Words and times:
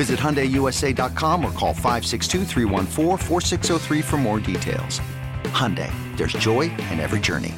Visit 0.00 0.18
HyundaiUSA.com 0.18 1.44
or 1.44 1.52
call 1.52 1.74
562 1.74 2.46
for 4.02 4.16
more 4.16 4.40
details. 4.40 4.98
Hyundai, 5.52 5.92
there's 6.16 6.32
joy 6.32 6.70
in 6.90 6.98
every 6.98 7.20
journey. 7.20 7.54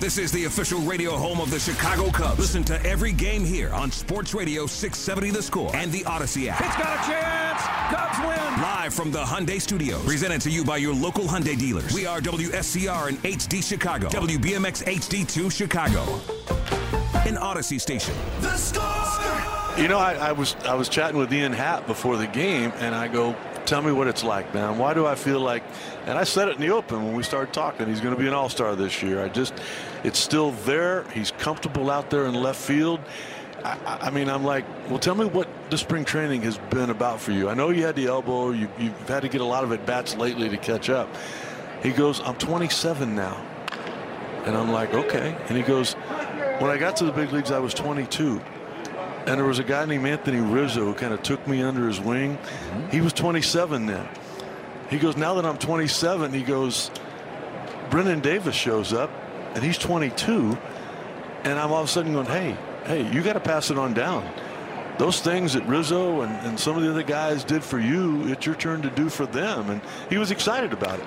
This 0.00 0.18
is 0.18 0.32
the 0.32 0.46
official 0.46 0.80
radio 0.80 1.12
home 1.12 1.40
of 1.40 1.52
the 1.52 1.60
Chicago 1.60 2.10
Cubs. 2.10 2.40
Listen 2.40 2.64
to 2.64 2.84
every 2.84 3.12
game 3.12 3.44
here 3.44 3.72
on 3.72 3.92
Sports 3.92 4.34
Radio 4.34 4.66
670 4.66 5.30
The 5.30 5.40
Score 5.40 5.70
and 5.76 5.92
the 5.92 6.04
Odyssey 6.04 6.48
app. 6.48 6.60
It's 6.62 6.76
got 6.76 6.98
a 6.98 7.08
chance. 7.08 7.62
Cubs 7.94 8.18
win. 8.18 8.60
Live 8.60 8.92
from 8.92 9.12
the 9.12 9.22
Hyundai 9.22 9.60
Studios. 9.60 10.04
Presented 10.04 10.40
to 10.40 10.50
you 10.50 10.64
by 10.64 10.78
your 10.78 10.94
local 10.94 11.26
Hyundai 11.26 11.56
dealers. 11.56 11.94
We 11.94 12.06
are 12.06 12.20
WSCR 12.20 13.06
and 13.06 13.18
HD 13.22 13.62
Chicago. 13.62 14.08
WBMX 14.08 14.82
HD2 14.82 15.52
Chicago. 15.52 16.20
An 17.24 17.38
Odyssey 17.38 17.78
station. 17.78 18.16
The 18.40 18.56
Score. 18.56 19.53
You 19.76 19.88
know, 19.88 19.98
I, 19.98 20.14
I, 20.14 20.32
was 20.32 20.54
I 20.66 20.74
was 20.74 20.88
chatting 20.88 21.18
with 21.18 21.32
Ian 21.32 21.52
Happ 21.52 21.88
before 21.88 22.16
the 22.16 22.28
game, 22.28 22.72
and 22.76 22.94
I 22.94 23.08
go, 23.08 23.34
"Tell 23.66 23.82
me 23.82 23.90
what 23.90 24.06
it's 24.06 24.22
like, 24.22 24.54
man. 24.54 24.78
Why 24.78 24.94
do 24.94 25.04
I 25.04 25.16
feel 25.16 25.40
like?" 25.40 25.64
And 26.06 26.16
I 26.16 26.22
said 26.22 26.46
it 26.46 26.54
in 26.54 26.60
the 26.60 26.68
open 26.68 27.04
when 27.04 27.12
we 27.12 27.24
started 27.24 27.52
talking. 27.52 27.88
He's 27.88 28.00
going 28.00 28.14
to 28.14 28.20
be 28.20 28.28
an 28.28 28.34
All-Star 28.34 28.76
this 28.76 29.02
year. 29.02 29.20
I 29.20 29.28
just, 29.28 29.52
it's 30.04 30.20
still 30.20 30.52
there. 30.64 31.02
He's 31.10 31.32
comfortable 31.32 31.90
out 31.90 32.08
there 32.08 32.26
in 32.26 32.34
left 32.34 32.60
field. 32.60 33.00
I, 33.64 33.98
I, 34.02 34.10
mean, 34.10 34.28
I'm 34.28 34.44
like, 34.44 34.64
well, 34.88 35.00
tell 35.00 35.16
me 35.16 35.24
what 35.24 35.48
the 35.70 35.78
spring 35.78 36.04
training 36.04 36.42
has 36.42 36.56
been 36.70 36.90
about 36.90 37.20
for 37.20 37.32
you. 37.32 37.48
I 37.48 37.54
know 37.54 37.70
you 37.70 37.82
had 37.82 37.96
the 37.96 38.06
elbow. 38.06 38.50
You, 38.50 38.68
you've 38.78 39.08
had 39.08 39.22
to 39.22 39.28
get 39.28 39.40
a 39.40 39.44
lot 39.44 39.64
of 39.64 39.72
at 39.72 39.84
bats 39.84 40.14
lately 40.14 40.48
to 40.50 40.56
catch 40.56 40.88
up. 40.88 41.08
He 41.82 41.90
goes, 41.90 42.20
I'm 42.20 42.36
27 42.36 43.12
now, 43.16 43.44
and 44.44 44.56
I'm 44.56 44.70
like, 44.70 44.94
okay. 44.94 45.36
And 45.48 45.56
he 45.56 45.64
goes, 45.64 45.94
when 46.60 46.70
I 46.70 46.76
got 46.76 46.94
to 46.98 47.04
the 47.06 47.12
big 47.12 47.32
leagues, 47.32 47.50
I 47.50 47.58
was 47.58 47.74
22. 47.74 48.40
And 49.26 49.38
there 49.38 49.46
was 49.46 49.58
a 49.58 49.64
guy 49.64 49.84
named 49.86 50.06
Anthony 50.06 50.40
Rizzo 50.40 50.84
who 50.84 50.94
kind 50.94 51.14
of 51.14 51.22
took 51.22 51.46
me 51.48 51.62
under 51.62 51.86
his 51.86 52.00
wing. 52.00 52.36
Mm-hmm. 52.36 52.90
He 52.90 53.00
was 53.00 53.12
27 53.12 53.86
then. 53.86 54.06
He 54.90 54.98
goes, 54.98 55.16
now 55.16 55.34
that 55.34 55.46
I'm 55.46 55.56
27, 55.56 56.32
he 56.32 56.42
goes, 56.42 56.90
Brennen 57.90 58.20
Davis 58.20 58.54
shows 58.54 58.92
up 58.92 59.10
and 59.54 59.64
he's 59.64 59.78
22. 59.78 60.58
And 61.44 61.58
I'm 61.58 61.72
all 61.72 61.82
of 61.82 61.88
a 61.88 61.90
sudden 61.90 62.12
going, 62.12 62.26
hey, 62.26 62.56
hey, 62.84 63.10
you 63.12 63.22
got 63.22 63.34
to 63.34 63.40
pass 63.40 63.70
it 63.70 63.78
on 63.78 63.94
down. 63.94 64.28
Those 64.98 65.20
things 65.20 65.54
that 65.54 65.66
Rizzo 65.66 66.20
and, 66.20 66.32
and 66.46 66.60
some 66.60 66.76
of 66.76 66.82
the 66.82 66.90
other 66.90 67.02
guys 67.02 67.44
did 67.44 67.64
for 67.64 67.78
you, 67.78 68.28
it's 68.28 68.46
your 68.46 68.54
turn 68.54 68.82
to 68.82 68.90
do 68.90 69.08
for 69.08 69.26
them. 69.26 69.70
And 69.70 69.80
he 70.08 70.18
was 70.18 70.30
excited 70.30 70.72
about 70.72 71.00
it. 71.00 71.06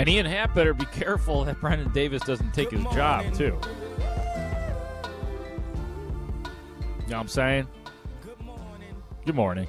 And 0.00 0.08
Ian 0.08 0.24
Happ 0.24 0.54
better 0.54 0.72
be 0.72 0.86
careful 0.86 1.44
that 1.44 1.60
Brennen 1.60 1.92
Davis 1.92 2.22
doesn't 2.22 2.54
take 2.54 2.70
his 2.70 2.82
job, 2.84 3.34
too. 3.34 3.44
You 3.44 3.50
know 3.50 3.58
what 7.04 7.16
I'm 7.16 7.28
saying? 7.28 7.68
Good 8.22 8.40
morning. 8.40 8.94
Good 9.26 9.34
morning. 9.34 9.68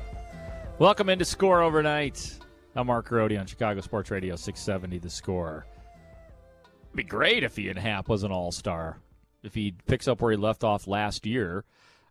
Welcome 0.80 1.09
into 1.09 1.25
Score 1.25 1.62
Overnight. 1.62 2.40
I'm 2.78 2.88
Mark 2.88 3.09
Grote 3.09 3.34
on 3.34 3.46
Chicago 3.46 3.81
Sports 3.81 4.09
Radio 4.09 4.38
670 4.38 5.00
The 5.00 5.09
Score. 5.09 5.66
It'd 6.86 6.96
be 6.96 7.03
great 7.03 7.44
if 7.44 7.59
Ian 7.59 7.75
Happ 7.75 8.08
was 8.08 8.24
an 8.24 8.31
all 8.31 8.53
star. 8.53 9.00
If 9.44 9.53
he 9.53 9.74
picks 9.86 10.08
up 10.08 10.22
where 10.22 10.31
he 10.31 10.38
left 10.38 10.63
off 10.63 10.88
last 10.88 11.25
year 11.25 11.66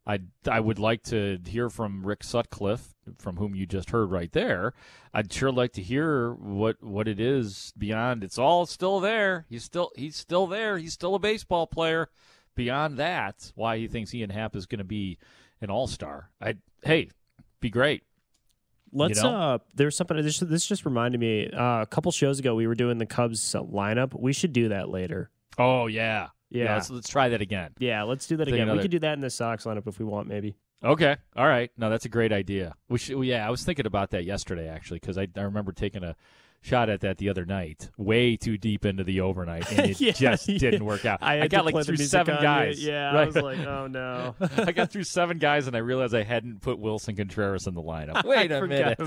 I 0.07 0.21
I 0.49 0.61
would 0.61 0.79
like 0.79 1.03
to 1.05 1.39
hear 1.47 1.69
from 1.69 2.07
Rick 2.07 2.25
Sutcliffe, 2.25 2.95
from 3.19 3.37
whom 3.37 3.55
you 3.55 3.67
just 3.67 3.91
heard 3.91 4.11
right 4.11 4.33
there. 4.33 4.73
I'd 5.13 5.33
sure 5.33 5.53
like 5.53 5.73
to 5.75 5.83
hear 5.83 6.33
what 6.33 6.83
what 6.83 7.07
it 7.07 7.21
is 7.21 7.73
beyond. 7.77 8.25
It's 8.25 8.39
all 8.39 8.67
still 8.67 9.01
there. 9.01 9.47
He's 9.49 9.65
still 9.65 9.91
he's 9.97 10.17
still 10.17 10.47
there. 10.47 10.79
He's 10.79 10.93
still 10.93 11.15
a 11.15 11.19
baseball 11.19 11.67
player. 11.67 12.09
Beyond 12.57 12.99
that, 12.99 13.53
why 13.55 13.79
he 13.79 13.87
thinks 13.89 14.15
Ian 14.15 14.31
Happ 14.31 14.57
is 14.57 14.67
going 14.67 14.79
to 14.79 14.85
be 14.85 15.19
an 15.61 15.71
all 15.71 15.87
star. 15.87 16.31
I 16.41 16.57
hey, 16.83 17.11
be 17.61 17.71
great. 17.71 18.03
Let's. 18.93 19.23
You 19.23 19.31
know? 19.31 19.37
uh 19.37 19.59
There's 19.75 19.97
something. 19.97 20.17
This, 20.23 20.41
this 20.41 20.67
just 20.67 20.85
reminded 20.85 21.21
me. 21.21 21.51
Uh, 21.51 21.83
a 21.83 21.87
couple 21.87 22.11
shows 22.13 22.39
ago, 22.39 22.55
we 22.55 22.67
were 22.67 22.75
doing 22.75 22.99
the 22.99 23.07
Cubs 23.07 23.55
lineup. 23.55 24.19
We 24.19 24.33
should 24.33 24.53
do 24.53 24.71
that 24.71 24.89
later. 24.89 25.31
Oh 25.59 25.87
yeah, 25.87 26.29
yeah. 26.51 26.65
yeah 26.65 26.75
let's, 26.75 26.91
let's, 26.91 27.09
try 27.09 27.29
that 27.31 27.41
again. 27.41 27.73
Yeah, 27.79 28.03
let's 28.03 28.27
do 28.27 28.37
that 28.37 28.45
Think 28.45 28.55
again. 28.55 28.69
Another... 28.69 28.79
We 28.79 28.83
could 28.83 28.91
do 28.91 28.99
that 29.01 29.15
in 29.15 29.21
the 29.21 29.31
Sox 29.31 29.65
lineup 29.65 29.87
if 29.87 29.99
we 29.99 30.05
want, 30.05 30.29
maybe. 30.29 30.57
Okay. 30.83 31.17
All 31.37 31.47
right. 31.47 31.71
No, 31.77 31.91
that's 31.91 32.05
a 32.07 32.09
great 32.09 32.33
idea. 32.33 32.75
We 32.89 32.99
should. 32.99 33.23
Yeah, 33.23 33.47
I 33.47 33.51
was 33.51 33.63
thinking 33.65 33.87
about 33.87 34.11
that 34.11 34.25
yesterday 34.25 34.69
actually 34.69 34.99
because 34.99 35.19
I, 35.19 35.29
I 35.37 35.43
remember 35.43 35.73
taking 35.73 36.03
a 36.03 36.17
shot 36.63 36.91
at 36.91 37.01
that 37.01 37.19
the 37.19 37.29
other 37.29 37.45
night, 37.45 37.91
way 37.97 38.37
too 38.37 38.59
deep 38.59 38.85
into 38.85 39.05
the 39.05 39.21
overnight, 39.21 39.71
and 39.73 39.91
it 39.91 40.01
yeah, 40.01 40.13
just 40.13 40.47
didn't 40.47 40.85
work 40.85 41.05
out. 41.05 41.23
I, 41.23 41.49
got 41.49 41.65
like 41.65 41.85
through 41.85 41.97
seven 41.97 42.41
guys. 42.41 42.83
Yeah, 42.83 43.15
right? 43.15 43.23
I 43.23 43.27
was 43.27 43.37
like, 43.37 43.59
oh 43.59 43.87
no. 43.87 44.35
I 44.57 44.73
got 44.73 44.91
through 44.91 45.05
seven 45.05 45.39
guys, 45.39 45.67
and 45.67 45.77
I 45.77 45.81
realized 45.81 46.15
I 46.15 46.23
hadn't 46.23 46.61
put 46.61 46.79
Willson 46.79 47.17
Contreras 47.17 47.67
in 47.67 47.75
the 47.75 47.83
lineup. 47.83 48.25
Wait 48.27 48.51
a 48.51 48.67
minute. 48.67 49.01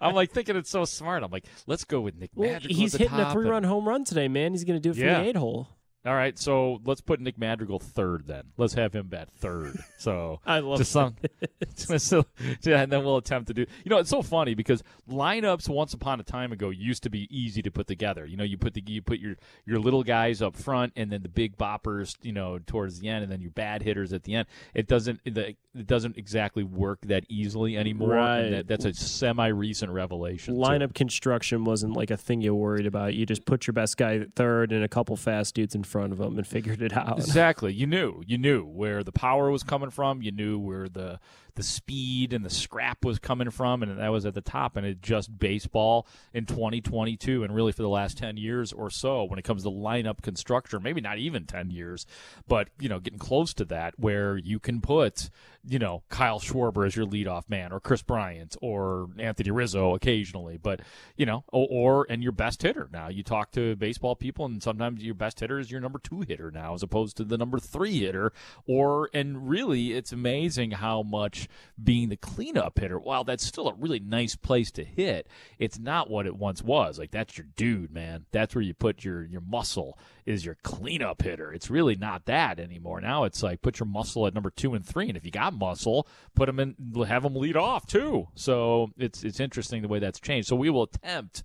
I'm 0.00 0.14
like 0.14 0.32
thinking 0.32 0.56
it's 0.56 0.70
so 0.70 0.84
smart. 0.84 1.22
I'm 1.22 1.30
like, 1.30 1.46
let's 1.66 1.84
go 1.84 2.00
with 2.00 2.16
Nick 2.16 2.30
well, 2.34 2.52
Madrigal. 2.52 2.76
He's 2.76 2.94
hitting 2.94 3.18
a 3.18 3.32
three-run 3.32 3.64
home 3.64 3.88
run 3.88 4.04
today, 4.04 4.28
man. 4.28 4.52
He's 4.52 4.64
going 4.64 4.80
to 4.80 4.82
do 4.82 4.90
it 4.90 4.94
for 4.94 5.06
yeah. 5.06 5.20
the 5.20 5.28
eight-hole. 5.28 5.68
All 6.06 6.14
right, 6.14 6.38
so 6.38 6.80
let's 6.86 7.02
put 7.02 7.20
Nick 7.20 7.36
Madrigal 7.36 7.78
third 7.78 8.26
then. 8.26 8.44
Let's 8.56 8.72
have 8.74 8.94
him 8.94 9.08
bat 9.08 9.28
third. 9.36 9.78
So 10.00 10.40
I 10.46 10.60
love 10.60 10.78
just 10.78 10.92
some, 10.92 11.14
just, 11.76 12.10
and 12.10 12.90
then 12.90 13.04
we'll 13.04 13.18
attempt 13.18 13.48
to 13.48 13.54
do. 13.54 13.66
You 13.84 13.90
know, 13.90 13.98
it's 13.98 14.08
so 14.08 14.22
funny 14.22 14.54
because 14.54 14.82
lineups 15.10 15.68
once 15.68 15.92
upon 15.92 16.20
a 16.20 16.22
time 16.22 16.52
ago 16.52 16.70
used 16.70 17.02
to 17.02 17.10
be 17.10 17.28
easy 17.30 17.60
to 17.60 17.70
put 17.70 17.86
together. 17.86 18.24
You 18.24 18.38
know, 18.38 18.44
you 18.44 18.56
put 18.56 18.72
the 18.72 18.82
you 18.86 19.02
put 19.02 19.18
your 19.18 19.36
your 19.66 19.78
little 19.78 20.02
guys 20.02 20.40
up 20.40 20.56
front, 20.56 20.94
and 20.96 21.12
then 21.12 21.22
the 21.22 21.28
big 21.28 21.58
boppers, 21.58 22.16
you 22.22 22.32
know, 22.32 22.58
towards 22.66 23.00
the 23.00 23.10
end, 23.10 23.24
and 23.24 23.30
then 23.30 23.42
your 23.42 23.50
bad 23.50 23.82
hitters 23.82 24.14
at 24.14 24.22
the 24.22 24.36
end. 24.36 24.48
It 24.72 24.88
doesn't 24.88 25.20
it 25.26 25.86
doesn't 25.86 26.16
exactly 26.16 26.64
work 26.64 27.00
that 27.02 27.24
easily 27.28 27.76
anymore. 27.76 28.14
Right. 28.14 28.48
That, 28.48 28.68
that's 28.68 28.86
a 28.86 28.94
semi 28.94 29.48
recent 29.48 29.92
revelation. 29.92 30.56
Lineup 30.56 30.88
too. 30.88 30.94
construction 30.94 31.64
wasn't 31.64 31.92
like 31.92 32.10
a 32.10 32.16
thing 32.16 32.40
you 32.40 32.54
worried 32.54 32.86
about. 32.86 33.12
You 33.12 33.26
just 33.26 33.44
put 33.44 33.66
your 33.66 33.74
best 33.74 33.98
guy 33.98 34.24
third 34.34 34.72
and 34.72 34.82
a 34.82 34.88
couple 34.88 35.14
fast 35.16 35.54
dudes 35.54 35.74
in 35.74 35.82
front 35.90 36.12
of 36.12 36.18
them 36.18 36.38
and 36.38 36.46
figured 36.56 36.80
it 36.80 36.96
out. 36.96 37.18
Exactly. 37.18 37.72
You 37.72 37.86
knew. 37.86 38.22
You 38.26 38.38
knew 38.38 38.64
where 38.64 39.02
the 39.02 39.12
power 39.12 39.50
was 39.50 39.62
coming 39.62 39.90
from. 39.90 40.22
You 40.22 40.32
knew 40.32 40.58
where 40.58 40.88
the 40.88 41.20
the 41.56 41.62
speed 41.62 42.32
and 42.32 42.44
the 42.44 42.50
scrap 42.50 43.04
was 43.04 43.18
coming 43.18 43.50
from, 43.50 43.82
and 43.82 43.98
that 43.98 44.08
was 44.08 44.24
at 44.24 44.34
the 44.34 44.40
top. 44.40 44.76
And 44.76 44.86
it 44.86 45.02
just 45.02 45.38
baseball 45.38 46.06
in 46.32 46.46
2022, 46.46 47.42
and 47.42 47.54
really 47.54 47.72
for 47.72 47.82
the 47.82 47.88
last 47.88 48.16
10 48.18 48.36
years 48.36 48.72
or 48.72 48.90
so, 48.90 49.24
when 49.24 49.38
it 49.38 49.44
comes 49.44 49.64
to 49.64 49.70
lineup 49.70 50.22
construction, 50.22 50.82
maybe 50.82 51.00
not 51.00 51.18
even 51.18 51.44
10 51.46 51.70
years, 51.70 52.06
but 52.46 52.68
you 52.78 52.88
know, 52.88 53.00
getting 53.00 53.18
close 53.18 53.52
to 53.54 53.64
that, 53.66 53.98
where 53.98 54.36
you 54.36 54.60
can 54.60 54.80
put, 54.80 55.30
you 55.66 55.78
know, 55.78 56.02
Kyle 56.08 56.38
Schwarber 56.38 56.86
as 56.86 56.94
your 56.94 57.06
leadoff 57.06 57.48
man, 57.48 57.72
or 57.72 57.80
Kris 57.80 58.02
Bryant, 58.02 58.56
or 58.62 59.08
Anthony 59.18 59.50
Rizzo 59.50 59.94
occasionally, 59.94 60.56
but 60.56 60.80
you 61.16 61.26
know, 61.26 61.44
or, 61.48 61.66
or 61.70 62.06
and 62.08 62.22
your 62.22 62.32
best 62.32 62.62
hitter. 62.62 62.88
Now 62.92 63.08
you 63.08 63.24
talk 63.24 63.50
to 63.52 63.74
baseball 63.74 64.14
people, 64.14 64.44
and 64.44 64.62
sometimes 64.62 65.02
your 65.02 65.14
best 65.14 65.40
hitter 65.40 65.58
is 65.58 65.70
your 65.70 65.80
your 65.80 65.82
number 65.82 65.98
two 65.98 66.20
hitter 66.20 66.50
now 66.50 66.74
as 66.74 66.82
opposed 66.82 67.16
to 67.16 67.24
the 67.24 67.38
number 67.38 67.58
three 67.58 68.00
hitter. 68.00 68.32
Or 68.66 69.08
and 69.14 69.48
really, 69.48 69.92
it's 69.92 70.12
amazing 70.12 70.72
how 70.72 71.02
much 71.02 71.39
being 71.82 72.08
the 72.08 72.16
cleanup 72.16 72.78
hitter. 72.78 72.98
While 72.98 73.24
that's 73.24 73.44
still 73.44 73.68
a 73.68 73.74
really 73.74 74.00
nice 74.00 74.36
place 74.36 74.70
to 74.72 74.84
hit, 74.84 75.28
it's 75.58 75.78
not 75.78 76.10
what 76.10 76.26
it 76.26 76.36
once 76.36 76.62
was. 76.62 76.98
Like 76.98 77.10
that's 77.10 77.36
your 77.36 77.46
dude, 77.56 77.92
man. 77.92 78.26
That's 78.32 78.54
where 78.54 78.62
you 78.62 78.74
put 78.74 79.04
your 79.04 79.24
your 79.24 79.40
muscle 79.40 79.98
is 80.26 80.44
your 80.44 80.56
cleanup 80.62 81.22
hitter. 81.22 81.52
It's 81.52 81.70
really 81.70 81.96
not 81.96 82.26
that 82.26 82.58
anymore. 82.58 83.00
Now 83.00 83.24
it's 83.24 83.42
like 83.42 83.62
put 83.62 83.80
your 83.80 83.86
muscle 83.86 84.26
at 84.26 84.34
number 84.34 84.50
two 84.50 84.74
and 84.74 84.84
three, 84.84 85.08
and 85.08 85.16
if 85.16 85.24
you 85.24 85.30
got 85.30 85.54
muscle, 85.54 86.06
put 86.34 86.46
them 86.46 86.60
in, 86.60 86.76
have 87.06 87.22
them 87.22 87.34
lead 87.34 87.56
off 87.56 87.86
too. 87.86 88.28
So 88.34 88.90
it's 88.98 89.24
it's 89.24 89.40
interesting 89.40 89.82
the 89.82 89.88
way 89.88 89.98
that's 89.98 90.20
changed. 90.20 90.48
So 90.48 90.56
we 90.56 90.70
will 90.70 90.84
attempt 90.84 91.42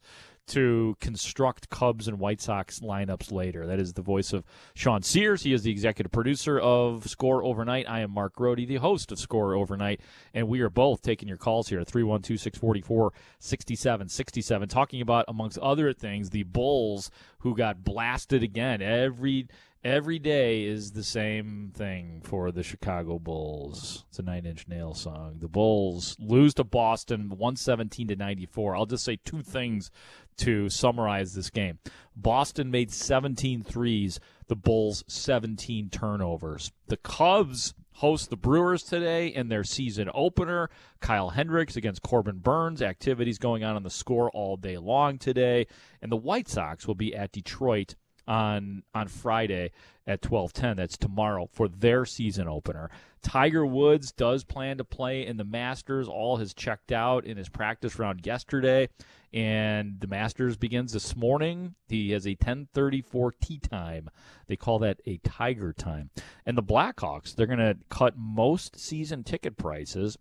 to 0.47 0.95
construct 0.99 1.69
Cubs 1.69 2.07
and 2.07 2.19
White 2.19 2.41
Sox 2.41 2.79
lineups 2.79 3.31
later. 3.31 3.65
That 3.65 3.79
is 3.79 3.93
the 3.93 4.01
voice 4.01 4.33
of 4.33 4.43
Sean 4.73 5.01
Sears. 5.01 5.43
He 5.43 5.53
is 5.53 5.63
the 5.63 5.71
executive 5.71 6.11
producer 6.11 6.59
of 6.59 7.07
Score 7.07 7.43
Overnight. 7.43 7.89
I 7.89 8.01
am 8.01 8.11
Mark 8.11 8.35
Grote, 8.35 8.67
the 8.67 8.75
host 8.77 9.11
of 9.11 9.19
Score 9.19 9.55
Overnight, 9.55 10.01
and 10.33 10.47
we 10.47 10.61
are 10.61 10.69
both 10.69 11.01
taking 11.01 11.27
your 11.27 11.37
calls 11.37 11.69
here 11.69 11.79
at 11.79 11.87
312 11.87 12.39
644 12.39 13.13
6767, 13.39 14.69
talking 14.69 15.01
about, 15.01 15.25
amongst 15.27 15.57
other 15.59 15.93
things, 15.93 16.29
the 16.29 16.43
Bulls 16.43 17.09
who 17.39 17.55
got 17.55 17.83
blasted 17.83 18.43
again. 18.43 18.81
Every 18.81 19.47
Every 19.85 20.17
day 20.17 20.63
is 20.63 20.93
the 20.93 21.03
same 21.03 21.71
thing 21.71 22.21
for 22.23 22.51
the 22.51 22.63
Chicago 22.63 23.19
Bulls. 23.19 24.03
It's 24.09 24.17
a 24.17 24.23
Nine 24.23 24.47
Inch 24.47 24.67
Nail 24.67 24.95
song. 24.95 25.35
The 25.37 25.47
Bulls 25.47 26.17
lose 26.19 26.55
to 26.55 26.63
Boston 26.63 27.29
117 27.29 28.07
to 28.07 28.15
94. 28.15 28.75
I'll 28.75 28.87
just 28.87 29.03
say 29.03 29.17
two 29.17 29.43
things 29.43 29.91
to 30.37 30.69
summarize 30.69 31.35
this 31.35 31.51
game. 31.51 31.77
Boston 32.15 32.71
made 32.71 32.91
17 32.91 33.61
threes, 33.61 34.19
the 34.47 34.55
Bulls 34.55 35.03
17 35.07 35.91
turnovers. 35.91 36.71
The 36.87 36.97
Cubs 36.97 37.75
host 37.91 38.31
the 38.31 38.37
Brewers 38.37 38.81
today 38.81 39.27
in 39.27 39.49
their 39.49 39.63
season 39.63 40.09
opener. 40.15 40.71
Kyle 40.99 41.29
Hendricks 41.29 41.75
against 41.75 42.01
Corbin 42.01 42.39
Burnes. 42.39 42.81
Activities 42.81 43.37
going 43.37 43.63
on 43.63 43.75
on 43.75 43.83
the 43.83 43.91
score 43.91 44.31
all 44.31 44.57
day 44.57 44.79
long 44.79 45.19
today. 45.19 45.67
And 46.01 46.11
the 46.11 46.17
White 46.17 46.47
Sox 46.47 46.87
will 46.87 46.95
be 46.95 47.15
at 47.15 47.31
Detroit 47.31 47.93
on 48.27 48.83
on 48.93 49.07
Friday 49.07 49.71
at 50.07 50.21
12:10. 50.21 50.77
That's 50.77 50.97
tomorrow 50.97 51.47
for 51.51 51.67
their 51.67 52.05
season 52.05 52.47
opener. 52.47 52.89
Tiger 53.21 53.65
Woods 53.65 54.11
does 54.11 54.43
plan 54.43 54.77
to 54.77 54.83
play 54.83 55.25
in 55.25 55.37
the 55.37 55.43
Masters. 55.43 56.07
All 56.07 56.37
has 56.37 56.53
checked 56.53 56.91
out 56.91 57.25
in 57.25 57.37
his 57.37 57.49
practice 57.49 57.97
round 57.97 58.25
yesterday, 58.25 58.87
and 59.33 59.99
the 59.99 60.07
Masters 60.07 60.57
begins 60.57 60.93
this 60.93 61.15
morning. 61.15 61.75
He 61.87 62.11
has 62.11 62.27
a 62.27 62.35
10:34 62.35 63.31
tee 63.41 63.59
time. 63.59 64.09
They 64.47 64.55
call 64.55 64.79
that 64.79 65.01
a 65.05 65.17
Tiger 65.17 65.73
time. 65.73 66.11
And 66.45 66.57
the 66.57 66.63
Blackhawks, 66.63 67.35
they're 67.35 67.47
going 67.47 67.59
to 67.59 67.77
cut 67.89 68.15
most 68.15 68.79
season 68.79 69.23
ticket 69.23 69.57
prices, 69.57 70.17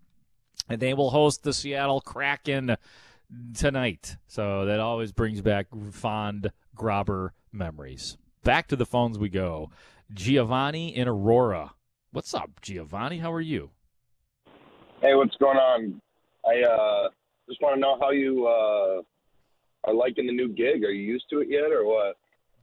and 0.68 0.80
they 0.80 0.94
will 0.94 1.10
host 1.10 1.42
the 1.42 1.52
Seattle 1.52 2.00
Kraken 2.00 2.76
tonight. 3.54 4.16
So 4.26 4.64
that 4.64 4.80
always 4.80 5.12
brings 5.12 5.42
back 5.42 5.66
fond 5.92 6.50
Grobber 6.76 7.30
memories. 7.54 8.18
Back 8.42 8.68
to 8.68 8.76
the 8.76 8.86
phones 8.86 9.18
we 9.18 9.28
go. 9.28 9.70
Giovanni 10.12 10.94
in 10.94 11.08
Aurora. 11.08 11.72
What's 12.12 12.34
up, 12.34 12.60
Giovanni? 12.60 13.18
How 13.18 13.32
are 13.32 13.40
you? 13.40 13.70
Hey, 15.00 15.14
what's 15.14 15.36
going 15.36 15.56
on? 15.56 16.00
I 16.46 16.62
uh, 16.62 17.08
just 17.48 17.60
want 17.62 17.76
to 17.76 17.80
know 17.80 17.98
how 18.00 18.10
you 18.10 18.46
uh, 18.46 19.02
are 19.84 19.94
liking 19.94 20.26
the 20.26 20.32
new 20.32 20.48
gig. 20.48 20.84
Are 20.84 20.90
you 20.92 21.02
used 21.02 21.26
to 21.30 21.40
it 21.40 21.48
yet, 21.48 21.72
or 21.72 21.86
what? 21.86 22.16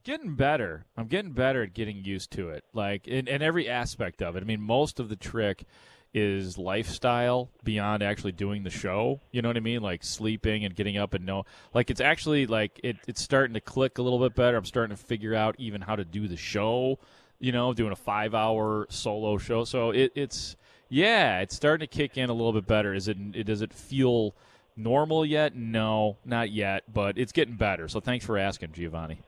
Getting 0.04 0.34
better. 0.34 0.86
I'm 0.96 1.06
getting 1.06 1.32
better 1.32 1.62
at 1.62 1.74
getting 1.74 2.04
used 2.04 2.32
to 2.32 2.50
it. 2.50 2.64
Like 2.72 3.06
in, 3.06 3.28
in 3.28 3.42
every 3.42 3.68
aspect 3.68 4.22
of 4.22 4.36
it. 4.36 4.42
I 4.42 4.46
mean, 4.46 4.60
most 4.60 4.98
of 4.98 5.08
the 5.08 5.16
trick 5.16 5.64
is 6.14 6.58
lifestyle 6.58 7.50
beyond 7.64 8.02
actually 8.02 8.32
doing 8.32 8.62
the 8.62 8.70
show. 8.70 9.20
You 9.30 9.42
know 9.42 9.48
what 9.48 9.56
I 9.56 9.60
mean? 9.60 9.82
Like 9.82 10.04
sleeping 10.04 10.64
and 10.64 10.74
getting 10.74 10.96
up 10.96 11.14
and 11.14 11.24
no, 11.24 11.44
Like 11.72 11.90
it's 11.90 12.00
actually 12.00 12.46
like 12.46 12.80
it, 12.82 12.96
it's 13.06 13.22
starting 13.22 13.54
to 13.54 13.60
click 13.60 13.98
a 13.98 14.02
little 14.02 14.18
bit 14.18 14.34
better. 14.34 14.56
I'm 14.56 14.64
starting 14.64 14.94
to 14.96 15.02
figure 15.02 15.34
out 15.34 15.56
even 15.58 15.80
how 15.80 15.96
to 15.96 16.04
do 16.04 16.28
the 16.28 16.36
show. 16.36 16.98
You 17.38 17.52
know, 17.52 17.72
doing 17.74 17.92
a 17.92 17.96
five 17.96 18.34
hour 18.34 18.86
solo 18.90 19.38
show. 19.38 19.64
So 19.64 19.90
it, 19.90 20.12
it's 20.14 20.56
yeah, 20.88 21.40
it's 21.40 21.56
starting 21.56 21.86
to 21.86 21.92
kick 21.92 22.16
in 22.16 22.30
a 22.30 22.34
little 22.34 22.52
bit 22.52 22.66
better. 22.66 22.94
Is 22.94 23.08
it? 23.08 23.16
it 23.34 23.44
does 23.44 23.62
it 23.62 23.72
feel 23.72 24.34
normal 24.76 25.24
yet? 25.24 25.56
No, 25.56 26.18
not 26.24 26.50
yet, 26.50 26.84
but 26.92 27.18
it's 27.18 27.32
getting 27.32 27.56
better. 27.56 27.88
So 27.88 28.00
thanks 28.00 28.24
for 28.24 28.38
asking, 28.38 28.72
Giovanni. 28.72 29.18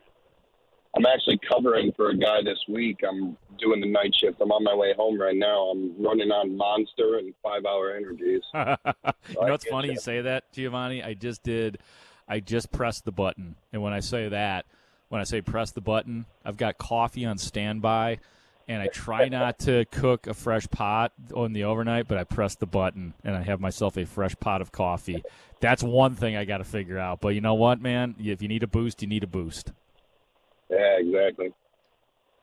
I'm 0.97 1.07
actually 1.07 1.41
covering 1.51 1.93
for 1.97 2.11
a 2.11 2.17
guy 2.17 2.43
this 2.45 2.59
week. 2.69 3.01
I'm 3.09 3.37
doing 3.59 3.81
the 3.81 3.89
night 3.89 4.15
shift. 4.21 4.41
I'm 4.41 4.53
on 4.53 4.63
my 4.63 4.75
way 4.75 4.95
home 4.97 5.21
right 5.21 5.37
now. 5.37 5.71
I'm 5.71 6.01
running 6.03 6.31
on 6.31 6.57
Monster 6.57 7.19
and 7.19 7.35
five 7.43 7.65
hour 7.65 7.97
energies. 7.97 8.43
you 8.55 8.61
know 8.61 9.51
what's 9.51 9.67
funny 9.67 9.89
you. 9.89 9.95
you 9.95 10.01
say 10.01 10.21
that, 10.21 10.53
Giovanni? 10.53 11.03
I 11.03 11.15
just 11.15 11.43
did. 11.43 11.79
I 12.29 12.41
just 12.41 12.71
pressed 12.71 13.05
the 13.05 13.13
button, 13.13 13.57
and 13.73 13.83
when 13.83 13.93
I 13.93 14.01
say 14.01 14.29
that, 14.29 14.65
when 15.09 15.21
I 15.21 15.25
say 15.25 15.43
press 15.43 15.73
the 15.73 15.83
button, 15.83 16.25
I've 16.45 16.57
got 16.57 16.79
coffee 16.79 17.27
on 17.27 17.37
standby, 17.37 18.19
and 18.67 18.81
I 18.81 18.87
try 18.87 19.29
not 19.29 19.59
to 19.61 19.85
cook 19.87 20.27
a 20.27 20.35
fresh 20.35 20.69
pot 20.71 21.13
on 21.35 21.53
the 21.53 21.65
overnight, 21.65 22.09
but 22.09 22.19
I 22.19 22.25
press 22.25 22.55
the 22.55 22.67
button 22.67 23.15
and 23.23 23.37
I 23.37 23.43
have 23.43 23.61
myself 23.61 23.97
a 23.99 24.07
fresh 24.07 24.35
pot 24.41 24.63
of 24.63 24.73
coffee. 24.73 25.23
That's 25.61 25.83
one 25.83 26.15
thing 26.15 26.37
I 26.37 26.45
got 26.45 26.59
to 26.59 26.65
figure 26.65 26.99
out. 26.99 27.21
But 27.21 27.35
you 27.35 27.41
know 27.41 27.55
what, 27.55 27.81
man? 27.81 28.15
If 28.19 28.41
you 28.41 28.49
need 28.49 28.63
a 28.63 28.67
boost, 28.67 29.03
you 29.03 29.09
need 29.09 29.23
a 29.23 29.27
boost. 29.27 29.73
Yeah, 30.75 30.99
exactly. 30.99 31.53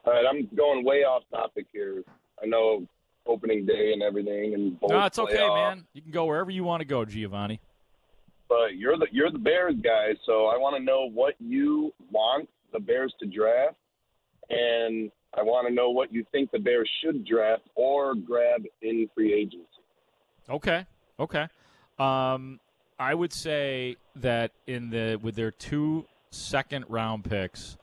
All 0.06 0.14
right, 0.14 0.26
I'm 0.28 0.50
going 0.56 0.86
way 0.86 1.04
off 1.04 1.24
topic 1.32 1.68
here. 1.72 2.04
I 2.42 2.46
know 2.46 2.88
opening 3.28 3.66
day 3.66 3.92
and 3.94 4.02
everything, 4.02 4.54
and 4.54 4.78
no, 4.88 5.06
it's 5.06 5.20
okay, 5.20 5.48
man. 5.48 5.86
You 5.94 6.02
can 6.02 6.12
go 6.12 6.26
wherever 6.26 6.50
you 6.50 6.64
want 6.64 6.82
to 6.82 6.86
go, 6.86 7.06
Giovanni. 7.06 7.60
But 8.50 8.76
you're 8.78 8.98
the 8.98 9.08
you're 9.12 9.32
the 9.32 9.40
Bears 9.40 9.76
guy, 9.84 10.16
so 10.26 10.48
I 10.48 10.58
want 10.58 10.76
to 10.78 10.84
know 10.84 11.10
what 11.10 11.36
you 11.40 11.94
want 12.12 12.50
the 12.74 12.80
Bears 12.80 13.14
to 13.20 13.28
draft, 13.28 13.76
and 14.50 15.12
I 15.38 15.44
want 15.44 15.68
to 15.68 15.74
know 15.74 15.90
what 15.90 16.12
you 16.12 16.26
think 16.32 16.52
the 16.52 16.60
Bears 16.60 16.90
should 17.04 17.26
draft 17.26 17.64
or 17.76 18.16
grab 18.16 18.64
in 18.82 19.10
free 19.14 19.34
agency. 19.34 19.68
Okay, 20.50 20.86
okay. 21.20 21.48
Um, 22.00 22.60
I 22.98 23.14
would 23.14 23.34
say 23.34 23.98
that 24.18 24.52
in 24.68 24.90
the 24.90 25.20
with 25.22 25.36
their 25.36 25.52
two 25.52 26.06
second 26.32 26.86
round 26.90 27.24
picks, 27.26 27.78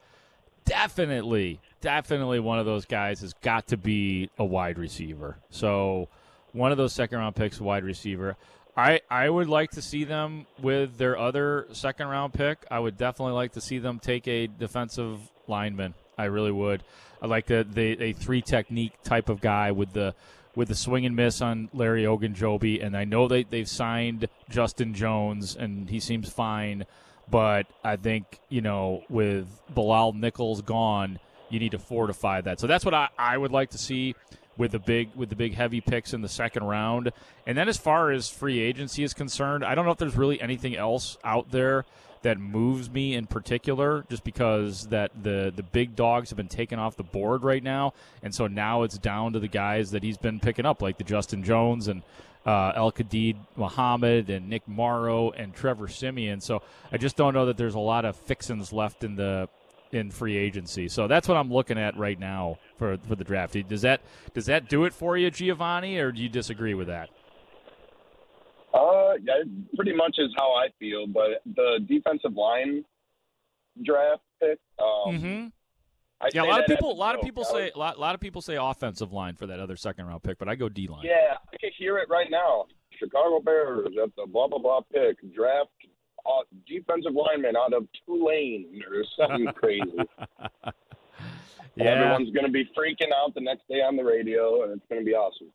definitely, 0.69 1.61
definitely 1.81 2.41
one 2.41 2.59
of 2.59 2.67
those 2.67 2.85
guys 2.85 3.21
has 3.21 3.35
got 3.43 3.69
to 3.69 3.77
be 3.77 4.31
a 4.39 4.45
wide 4.45 4.79
receiver. 4.79 5.39
So 5.51 6.09
one 6.53 6.73
of 6.73 6.79
those 6.79 6.93
second 6.93 7.19
round 7.19 7.37
picks, 7.37 7.61
wide 7.61 7.85
receiver. 7.85 8.37
I, 8.77 9.01
I 9.11 9.29
would 9.29 9.49
like 9.49 9.73
to 9.73 9.83
see 9.83 10.05
them 10.05 10.47
with 10.63 10.99
their 10.99 11.19
other 11.19 11.67
second 11.73 12.07
round 12.07 12.33
pick. 12.33 12.65
I 12.71 12.79
would 12.79 12.97
definitely 12.97 13.35
like 13.35 13.53
to 13.53 13.61
see 13.61 13.79
them 13.79 13.99
take 13.99 14.29
a 14.29 14.47
defensive 14.47 15.19
lineman. 15.49 15.95
I 16.17 16.25
really 16.25 16.53
would. 16.53 16.85
I 17.21 17.27
like 17.27 17.47
the, 17.47 17.67
the 17.69 18.01
a 18.01 18.13
three 18.13 18.43
technique 18.43 18.93
type 19.03 19.29
of 19.29 19.41
guy 19.41 19.73
with 19.73 19.93
the 19.93 20.15
with 20.55 20.69
the 20.69 20.75
swing 20.75 21.07
and 21.07 21.15
miss 21.15 21.41
on 21.41 21.69
Larry 21.73 22.05
Ogunjobi, 22.05 22.85
and 22.85 22.97
I 22.97 23.05
know 23.05 23.29
they 23.29 23.45
they've 23.45 23.69
signed 23.69 24.29
Justin 24.49 24.95
Jones, 24.95 25.57
and 25.57 25.89
he 25.91 26.01
seems 26.01 26.29
fine. 26.29 26.85
But 27.31 27.67
I 27.85 27.97
think, 27.97 28.41
you 28.49 28.61
know, 28.61 29.03
with 29.09 29.47
Bilal 29.75 30.15
Nichols 30.15 30.63
gone, 30.63 31.19
you 31.51 31.59
need 31.59 31.73
to 31.73 31.79
fortify 31.79 32.41
that. 32.43 32.61
So 32.61 32.67
that's 32.67 32.85
what 32.85 32.95
I, 32.95 33.09
I 33.19 33.37
would 33.37 33.53
like 33.53 33.71
to 33.71 33.79
see 33.79 34.15
with 34.57 34.73
the 34.73 34.79
big 34.79 35.11
with 35.15 35.29
the 35.29 35.37
big 35.37 35.55
heavy 35.55 35.81
picks 35.81 36.13
in 36.13 36.21
the 36.21 36.29
second 36.29 36.65
round. 36.65 37.13
And 37.47 37.57
then 37.57 37.69
as 37.69 37.77
far 37.77 38.11
as 38.11 38.29
free 38.29 38.61
agency 38.61 39.05
is 39.05 39.15
concerned, 39.15 39.65
I 39.65 39.75
don't 39.75 39.85
know 39.85 39.93
if 39.93 39.99
there's 39.99 40.17
really 40.17 40.41
anything 40.41 40.77
else 40.77 41.17
out 41.25 41.51
there 41.51 41.85
that 42.23 42.39
moves 42.39 42.91
me 42.91 43.15
in 43.15 43.27
particular 43.27 44.05
just 44.11 44.25
because 44.25 44.89
that 44.89 45.11
the 45.23 45.53
the 45.55 45.63
big 45.63 45.95
dogs 45.95 46.31
have 46.31 46.37
been 46.37 46.49
taken 46.49 46.79
off 46.79 46.97
the 46.97 47.03
board 47.05 47.45
right 47.45 47.63
now 47.63 47.93
and 48.23 48.35
so 48.35 48.47
now 48.47 48.83
it's 48.83 48.99
down 48.99 49.33
to 49.33 49.39
the 49.39 49.49
guys 49.49 49.93
that 49.93 50.03
he's 50.03 50.19
been 50.19 50.41
picking 50.41 50.67
up 50.67 50.83
like 50.83 50.99
the 50.99 51.05
Justin 51.05 51.45
Jones 51.45 51.87
and 51.89 52.03
uh, 52.47 52.73
Al-Quadin 52.75 53.37
Muhammad 53.57 54.31
and 54.31 54.49
Nick 54.49 54.67
Morrow 54.67 55.31
and 55.31 55.55
Trevor 55.55 55.89
Siemian. 55.89 56.41
So 56.41 56.63
I 56.93 56.97
just 56.97 57.17
don't 57.17 57.35
know 57.35 57.47
that 57.47 57.57
there's 57.57 57.75
a 57.75 57.81
lot 57.81 58.05
of 58.05 58.17
fixins 58.17 58.73
left 58.73 59.05
in 59.05 59.17
the 59.17 59.49
in 59.93 60.11
free 60.11 60.37
agency. 60.37 60.89
So 60.89 61.09
that's 61.09 61.29
what 61.29 61.37
I'm 61.37 61.53
looking 61.53 61.79
at 61.79 61.97
right 61.97 62.19
now 62.19 62.59
for 62.77 62.99
for 63.09 63.17
the 63.17 63.25
draft. 63.25 63.57
Does 63.69 63.83
that 63.83 64.01
does 64.35 64.47
that 64.47 64.69
do 64.69 64.85
it 64.85 64.93
for 64.93 65.17
you, 65.17 65.31
Giovanni, 65.31 65.99
or 65.99 66.13
do 66.13 66.23
you 66.23 66.29
disagree 66.29 66.75
with 66.75 66.89
that? 66.89 67.11
Uh, 68.73 69.15
yeah, 69.23 69.43
pretty 69.75 69.95
much 69.95 70.17
is 70.19 70.31
how 70.37 70.53
I 70.53 70.69
feel. 70.79 71.07
But 71.07 71.43
the 71.47 71.81
defensive 71.87 72.35
line 72.35 72.85
draft 73.83 74.23
pick, 74.41 74.59
um, 74.79 75.15
mm-hmm. 75.15 75.47
I 76.21 76.29
yeah, 76.35 76.43
a 76.43 76.45
lot 76.45 76.61
of 76.61 76.67
people. 76.67 76.91
A 76.91 76.93
lot 76.93 77.15
of 77.15 77.23
people 77.23 77.45
say 77.45 77.71
a 77.75 77.79
lot, 77.79 77.99
lot 77.99 78.15
of 78.15 78.21
people 78.21 78.43
say 78.43 78.57
offensive 78.57 79.13
line 79.13 79.37
for 79.37 79.47
that 79.47 79.61
other 79.61 79.77
second 79.77 80.07
round 80.07 80.23
pick, 80.23 80.39
but 80.39 80.49
I 80.49 80.57
go 80.57 80.69
D 80.69 80.89
line. 80.89 81.05
Yeah, 81.05 81.37
I 81.53 81.57
can 81.59 81.71
hear 81.79 81.99
it 81.99 82.09
right 82.09 82.31
now. 82.31 82.67
Chicago 82.99 83.41
Bears 83.41 83.87
at 84.03 84.15
the 84.17 84.27
blah 84.27 84.49
blah 84.49 84.59
blah 84.59 84.81
pick 84.93 85.17
draft 85.33 85.71
uh, 86.27 86.43
defensive 86.67 87.13
lineman 87.15 87.57
out 87.57 87.73
of 87.73 87.87
Tulane 88.07 88.83
or 88.91 89.05
something 89.17 89.47
crazy. 89.55 89.83
Yeah. 91.77 91.85
Everyone's 91.85 92.31
going 92.33 92.47
to 92.47 92.53
be 92.53 92.65
freaking 92.77 93.13
out 93.17 93.35
the 93.35 93.41
next 93.41 93.69
day 93.69 93.77
on 93.83 93.97
the 93.97 94.03
radio, 94.03 94.65
and 94.65 94.73
it's 94.73 94.85
going 94.89 95.01
to 95.01 95.07
be 95.07 95.15
awesome. 95.15 95.49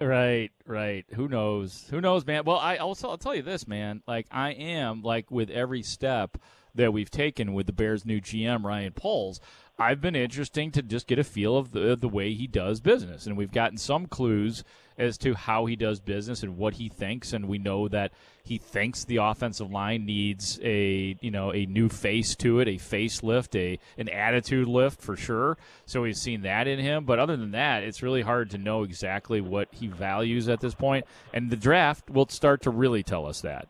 Right, 0.00 0.50
right. 0.66 1.04
Who 1.14 1.28
knows? 1.28 1.86
Who 1.90 2.00
knows, 2.00 2.26
man? 2.26 2.42
Well, 2.44 2.58
I 2.58 2.78
also 2.78 3.08
I'll 3.08 3.18
tell 3.18 3.34
you 3.34 3.42
this, 3.42 3.68
man. 3.68 4.02
Like 4.08 4.26
I 4.30 4.50
am 4.50 5.02
like 5.02 5.30
with 5.30 5.50
every 5.50 5.82
step 5.82 6.38
that 6.78 6.92
we've 6.92 7.10
taken 7.10 7.52
with 7.52 7.66
the 7.66 7.72
Bears' 7.72 8.06
new 8.06 8.20
GM 8.20 8.64
Ryan 8.64 8.92
Poles. 8.92 9.40
I've 9.80 10.00
been 10.00 10.16
interesting 10.16 10.72
to 10.72 10.82
just 10.82 11.06
get 11.06 11.20
a 11.20 11.24
feel 11.24 11.56
of 11.56 11.70
the 11.70 11.94
the 11.94 12.08
way 12.08 12.34
he 12.34 12.48
does 12.48 12.80
business, 12.80 13.26
and 13.26 13.36
we've 13.36 13.52
gotten 13.52 13.78
some 13.78 14.06
clues 14.06 14.64
as 14.96 15.16
to 15.18 15.34
how 15.34 15.66
he 15.66 15.76
does 15.76 16.00
business 16.00 16.42
and 16.42 16.56
what 16.56 16.74
he 16.74 16.88
thinks, 16.88 17.32
and 17.32 17.46
we 17.46 17.58
know 17.58 17.86
that 17.86 18.12
he 18.42 18.58
thinks 18.58 19.04
the 19.04 19.18
offensive 19.18 19.70
line 19.70 20.04
needs 20.04 20.58
a 20.64 21.16
you 21.20 21.30
know 21.30 21.52
a 21.52 21.66
new 21.66 21.88
face 21.88 22.34
to 22.36 22.58
it, 22.58 22.66
a 22.66 22.74
facelift, 22.74 23.54
a 23.56 23.78
an 23.98 24.08
attitude 24.08 24.66
lift 24.66 25.00
for 25.00 25.16
sure. 25.16 25.56
So 25.86 26.02
we've 26.02 26.16
seen 26.16 26.42
that 26.42 26.66
in 26.66 26.80
him, 26.80 27.04
but 27.04 27.20
other 27.20 27.36
than 27.36 27.52
that, 27.52 27.84
it's 27.84 28.02
really 28.02 28.22
hard 28.22 28.50
to 28.50 28.58
know 28.58 28.82
exactly 28.82 29.40
what 29.40 29.68
he 29.70 29.86
values 29.86 30.48
at 30.48 30.60
this 30.60 30.74
point, 30.74 31.06
and 31.32 31.50
the 31.50 31.56
draft 31.56 32.10
will 32.10 32.26
start 32.28 32.62
to 32.62 32.70
really 32.70 33.04
tell 33.04 33.26
us 33.26 33.42
that. 33.42 33.68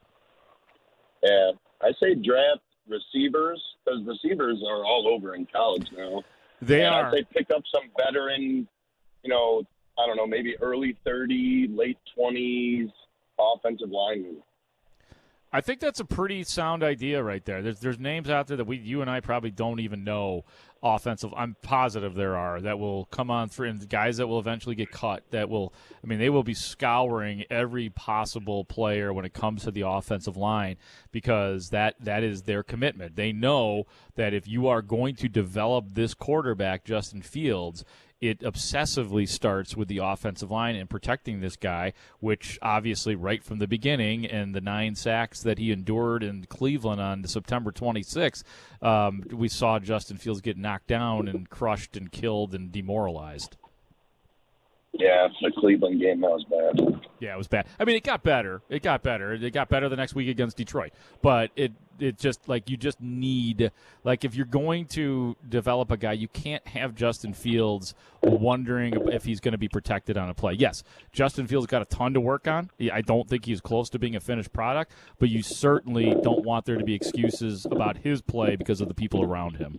Yeah, 1.23 1.51
I 1.83 1.93
say 2.01 2.15
draft 2.15 2.63
receivers 2.89 3.63
because 3.85 4.01
receivers 4.07 4.63
are 4.67 4.85
all 4.85 5.09
over 5.09 5.35
in 5.35 5.47
college 5.47 5.87
now. 5.97 6.23
They 6.61 6.85
and 6.85 6.95
are. 6.95 7.13
Say 7.13 7.25
pick 7.33 7.51
up 7.51 7.63
some 7.73 7.91
veteran, 7.97 8.69
you 9.23 9.31
know, 9.31 9.63
I 9.99 10.07
don't 10.07 10.17
know, 10.17 10.27
maybe 10.27 10.57
early 10.61 10.97
30, 11.05 11.69
late 11.71 11.99
20s 12.17 12.91
offensive 13.39 13.91
linemen. 13.91 14.43
I 15.53 15.61
think 15.63 15.81
that's 15.81 16.01
a 16.01 16.05
pretty 16.05 16.45
sound 16.45 16.83
idea 16.83 17.23
right 17.23 17.43
there. 17.45 17.63
There's 17.63 17.81
there's 17.81 17.99
names 17.99 18.29
out 18.29 18.49
there 18.49 18.59
that 18.59 18.67
we 18.67 18.77
you 18.77 19.01
and 19.01 19.11
I 19.11 19.21
probably 19.21 19.51
don't 19.51 19.81
even 19.81 20.05
know 20.05 20.45
offensive. 20.83 21.33
I'm 21.37 21.57
positive 21.63 22.15
there 22.15 22.37
are 22.37 22.61
that 22.61 22.79
will 22.79 23.07
come 23.07 23.31
on 23.31 23.49
through 23.49 23.69
and 23.69 23.89
guys 23.89 24.19
that 24.19 24.27
will 24.27 24.39
eventually 24.39 24.75
get 24.75 24.91
cut 24.91 25.25
that 25.31 25.49
will 25.49 25.73
I 26.03 26.07
mean 26.07 26.19
they 26.19 26.31
will 26.31 26.43
be 26.43 26.55
scouring 26.55 27.45
every 27.51 27.89
possible 27.91 28.65
player 28.65 29.13
when 29.13 29.25
it 29.25 29.35
comes 29.35 29.65
to 29.65 29.71
the 29.71 29.83
offensive 29.83 30.37
line 30.37 30.77
because 31.11 31.71
that 31.71 31.95
that 32.01 32.23
is 32.23 32.43
their 32.43 32.63
commitment. 32.63 33.17
They 33.17 33.33
know 33.33 33.85
that 34.15 34.35
if 34.35 34.47
you 34.47 34.69
are 34.69 34.83
going 34.83 35.17
to 35.17 35.29
develop 35.29 35.95
this 35.95 36.15
quarterback 36.15 36.85
Justin 36.85 37.23
Fields, 37.23 37.85
it 38.21 38.41
obsessively 38.41 39.29
starts 39.29 39.77
with 39.77 39.89
the 39.89 39.99
offensive 39.99 40.51
line 40.51 40.77
and 40.77 40.91
protecting 40.91 41.41
this 41.41 41.57
guy, 41.57 41.93
which 42.21 42.59
obviously 42.63 43.15
right 43.15 43.43
from 43.45 43.59
the 43.59 43.69
beginning 43.69 44.27
and 44.27 44.55
the 44.55 44.61
nine 44.61 44.95
sacks 44.95 45.43
that 45.43 45.59
he 45.59 45.71
endured 45.71 46.23
in 46.23 46.45
Cleveland 46.45 47.01
on 47.01 47.25
September 47.25 47.71
26th, 47.71 48.43
um, 48.83 49.23
we 49.31 49.49
saw 49.49 49.79
Justin 49.79 50.17
Fields 50.17 50.41
get 50.41 50.57
knocked 50.57 50.89
down 50.89 51.29
and 51.29 51.49
crushed 51.49 51.97
and 51.97 52.11
killed 52.11 52.55
and 52.55 52.73
demoralized. 52.73 53.57
Yeah, 54.99 55.29
the 55.41 55.53
Cleveland 55.57 56.01
game 56.01 56.21
that 56.23 56.31
was 56.31 56.45
bad. 56.45 57.09
Yeah, 57.21 57.35
it 57.35 57.39
was 57.39 57.47
bad. 57.47 57.67
I 57.79 57.85
mean, 57.85 57.97
it 57.97 58.03
got 58.03 58.25
better. 58.25 58.63
It 58.69 58.83
got 58.83 59.03
better. 59.03 59.33
It 59.33 59.53
got 59.53 59.69
better 59.69 59.89
the 59.89 59.97
next 59.97 60.15
week 60.15 60.29
against 60.29 60.57
Detroit. 60.57 60.93
But 61.23 61.51
it 61.55 61.73
it 62.01 62.19
just 62.19 62.49
like 62.49 62.69
you 62.69 62.77
just 62.77 63.01
need 63.01 63.71
like 64.05 64.25
if 64.25 64.35
you're 64.35 64.47
going 64.47 64.87
to 64.87 65.37
develop 65.49 65.93
a 65.93 65.97
guy, 65.97 66.13
you 66.13 66.27
can't 66.29 66.67
have 66.69 66.97
Justin 66.97 67.33
Fields 67.33 67.95
wondering 68.23 68.95
if 69.13 69.25
he's 69.25 69.39
going 69.39 69.53
to 69.53 69.59
be 69.59 69.69
protected 69.69 70.17
on 70.17 70.29
a 70.29 70.35
play. 70.35 70.55
Yes, 70.55 70.83
Justin 71.13 71.47
Fields 71.47 71.67
got 71.67 71.83
a 71.83 71.87
ton 71.87 72.15
to 72.15 72.21
work 72.21 72.49
on. 72.49 72.71
I 72.93 73.01
don't 73.01 73.29
think 73.29 73.45
he's 73.45 73.61
close 73.61 73.89
to 73.91 74.01
being 74.01 74.17
a 74.17 74.21
finished 74.21 74.53
product, 74.53 74.93
but 75.21 75.29
you 75.29 75.43
certainly 75.43 76.17
don't 76.23 76.45
want 76.45 76.65
there 76.65 76.77
to 76.77 76.85
be 76.85 76.95
excuses 76.95 77.67
about 77.67 77.99
his 77.99 78.21
play 78.21 78.57
because 78.57 78.81
of 78.81 78.89
the 78.89 78.95
people 78.95 79.23
around 79.23 79.57
him. 79.57 79.79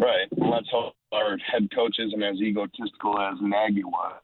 Right. 0.00 0.26
Let's 0.32 0.68
hope 0.70 0.94
our 1.12 1.36
head 1.38 1.68
coach 1.74 1.96
isn't 1.98 2.22
as 2.22 2.36
egotistical 2.40 3.18
as 3.20 3.36
Nagy 3.42 3.84
was. 3.84 4.22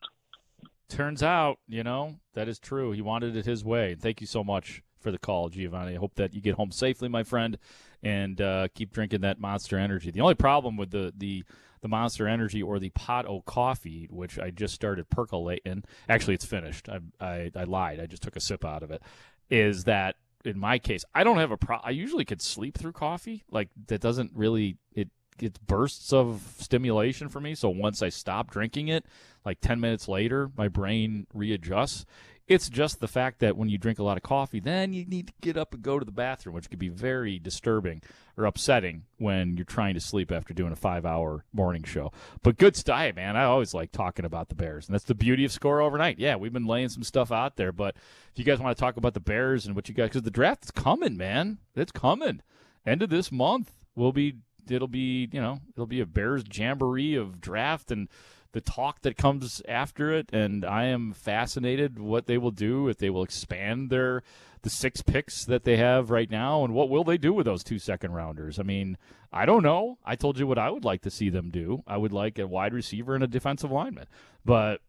Turns 0.88 1.22
out, 1.22 1.58
you 1.68 1.82
know, 1.82 2.16
that 2.34 2.48
is 2.48 2.58
true. 2.58 2.92
He 2.92 3.02
wanted 3.02 3.36
it 3.36 3.44
his 3.44 3.64
way. 3.64 3.94
Thank 3.94 4.20
you 4.20 4.26
so 4.26 4.42
much 4.42 4.82
for 5.00 5.10
the 5.10 5.18
call, 5.18 5.48
Giovanni. 5.48 5.94
I 5.94 5.98
hope 5.98 6.14
that 6.14 6.32
you 6.32 6.40
get 6.40 6.54
home 6.54 6.70
safely, 6.70 7.08
my 7.08 7.24
friend, 7.24 7.58
and 8.02 8.40
uh, 8.40 8.68
keep 8.74 8.92
drinking 8.92 9.20
that 9.20 9.38
Monster 9.38 9.78
Energy. 9.78 10.10
The 10.10 10.20
only 10.20 10.34
problem 10.34 10.76
with 10.76 10.90
the 10.90 11.12
the 11.16 11.44
the 11.82 11.88
Monster 11.88 12.26
Energy 12.26 12.62
or 12.62 12.78
the 12.78 12.90
Pot 12.90 13.26
O 13.26 13.42
Coffee, 13.42 14.08
which 14.10 14.38
I 14.38 14.50
just 14.50 14.74
started 14.74 15.10
percolating. 15.10 15.84
Actually, 16.08 16.34
it's 16.34 16.44
finished. 16.44 16.88
I, 16.88 17.00
I 17.20 17.50
I 17.54 17.64
lied. 17.64 18.00
I 18.00 18.06
just 18.06 18.22
took 18.22 18.36
a 18.36 18.40
sip 18.40 18.64
out 18.64 18.82
of 18.82 18.90
it. 18.90 19.02
Is 19.50 19.84
that 19.84 20.16
in 20.44 20.58
my 20.58 20.78
case, 20.78 21.04
I 21.14 21.24
don't 21.24 21.38
have 21.38 21.50
a 21.50 21.56
pro. 21.56 21.78
I 21.78 21.90
usually 21.90 22.24
could 22.24 22.40
sleep 22.40 22.78
through 22.78 22.92
coffee. 22.92 23.44
Like 23.50 23.68
that 23.88 24.00
doesn't 24.00 24.32
really 24.34 24.78
it 24.94 25.10
it's 25.42 25.58
bursts 25.58 26.12
of 26.12 26.42
stimulation 26.58 27.28
for 27.28 27.40
me. 27.40 27.54
So 27.54 27.68
once 27.68 28.02
I 28.02 28.08
stop 28.08 28.50
drinking 28.50 28.88
it, 28.88 29.04
like 29.44 29.60
10 29.60 29.80
minutes 29.80 30.08
later, 30.08 30.50
my 30.56 30.68
brain 30.68 31.26
readjusts. 31.32 32.04
It's 32.48 32.68
just 32.68 33.00
the 33.00 33.08
fact 33.08 33.40
that 33.40 33.56
when 33.56 33.68
you 33.68 33.76
drink 33.76 33.98
a 33.98 34.04
lot 34.04 34.16
of 34.16 34.22
coffee, 34.22 34.60
then 34.60 34.92
you 34.92 35.04
need 35.04 35.26
to 35.26 35.32
get 35.40 35.56
up 35.56 35.74
and 35.74 35.82
go 35.82 35.98
to 35.98 36.04
the 36.04 36.12
bathroom, 36.12 36.54
which 36.54 36.70
could 36.70 36.78
be 36.78 36.88
very 36.88 37.40
disturbing 37.40 38.02
or 38.36 38.44
upsetting 38.44 39.02
when 39.18 39.56
you're 39.56 39.64
trying 39.64 39.94
to 39.94 40.00
sleep 40.00 40.30
after 40.30 40.54
doing 40.54 40.70
a 40.70 40.76
five 40.76 41.04
hour 41.04 41.44
morning 41.52 41.82
show. 41.82 42.12
But 42.44 42.56
good 42.56 42.76
stuff, 42.76 43.16
man. 43.16 43.36
I 43.36 43.44
always 43.44 43.74
like 43.74 43.90
talking 43.90 44.24
about 44.24 44.48
the 44.48 44.54
Bears. 44.54 44.86
And 44.86 44.94
that's 44.94 45.04
the 45.04 45.14
beauty 45.14 45.44
of 45.44 45.50
Score 45.50 45.80
Overnight. 45.80 46.20
Yeah, 46.20 46.36
we've 46.36 46.52
been 46.52 46.66
laying 46.66 46.88
some 46.88 47.02
stuff 47.02 47.32
out 47.32 47.56
there. 47.56 47.72
But 47.72 47.96
if 48.32 48.38
you 48.38 48.44
guys 48.44 48.60
want 48.60 48.76
to 48.76 48.80
talk 48.80 48.96
about 48.96 49.14
the 49.14 49.20
Bears 49.20 49.66
and 49.66 49.74
what 49.74 49.88
you 49.88 49.94
guys, 49.96 50.10
because 50.10 50.22
the 50.22 50.30
draft's 50.30 50.70
coming, 50.70 51.16
man. 51.16 51.58
It's 51.74 51.90
coming. 51.90 52.42
End 52.86 53.02
of 53.02 53.10
this 53.10 53.32
month, 53.32 53.72
we'll 53.96 54.12
be 54.12 54.36
it'll 54.70 54.88
be 54.88 55.28
you 55.32 55.40
know 55.40 55.60
it'll 55.74 55.86
be 55.86 56.00
a 56.00 56.06
Bears 56.06 56.44
jamboree 56.52 57.14
of 57.14 57.40
draft 57.40 57.90
and 57.90 58.08
the 58.56 58.60
talk 58.62 59.02
that 59.02 59.18
comes 59.18 59.60
after 59.68 60.10
it. 60.14 60.30
And 60.32 60.64
I 60.64 60.84
am 60.84 61.12
fascinated 61.12 61.98
what 61.98 62.26
they 62.26 62.38
will 62.38 62.50
do 62.50 62.88
if 62.88 62.96
they 62.96 63.10
will 63.10 63.22
expand 63.22 63.90
their 63.90 64.22
the 64.62 64.70
six 64.70 65.02
picks 65.02 65.44
that 65.44 65.64
they 65.64 65.76
have 65.76 66.10
right 66.10 66.30
now, 66.30 66.64
and 66.64 66.74
what 66.74 66.88
will 66.88 67.04
they 67.04 67.18
do 67.18 67.32
with 67.32 67.46
those 67.46 67.62
two 67.62 67.78
second 67.78 68.14
rounders? 68.14 68.58
I 68.58 68.62
mean, 68.62 68.96
I 69.32 69.46
don't 69.46 69.62
know. 69.62 69.98
I 70.04 70.16
told 70.16 70.38
you 70.38 70.46
what 70.46 70.58
I 70.58 70.70
would 70.70 70.84
like 70.84 71.02
to 71.02 71.10
see 71.10 71.28
them 71.28 71.50
do. 71.50 71.84
I 71.86 71.98
would 71.98 72.12
like 72.12 72.38
a 72.38 72.48
wide 72.48 72.72
receiver 72.72 73.14
and 73.14 73.22
a 73.22 73.28
defensive 73.28 73.70
lineman, 73.70 74.06
but 74.44 74.80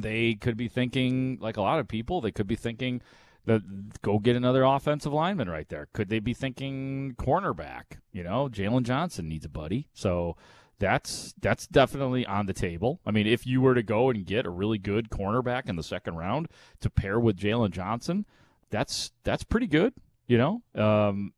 they 0.00 0.34
could 0.34 0.56
be 0.56 0.66
thinking 0.66 1.38
like 1.40 1.56
a 1.56 1.62
lot 1.62 1.78
of 1.78 1.86
people. 1.86 2.20
They 2.20 2.32
could 2.32 2.48
be 2.48 2.56
thinking 2.56 3.02
that 3.46 4.02
go 4.02 4.18
get 4.18 4.36
another 4.36 4.64
offensive 4.64 5.12
lineman 5.12 5.48
right 5.48 5.68
there. 5.68 5.88
Could 5.92 6.08
they 6.08 6.18
be 6.18 6.34
thinking 6.34 7.14
cornerback? 7.16 7.98
You 8.12 8.24
know, 8.24 8.48
Jaylon 8.48 8.82
Johnson 8.82 9.28
needs 9.28 9.46
a 9.46 9.48
buddy, 9.48 9.88
so 9.94 10.36
that's 10.78 11.32
that's 11.40 11.66
definitely 11.66 12.26
on 12.26 12.46
the 12.46 12.52
table. 12.52 13.00
I 13.06 13.12
mean, 13.12 13.26
if 13.26 13.46
you 13.46 13.60
were 13.60 13.74
to 13.74 13.82
go 13.82 14.10
and 14.10 14.26
get 14.26 14.46
a 14.46 14.50
really 14.50 14.78
good 14.78 15.10
cornerback 15.10 15.68
in 15.68 15.76
the 15.76 15.82
second 15.82 16.16
round 16.16 16.48
to 16.80 16.90
pair 16.90 17.18
with 17.18 17.38
Jaylon 17.38 17.70
Johnson, 17.70 18.26
that's 18.70 19.12
that's 19.22 19.44
pretty 19.44 19.68
good. 19.68 19.94
You 20.26 20.38
know, 20.38 20.62
um, 20.74 21.32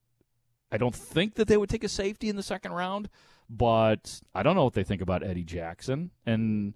I 0.72 0.78
don't 0.78 0.94
think 0.94 1.34
that 1.34 1.46
they 1.46 1.58
would 1.58 1.68
take 1.68 1.84
a 1.84 1.88
safety 1.88 2.30
in 2.30 2.36
the 2.36 2.42
second 2.42 2.72
round, 2.72 3.10
but 3.50 4.20
I 4.34 4.42
don't 4.42 4.56
know 4.56 4.64
what 4.64 4.74
they 4.74 4.84
think 4.84 5.02
about 5.02 5.22
Eddie 5.22 5.44
Jackson 5.44 6.10
and. 6.26 6.74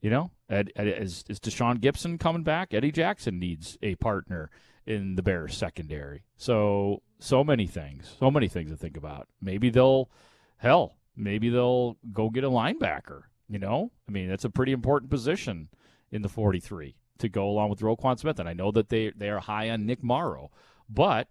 You 0.00 0.10
know, 0.10 0.32
Ed, 0.50 0.70
Ed, 0.76 0.86
is, 0.86 1.24
is 1.30 1.40
Tashaun 1.40 1.78
Gipson 1.78 2.20
coming 2.20 2.42
back? 2.42 2.74
Eddie 2.74 2.92
Jackson 2.92 3.38
needs 3.38 3.78
a 3.80 3.94
partner 3.94 4.50
in 4.86 5.14
the 5.16 5.22
Bears 5.22 5.56
secondary. 5.56 6.24
So 6.36 7.02
so 7.18 7.42
many 7.42 7.66
things, 7.66 8.14
so 8.18 8.30
many 8.30 8.48
things 8.48 8.70
to 8.70 8.76
think 8.76 8.96
about. 8.96 9.28
Maybe 9.40 9.70
they'll 9.70 10.10
hell, 10.58 10.96
maybe 11.16 11.48
they'll 11.48 11.96
go 12.12 12.30
get 12.30 12.44
a 12.44 12.50
linebacker. 12.50 13.22
You 13.48 13.58
know, 13.58 13.90
I 14.08 14.12
mean 14.12 14.28
that's 14.28 14.44
a 14.44 14.50
pretty 14.50 14.72
important 14.72 15.10
position 15.10 15.68
in 16.10 16.22
the 16.22 16.28
43 16.28 16.96
to 17.18 17.28
go 17.28 17.48
along 17.48 17.70
with 17.70 17.80
Roquan 17.80 18.18
Smith. 18.18 18.38
And 18.38 18.48
I 18.48 18.52
know 18.52 18.70
that 18.72 18.88
they 18.88 19.12
they 19.16 19.30
are 19.30 19.40
high 19.40 19.70
on 19.70 19.86
Nick 19.86 20.02
Morrow, 20.02 20.50
but 20.88 21.28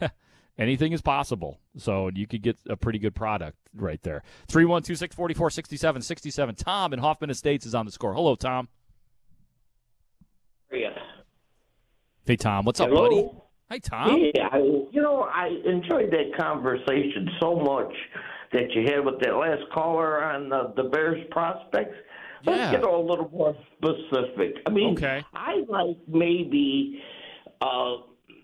anything 0.58 0.92
is 0.92 1.02
possible. 1.02 1.60
So 1.76 2.10
you 2.14 2.26
could 2.26 2.42
get 2.42 2.56
a 2.68 2.76
pretty 2.76 2.98
good 2.98 3.14
product 3.14 3.58
right 3.74 4.02
there. 4.02 4.22
312 4.48 4.98
644 4.98 5.50
67 5.50 6.02
67. 6.02 6.54
Tom 6.54 6.92
in 6.92 6.98
Hoffman 7.00 7.30
Estates 7.30 7.66
is 7.66 7.74
on 7.74 7.86
the 7.86 7.92
score. 7.92 8.14
Hello, 8.14 8.34
Tom. 8.34 8.68
Yeah. 10.72 10.90
Hey, 12.26 12.36
Tom. 12.36 12.64
What's 12.64 12.80
up, 12.80 12.90
buddy? 12.90 13.28
Hi, 13.70 13.78
Tom. 13.78 14.18
Yeah, 14.34 14.48
I, 14.50 14.58
you 14.58 15.02
know, 15.02 15.22
I 15.30 15.48
enjoyed 15.66 16.10
that 16.10 16.34
conversation 16.38 17.28
so 17.40 17.56
much 17.56 17.92
that 18.52 18.72
you 18.72 18.82
had 18.84 19.04
with 19.04 19.20
that 19.20 19.34
last 19.36 19.62
caller 19.74 20.22
on 20.24 20.48
the, 20.48 20.72
the 20.76 20.88
Bears 20.88 21.22
prospects. 21.30 21.94
Let's 22.46 22.58
Yeah. 22.58 22.70
get 22.72 22.84
a 22.84 22.98
little 22.98 23.28
more 23.30 23.54
specific. 23.76 24.56
I 24.66 24.70
mean, 24.70 24.94
Okay. 24.96 25.22
I 25.34 25.64
like 25.68 25.96
maybe 26.08 27.02
uh, 27.60 27.96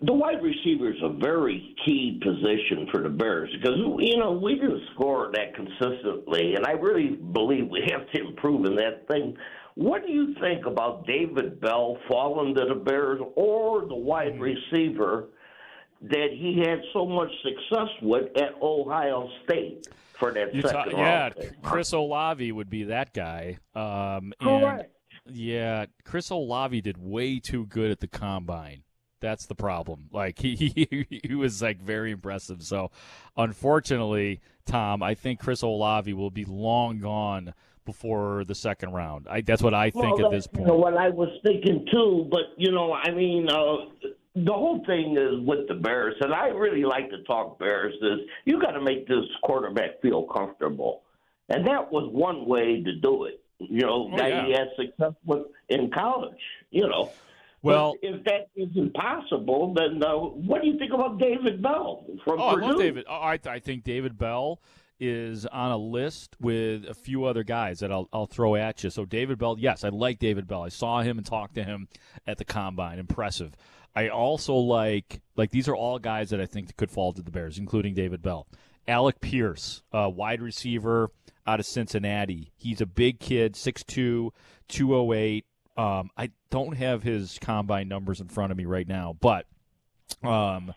the 0.03 0.13
wide 0.13 0.43
receiver 0.43 0.91
is 0.91 1.01
a 1.03 1.09
very 1.09 1.75
key 1.85 2.19
position 2.23 2.87
for 2.91 3.01
the 3.01 3.09
Bears 3.09 3.49
because 3.59 3.77
you 3.99 4.17
know 4.17 4.31
we 4.31 4.55
didn't 4.55 4.81
score 4.93 5.31
that 5.33 5.55
consistently, 5.55 6.55
and 6.55 6.65
I 6.65 6.71
really 6.71 7.09
believe 7.33 7.67
we 7.69 7.87
have 7.91 8.09
to 8.11 8.27
improve 8.27 8.65
in 8.65 8.75
that 8.75 9.07
thing. 9.07 9.35
What 9.75 10.05
do 10.05 10.11
you 10.11 10.35
think 10.41 10.65
about 10.65 11.07
David 11.07 11.59
Bell 11.61 11.97
falling 12.09 12.55
to 12.55 12.65
the 12.65 12.75
Bears 12.75 13.21
or 13.35 13.85
the 13.87 13.95
wide 13.95 14.39
receiver 14.39 15.29
that 16.01 16.29
he 16.31 16.59
had 16.65 16.81
so 16.93 17.05
much 17.05 17.29
success 17.43 17.87
with 18.01 18.35
at 18.37 18.61
Ohio 18.61 19.29
State 19.45 19.87
for 20.17 20.33
that 20.33 20.53
You 20.53 20.61
second 20.61 20.91
ta- 20.91 20.97
yeah, 20.97 21.29
pick. 21.29 21.61
Chris 21.61 21.93
Olave 21.93 22.51
would 22.51 22.69
be 22.69 22.85
that 22.85 23.13
guy. 23.13 23.59
Um, 23.75 24.33
and 24.39 24.61
Correct. 24.61 24.95
yeah, 25.31 25.85
Chris 26.03 26.29
Olave 26.31 26.81
did 26.81 26.97
way 26.97 27.39
too 27.39 27.65
good 27.67 27.91
at 27.91 27.99
the 27.99 28.07
combine. 28.07 28.83
That's 29.19 29.45
the 29.45 29.55
problem. 29.55 30.09
Like 30.11 30.39
he, 30.41 30.55
he 30.55 31.21
he 31.23 31.35
was 31.35 31.61
like 31.61 31.79
very 31.81 32.11
impressive. 32.11 32.63
So, 32.63 32.89
unfortunately, 33.37 34.41
Tom, 34.65 35.03
I 35.03 35.13
think 35.13 35.39
Chris 35.39 35.61
Olave 35.61 36.11
will 36.13 36.31
be 36.31 36.45
long 36.45 36.99
gone 36.99 37.53
before 37.85 38.43
the 38.45 38.55
second 38.55 38.91
round. 38.93 39.27
I, 39.29 39.41
that's 39.41 39.61
what 39.61 39.73
I 39.73 39.89
think 39.89 40.17
well, 40.17 40.25
at 40.27 40.31
this 40.31 40.47
point. 40.47 40.61
You 40.67 40.73
know, 40.73 40.77
what 40.77 40.95
I 40.97 41.09
was 41.09 41.29
thinking 41.43 41.85
too, 41.91 42.27
but 42.29 42.53
you 42.57 42.71
know, 42.71 42.93
I 42.93 43.11
mean, 43.11 43.49
uh, 43.49 43.75
the 44.35 44.53
whole 44.53 44.83
thing 44.85 45.17
is 45.17 45.45
with 45.45 45.67
the 45.67 45.73
Bears, 45.75 46.15
and 46.21 46.33
I 46.33 46.47
really 46.47 46.83
like 46.85 47.09
to 47.09 47.23
talk 47.23 47.59
Bears. 47.59 47.93
Is 48.01 48.19
you 48.45 48.61
got 48.61 48.71
to 48.71 48.81
make 48.81 49.07
this 49.07 49.25
quarterback 49.43 50.01
feel 50.01 50.23
comfortable, 50.23 51.01
and 51.49 51.65
that 51.67 51.91
was 51.91 52.09
one 52.11 52.45
way 52.45 52.81
to 52.83 52.95
do 52.95 53.25
it. 53.25 53.41
You 53.59 53.81
know, 53.81 54.09
Oh, 54.11 54.17
guy 54.17 54.29
yeah. 54.29 54.45
he 54.45 54.51
had 54.53 54.67
success 54.75 55.13
with 55.25 55.47
in 55.69 55.91
college. 55.91 56.39
You 56.71 56.87
know. 56.87 57.11
Well- 57.63 57.95
But 58.01 58.09
if 58.09 58.23
that 58.23 58.47
isn't 58.55 58.91
possible, 58.95 59.73
then 59.75 60.01
uh, 60.03 60.15
what 60.15 60.63
do 60.63 60.67
you 60.67 60.79
think 60.79 60.93
about 60.93 61.19
David 61.19 61.61
Bell 61.61 62.03
from 62.25 62.39
Oh, 62.39 62.47
I 62.47 62.53
love 62.55 62.77
David. 62.79 63.05
Oh, 63.07 63.13
I, 63.13 63.37
I 63.45 63.59
think 63.59 63.83
David 63.83 64.17
Bell 64.17 64.59
is 65.01 65.47
on 65.47 65.71
a 65.71 65.77
list 65.77 66.35
with 66.39 66.85
a 66.85 66.93
few 66.93 67.25
other 67.25 67.43
guys 67.43 67.79
that 67.79 67.91
I'll, 67.91 68.07
I'll 68.13 68.27
throw 68.27 68.55
at 68.55 68.83
you. 68.83 68.91
So 68.91 69.03
David 69.03 69.39
Bell, 69.39 69.57
yes, 69.59 69.83
I 69.83 69.89
like 69.89 70.19
David 70.19 70.47
Bell. 70.47 70.61
I 70.61 70.69
saw 70.69 71.01
him 71.01 71.17
and 71.17 71.25
talked 71.25 71.55
to 71.55 71.63
him 71.63 71.87
at 72.27 72.37
the 72.37 72.45
combine. 72.45 72.99
Impressive. 72.99 73.55
I 73.95 74.09
also 74.09 74.53
like 74.53 75.21
like 75.35 75.49
these 75.49 75.67
are 75.67 75.75
all 75.75 75.99
guys 75.99 76.29
that 76.29 76.39
I 76.39 76.45
think 76.45 76.77
could 76.77 76.91
fall 76.91 77.11
to 77.13 77.21
the 77.21 77.31
Bears, 77.31 77.57
including 77.57 77.93
David 77.93 78.21
Bell. 78.21 78.47
Alec 78.87 79.19
Pierce, 79.19 79.81
uh, 79.91 80.09
wide 80.13 80.41
receiver 80.41 81.09
out 81.45 81.59
of 81.59 81.65
Cincinnati. 81.65 82.51
He's 82.55 82.81
a 82.81 82.85
big 82.85 83.19
kid, 83.19 83.53
6'2", 83.53 84.31
208. 84.67 85.45
Um, 85.77 86.09
I 86.15 86.31
don't 86.49 86.77
have 86.77 87.03
his 87.03 87.37
combine 87.39 87.87
numbers 87.87 88.21
in 88.21 88.27
front 88.27 88.51
of 88.51 88.57
me 88.57 88.65
right 88.65 88.87
now, 88.87 89.15
but 89.19 89.45
um, 90.23 90.73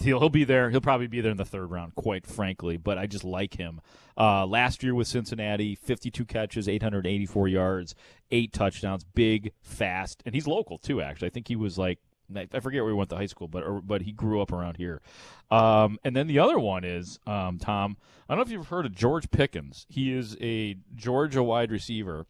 he'll, 0.00 0.20
he'll 0.20 0.28
be 0.28 0.44
there. 0.44 0.70
He'll 0.70 0.80
probably 0.80 1.06
be 1.06 1.20
there 1.20 1.30
in 1.32 1.36
the 1.36 1.44
third 1.44 1.70
round, 1.70 1.94
quite 1.94 2.26
frankly. 2.26 2.76
But 2.76 2.98
I 2.98 3.06
just 3.06 3.24
like 3.24 3.54
him. 3.54 3.80
Uh, 4.16 4.46
last 4.46 4.82
year 4.82 4.94
with 4.94 5.06
Cincinnati, 5.06 5.74
52 5.76 6.24
catches, 6.24 6.68
884 6.68 7.48
yards, 7.48 7.94
eight 8.30 8.52
touchdowns, 8.52 9.04
big, 9.04 9.52
fast, 9.62 10.22
and 10.26 10.34
he's 10.34 10.46
local 10.46 10.78
too. 10.78 11.00
Actually, 11.00 11.28
I 11.28 11.30
think 11.30 11.48
he 11.48 11.56
was 11.56 11.78
like 11.78 11.98
I 12.34 12.60
forget 12.60 12.82
where 12.82 12.90
he 12.90 12.96
went 12.96 13.08
to 13.10 13.16
high 13.16 13.26
school, 13.26 13.48
but 13.48 13.62
or, 13.62 13.80
but 13.80 14.02
he 14.02 14.12
grew 14.12 14.42
up 14.42 14.52
around 14.52 14.76
here. 14.76 15.00
Um, 15.50 15.98
and 16.04 16.14
then 16.14 16.26
the 16.26 16.38
other 16.40 16.58
one 16.58 16.84
is 16.84 17.18
um, 17.26 17.58
Tom. 17.58 17.96
I 18.28 18.34
don't 18.34 18.38
know 18.38 18.42
if 18.46 18.50
you've 18.50 18.68
heard 18.68 18.84
of 18.84 18.94
George 18.94 19.30
Pickens. 19.30 19.86
He 19.88 20.12
is 20.12 20.36
a 20.40 20.76
Georgia 20.94 21.42
wide 21.42 21.70
receiver. 21.70 22.26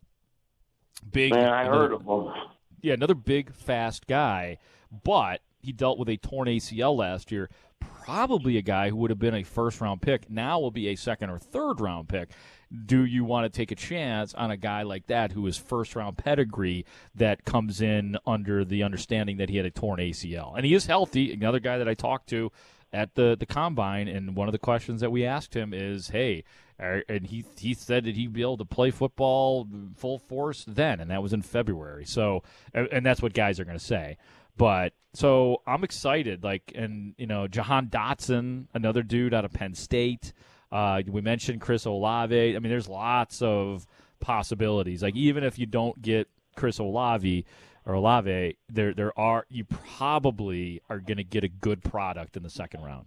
Big. 1.11 1.33
Man, 1.33 1.49
I 1.53 1.63
another- 1.63 1.79
heard 1.79 1.93
of 1.95 2.03
him. 2.07 2.33
yeah, 2.81 2.95
another 2.95 3.15
big, 3.15 3.53
fast 3.53 4.07
guy, 4.07 4.59
but 5.05 5.41
he 5.61 5.73
dealt 5.73 5.99
with 5.99 6.09
a 6.09 6.17
torn 6.17 6.49
ACL 6.49 6.97
last 6.97 7.31
year. 7.33 7.51
Probably 8.05 8.57
a 8.57 8.63
guy 8.63 8.91
who 8.91 8.97
would 8.97 9.11
have 9.11 9.19
been 9.19 9.35
a 9.35 9.43
first 9.43 9.81
round 9.81 10.03
pick, 10.03 10.31
now 10.31 10.59
will 10.59 10.71
be 10.71 10.89
a 10.89 10.97
second 10.97 11.31
or 11.31 11.39
third 11.39 11.81
round 11.81 12.09
pick. 12.09 12.31
Do 12.87 13.05
you 13.05 13.25
want 13.25 13.51
to 13.51 13.57
take 13.57 13.71
a 13.71 13.75
chance 13.75 14.35
on 14.35 14.51
a 14.51 14.57
guy 14.57 14.83
like 14.83 15.07
that 15.07 15.33
who 15.33 15.47
is 15.47 15.57
first 15.57 15.95
round 15.95 16.19
pedigree 16.19 16.85
that 17.15 17.45
comes 17.45 17.81
in 17.81 18.19
under 18.27 18.65
the 18.65 18.83
understanding 18.83 19.37
that 19.39 19.49
he 19.49 19.57
had 19.57 19.67
a 19.67 19.71
torn 19.71 20.01
ACL? 20.01 20.55
And 20.57 20.67
he 20.67 20.75
is 20.75 20.87
healthy. 20.87 21.33
Another 21.33 21.61
guy 21.61 21.79
that 21.79 21.89
I 21.89 21.95
talked 21.95 22.29
to 22.31 22.51
at 22.93 23.15
the, 23.15 23.37
the 23.39 23.47
combine, 23.47 24.09
and 24.09 24.35
one 24.35 24.49
of 24.49 24.53
the 24.53 24.59
questions 24.59 25.01
that 25.01 25.13
we 25.13 25.25
asked 25.25 25.55
him 25.55 25.73
is, 25.75 26.09
hey, 26.09 26.45
and 26.79 27.27
he 27.27 27.45
he 27.59 27.75
said 27.75 28.05
that 28.05 28.15
he'd 28.15 28.33
be 28.33 28.43
able 28.43 28.57
to 28.57 28.65
play 28.65 28.91
football 28.91 29.67
full 29.97 30.19
force 30.19 30.65
then, 30.67 31.01
and 31.01 31.11
that 31.11 31.23
was 31.23 31.33
in 31.33 31.43
February. 31.43 32.05
So, 32.05 32.43
and, 32.73 32.89
and 32.93 33.05
that's 33.05 33.21
what 33.21 33.35
guys 33.35 33.59
are 33.59 33.65
going 33.65 33.79
to 33.79 33.85
say. 33.85 34.17
But 34.59 34.93
so 35.15 35.63
I'm 35.67 35.85
excited. 35.85 36.45
Like, 36.45 36.73
and 36.75 37.15
you 37.17 37.27
know, 37.27 37.49
Jahan 37.49 37.87
Dotson, 37.87 38.67
another 38.75 39.03
dude 39.03 39.33
out 39.33 39.45
of 39.45 39.53
Penn 39.53 39.75
State. 39.75 40.33
Uh, 40.71 41.01
we 41.07 41.23
mentioned 41.23 41.63
Chris 41.63 41.87
Olave. 41.87 42.55
I 42.55 42.59
mean, 42.59 42.69
there's 42.71 42.89
lots 42.89 43.41
of 43.41 43.87
possibilities. 44.21 45.03
Like, 45.03 45.17
even 45.17 45.45
if 45.45 45.59
you 45.59 45.65
don't 45.65 46.01
get 46.03 46.29
Chris 46.57 46.79
Olave 46.79 47.47
or 47.87 47.95
Olave, 47.95 48.57
there 48.69 48.93
there 48.93 49.19
are 49.19 49.47
you 49.49 49.65
probably 49.65 50.83
are 50.91 50.99
going 50.99 51.17
to 51.17 51.25
get 51.25 51.45
a 51.45 51.49
good 51.49 51.83
product 51.83 52.37
in 52.37 52.43
the 52.43 52.51
second 52.51 52.83
round. 52.83 53.07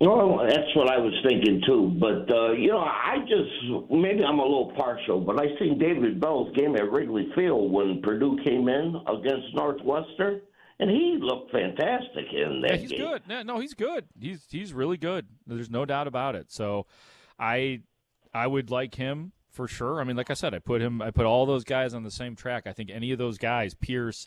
Well, 0.00 0.44
that's 0.46 0.74
what 0.74 0.90
I 0.90 0.98
was 0.98 1.14
thinking 1.26 1.62
too. 1.64 1.96
But 2.00 2.34
uh, 2.34 2.52
you 2.52 2.68
know, 2.68 2.80
I 2.80 3.18
just 3.20 3.90
maybe 3.90 4.24
I'm 4.24 4.40
a 4.40 4.42
little 4.42 4.72
partial, 4.76 5.20
but 5.20 5.40
I 5.40 5.56
seen 5.58 5.78
David 5.78 6.20
Bell's 6.20 6.54
game 6.56 6.74
at 6.74 6.90
Wrigley 6.90 7.28
Field 7.34 7.70
when 7.70 8.02
Purdue 8.02 8.36
came 8.44 8.68
in 8.68 9.00
against 9.06 9.54
Northwestern, 9.54 10.40
and 10.80 10.90
he 10.90 11.18
looked 11.20 11.50
fantastic 11.52 12.26
in 12.32 12.60
that 12.62 12.70
Yeah, 12.72 12.76
he's 12.76 12.90
game. 12.90 13.00
good. 13.00 13.22
No, 13.28 13.42
no, 13.42 13.58
he's 13.60 13.74
good. 13.74 14.06
He's 14.20 14.46
he's 14.50 14.72
really 14.72 14.96
good. 14.96 15.26
There's 15.46 15.70
no 15.70 15.84
doubt 15.84 16.06
about 16.06 16.34
it. 16.34 16.50
So, 16.52 16.86
I 17.38 17.80
I 18.32 18.46
would 18.46 18.70
like 18.70 18.94
him 18.94 19.32
for 19.50 19.68
sure. 19.68 20.00
I 20.00 20.04
mean, 20.04 20.16
like 20.16 20.30
I 20.30 20.34
said, 20.34 20.54
I 20.54 20.58
put 20.58 20.80
him. 20.80 21.00
I 21.00 21.10
put 21.10 21.26
all 21.26 21.46
those 21.46 21.64
guys 21.64 21.94
on 21.94 22.02
the 22.02 22.10
same 22.10 22.34
track. 22.36 22.66
I 22.66 22.72
think 22.72 22.90
any 22.90 23.12
of 23.12 23.18
those 23.18 23.38
guys, 23.38 23.74
Pierce 23.74 24.26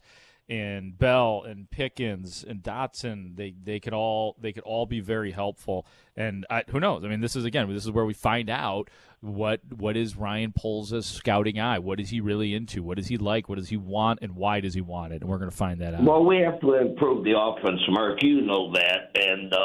and 0.49 0.97
Bell 0.97 1.43
and 1.45 1.69
Pickens 1.69 2.45
and 2.47 2.63
Dotson, 2.63 3.35
they 3.35 3.53
they 3.63 3.79
could 3.79 3.93
all 3.93 4.35
they 4.39 4.53
could 4.53 4.63
all 4.63 4.85
be 4.85 4.99
very 4.99 5.31
helpful. 5.31 5.85
And 6.15 6.45
I, 6.49 6.63
who 6.69 6.79
knows? 6.79 7.03
I 7.03 7.09
mean, 7.09 7.21
this 7.21 7.35
is 7.35 7.45
again, 7.45 7.71
this 7.73 7.83
is 7.85 7.91
where 7.91 8.05
we 8.05 8.13
find 8.13 8.49
out 8.49 8.89
what 9.19 9.59
what 9.75 9.97
is 9.97 10.15
Ryan 10.15 10.53
Poles' 10.55 11.05
scouting 11.05 11.59
eye. 11.59 11.79
What 11.79 11.99
is 11.99 12.09
he 12.11 12.21
really 12.21 12.53
into? 12.53 12.81
What 12.81 12.97
does 12.97 13.07
he 13.07 13.17
like? 13.17 13.49
What 13.49 13.57
does 13.57 13.69
he 13.69 13.77
want? 13.77 14.19
And 14.21 14.35
why 14.35 14.61
does 14.61 14.73
he 14.73 14.81
want 14.81 15.11
it? 15.11 15.21
And 15.21 15.29
we're 15.29 15.37
going 15.39 15.49
to 15.51 15.55
find 15.57 15.81
that 15.81 15.93
out. 15.95 16.03
Well, 16.03 16.23
we 16.23 16.37
have 16.37 16.59
to 16.61 16.73
improve 16.75 17.23
the 17.25 17.33
offense, 17.37 17.81
Mark. 17.89 18.23
You 18.23 18.41
know 18.41 18.71
that, 18.73 19.11
and 19.15 19.53
uh, 19.53 19.57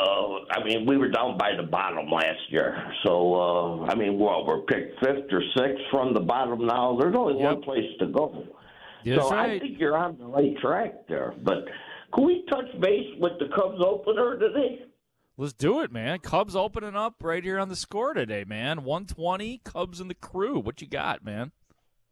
I 0.50 0.64
mean 0.64 0.86
we 0.86 0.96
were 0.96 1.10
down 1.10 1.38
by 1.38 1.50
the 1.56 1.62
bottom 1.64 2.10
last 2.10 2.40
year. 2.50 2.92
So 3.04 3.34
uh, 3.34 3.84
I 3.86 3.94
mean, 3.94 4.18
well, 4.18 4.44
we're 4.46 4.62
picked 4.62 4.98
fifth 5.04 5.30
or 5.30 5.42
sixth 5.56 5.84
from 5.92 6.12
the 6.12 6.20
bottom 6.20 6.66
now. 6.66 6.96
There's 7.00 7.14
only 7.14 7.40
Yep. 7.40 7.52
one 7.54 7.62
place 7.62 7.84
to 8.00 8.06
go. 8.06 8.44
That's 9.04 9.28
so 9.28 9.34
I 9.34 9.58
think 9.58 9.78
you're 9.78 9.96
on 9.96 10.18
the 10.18 10.26
right 10.26 10.56
track 10.60 11.08
there. 11.08 11.34
But 11.42 11.64
can 12.14 12.24
we 12.24 12.44
touch 12.50 12.80
base 12.80 13.08
with 13.18 13.32
the 13.38 13.48
Cubs 13.54 13.80
opener 13.84 14.38
today? 14.38 14.84
Let's 15.36 15.54
do 15.54 15.80
it, 15.80 15.90
man. 15.90 16.18
Cubs 16.18 16.54
opening 16.54 16.94
up 16.94 17.14
right 17.22 17.42
here 17.42 17.58
on 17.58 17.68
the 17.68 17.76
score 17.76 18.12
today, 18.12 18.44
man. 18.46 18.84
120, 18.84 19.62
Cubs 19.64 20.00
and 20.00 20.10
the 20.10 20.14
crew. 20.14 20.58
What 20.58 20.80
you 20.82 20.86
got, 20.86 21.24
man? 21.24 21.52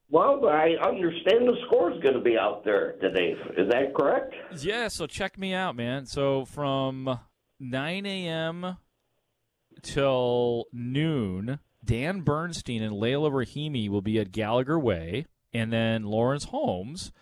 Well, 0.08 0.48
I 0.48 0.70
understand 0.84 1.46
the 1.46 1.56
score's 1.66 2.02
going 2.02 2.14
to 2.14 2.20
be 2.20 2.36
out 2.36 2.64
there 2.64 2.94
today. 3.00 3.36
Is 3.56 3.68
that 3.68 3.94
correct? 3.94 4.34
Yeah, 4.58 4.88
so 4.88 5.06
check 5.06 5.38
me 5.38 5.54
out, 5.54 5.76
man. 5.76 6.06
So 6.06 6.44
from 6.44 7.20
9 7.60 8.06
a.m. 8.06 8.78
till 9.82 10.64
noon, 10.72 11.60
Dan 11.84 12.22
Bernstein 12.22 12.82
and 12.82 12.94
Leila 12.94 13.30
Rahimi 13.30 13.88
will 13.88 14.02
be 14.02 14.18
at 14.18 14.32
Gallagher 14.32 14.80
Way, 14.80 15.26
and 15.52 15.72
then 15.72 16.04
Lawrence 16.04 16.44
Holmes 16.44 17.12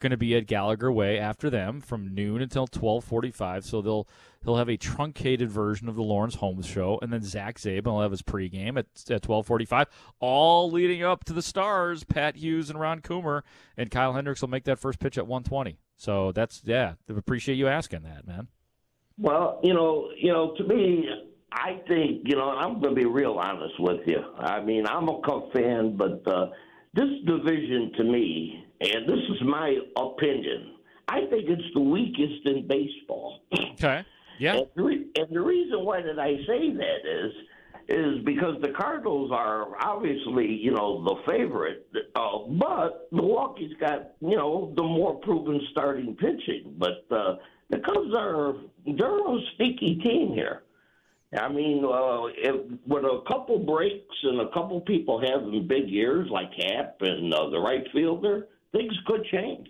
going 0.00 0.10
to 0.10 0.16
be 0.16 0.36
at 0.36 0.46
Gallagher 0.46 0.92
Way 0.92 1.18
after 1.18 1.48
them 1.48 1.80
from 1.80 2.14
noon 2.14 2.42
until 2.42 2.66
12:45. 2.66 3.64
So 3.64 3.80
they'll 3.80 4.08
he'll 4.44 4.56
have 4.56 4.68
a 4.68 4.76
truncated 4.76 5.50
version 5.50 5.88
of 5.88 5.96
the 5.96 6.02
Lawrence 6.02 6.36
Holmes 6.36 6.66
show, 6.66 6.98
and 7.02 7.12
then 7.12 7.22
Zach 7.22 7.58
Zaidman 7.58 7.84
will 7.84 8.02
have 8.02 8.10
his 8.10 8.22
pregame 8.22 8.78
at 8.78 8.86
at 9.10 9.22
12:45, 9.22 9.86
all 10.20 10.70
leading 10.70 11.02
up 11.02 11.24
to 11.24 11.32
the 11.32 11.42
stars, 11.42 12.04
Pat 12.04 12.36
Hughes 12.36 12.70
and 12.70 12.78
Ron 12.78 13.00
Coomer, 13.00 13.42
and 13.76 13.90
Kyle 13.90 14.12
Hendricks 14.12 14.42
will 14.42 14.48
make 14.48 14.64
that 14.64 14.78
first 14.78 14.98
pitch 14.98 15.18
at 15.18 15.26
120. 15.26 15.78
So 15.96 16.32
that's 16.32 16.62
yeah, 16.64 16.94
appreciate 17.08 17.56
you 17.56 17.68
asking 17.68 18.02
that, 18.02 18.26
man. 18.26 18.48
Well, 19.18 19.60
you 19.62 19.72
know, 19.72 20.10
you 20.14 20.30
know, 20.30 20.54
to 20.56 20.64
me, 20.64 21.08
I 21.50 21.80
think, 21.88 22.22
you 22.28 22.36
know, 22.36 22.50
I'm 22.50 22.80
going 22.80 22.94
to 22.94 23.00
be 23.00 23.06
real 23.06 23.38
honest 23.38 23.80
with 23.80 24.06
you. 24.06 24.22
I 24.38 24.60
mean, 24.60 24.86
I'm 24.86 25.08
a 25.08 25.20
Cub 25.22 25.52
fan, 25.54 25.96
but 25.96 26.22
uh, 26.26 26.50
this 26.96 27.10
division 27.26 27.92
to 27.98 28.04
me, 28.04 28.64
and 28.80 29.08
this 29.08 29.18
is 29.28 29.42
my 29.44 29.78
opinion, 29.96 30.72
I 31.08 31.20
think 31.30 31.48
it's 31.48 31.74
the 31.74 31.80
weakest 31.80 32.46
in 32.46 32.66
baseball. 32.66 33.40
Okay. 33.76 34.06
Yeah. 34.38 34.56
And 34.56 34.66
the, 34.74 34.82
re- 34.82 35.06
and 35.16 35.28
the 35.30 35.40
reason 35.40 35.84
why 35.84 36.00
did 36.00 36.18
I 36.18 36.36
say 36.46 36.72
that 36.72 37.00
is 37.04 37.32
is 37.88 38.24
because 38.24 38.60
the 38.62 38.70
Cardinals 38.70 39.30
are 39.32 39.68
obviously 39.80 40.46
you 40.46 40.72
know 40.72 41.04
the 41.04 41.16
favorite, 41.30 41.86
uh, 42.14 42.38
but 42.48 43.06
Milwaukee's 43.12 43.74
got 43.78 44.12
you 44.20 44.36
know 44.36 44.72
the 44.76 44.82
more 44.82 45.14
proven 45.16 45.60
starting 45.72 46.16
pitching. 46.16 46.74
But 46.78 47.06
uh, 47.10 47.36
the 47.68 47.78
Cubs 47.80 48.14
are 48.16 48.54
they're 48.86 49.18
a 49.18 49.38
sneaky 49.56 49.96
team 49.96 50.32
here. 50.32 50.62
I 51.38 51.48
mean, 51.48 51.84
uh, 51.84 52.26
if, 52.36 52.56
with 52.86 53.04
a 53.04 53.20
couple 53.28 53.58
breaks 53.58 54.16
and 54.22 54.40
a 54.40 54.48
couple 54.52 54.80
people 54.80 55.20
having 55.20 55.66
big 55.66 55.88
years 55.88 56.28
like 56.30 56.50
Happ 56.56 56.96
and 57.00 57.32
uh, 57.32 57.50
the 57.50 57.58
right 57.58 57.86
fielder, 57.92 58.48
things 58.72 58.92
could 59.06 59.24
change. 59.26 59.68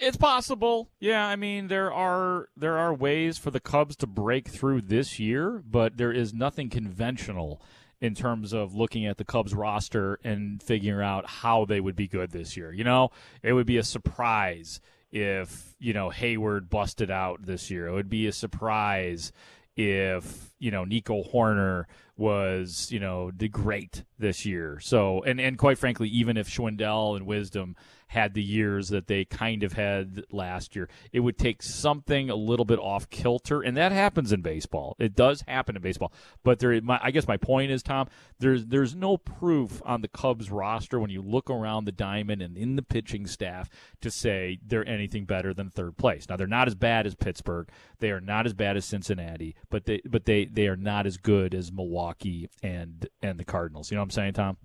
It's 0.00 0.16
possible. 0.16 0.90
Yeah, 0.98 1.24
I 1.26 1.36
mean 1.36 1.68
there 1.68 1.92
are 1.92 2.48
there 2.56 2.76
are 2.76 2.92
ways 2.92 3.38
for 3.38 3.52
the 3.52 3.60
Cubs 3.60 3.94
to 3.96 4.06
break 4.06 4.48
through 4.48 4.80
this 4.80 5.20
year, 5.20 5.62
but 5.64 5.96
there 5.96 6.12
is 6.12 6.34
nothing 6.34 6.70
conventional 6.70 7.62
in 8.00 8.14
terms 8.14 8.52
of 8.52 8.74
looking 8.74 9.06
at 9.06 9.16
the 9.16 9.24
Cubs 9.24 9.54
roster 9.54 10.18
and 10.22 10.62
figuring 10.62 11.06
out 11.06 11.26
how 11.26 11.64
they 11.64 11.80
would 11.80 11.96
be 11.96 12.08
good 12.08 12.30
this 12.32 12.56
year. 12.56 12.72
You 12.72 12.84
know, 12.84 13.10
it 13.42 13.52
would 13.52 13.66
be 13.66 13.78
a 13.78 13.82
surprise 13.82 14.80
if, 15.10 15.74
you 15.78 15.92
know, 15.92 16.10
Heyward 16.10 16.68
busted 16.68 17.10
out 17.10 17.46
this 17.46 17.70
year. 17.70 17.86
It 17.86 17.92
would 17.92 18.10
be 18.10 18.26
a 18.26 18.32
surprise 18.32 19.32
if, 19.76 20.50
you 20.58 20.70
know, 20.70 20.84
Nico 20.84 21.22
Hoerner 21.22 21.84
was, 22.16 22.90
you 22.90 22.98
know, 22.98 23.30
the 23.30 23.48
great 23.48 24.04
this 24.18 24.46
year. 24.46 24.78
So, 24.80 25.22
and 25.22 25.40
and 25.40 25.58
quite 25.58 25.78
frankly, 25.78 26.08
even 26.08 26.36
if 26.36 26.48
Schwindel 26.48 27.16
and 27.16 27.26
Wisdom 27.26 27.76
had 28.08 28.34
the 28.34 28.42
years 28.42 28.88
that 28.88 29.08
they 29.08 29.24
kind 29.24 29.62
of 29.62 29.72
had 29.72 30.24
last 30.30 30.76
year. 30.76 30.88
It 31.12 31.20
would 31.20 31.38
take 31.38 31.62
something 31.62 32.30
a 32.30 32.36
little 32.36 32.64
bit 32.64 32.78
off 32.78 33.10
kilter, 33.10 33.62
and 33.62 33.76
that 33.76 33.92
happens 33.92 34.32
in 34.32 34.42
baseball. 34.42 34.94
It 34.98 35.16
does 35.16 35.42
happen 35.48 35.76
in 35.76 35.82
baseball. 35.82 36.12
But 36.44 36.60
there, 36.60 36.80
my, 36.80 37.00
I 37.02 37.10
guess 37.10 37.26
my 37.26 37.36
point 37.36 37.72
is, 37.72 37.82
Tom, 37.82 38.08
there's 38.38 38.66
there's 38.66 38.94
no 38.94 39.16
proof 39.16 39.82
on 39.84 40.02
the 40.02 40.08
Cubs 40.08 40.50
roster 40.50 41.00
when 41.00 41.10
you 41.10 41.20
look 41.20 41.50
around 41.50 41.84
the 41.84 41.92
diamond 41.92 42.42
and 42.42 42.56
in 42.56 42.76
the 42.76 42.82
pitching 42.82 43.26
staff 43.26 43.68
to 44.00 44.10
say 44.10 44.60
they're 44.64 44.88
anything 44.88 45.24
better 45.24 45.52
than 45.52 45.70
third 45.70 45.96
place. 45.96 46.28
Now 46.28 46.36
they're 46.36 46.46
not 46.46 46.68
as 46.68 46.74
bad 46.74 47.06
as 47.06 47.14
Pittsburgh. 47.14 47.68
They 47.98 48.10
are 48.10 48.20
not 48.20 48.46
as 48.46 48.54
bad 48.54 48.76
as 48.76 48.84
Cincinnati, 48.84 49.56
but 49.68 49.86
they 49.86 50.00
but 50.04 50.26
they 50.26 50.45
they 50.52 50.68
are 50.68 50.76
not 50.76 51.06
as 51.06 51.16
good 51.16 51.54
as 51.54 51.72
Milwaukee 51.72 52.48
and 52.62 53.06
and 53.22 53.38
the 53.38 53.44
Cardinals. 53.44 53.90
You 53.90 53.96
know 53.96 54.02
what 54.02 54.06
I'm 54.06 54.10
saying, 54.10 54.32
Tom? 54.34 54.56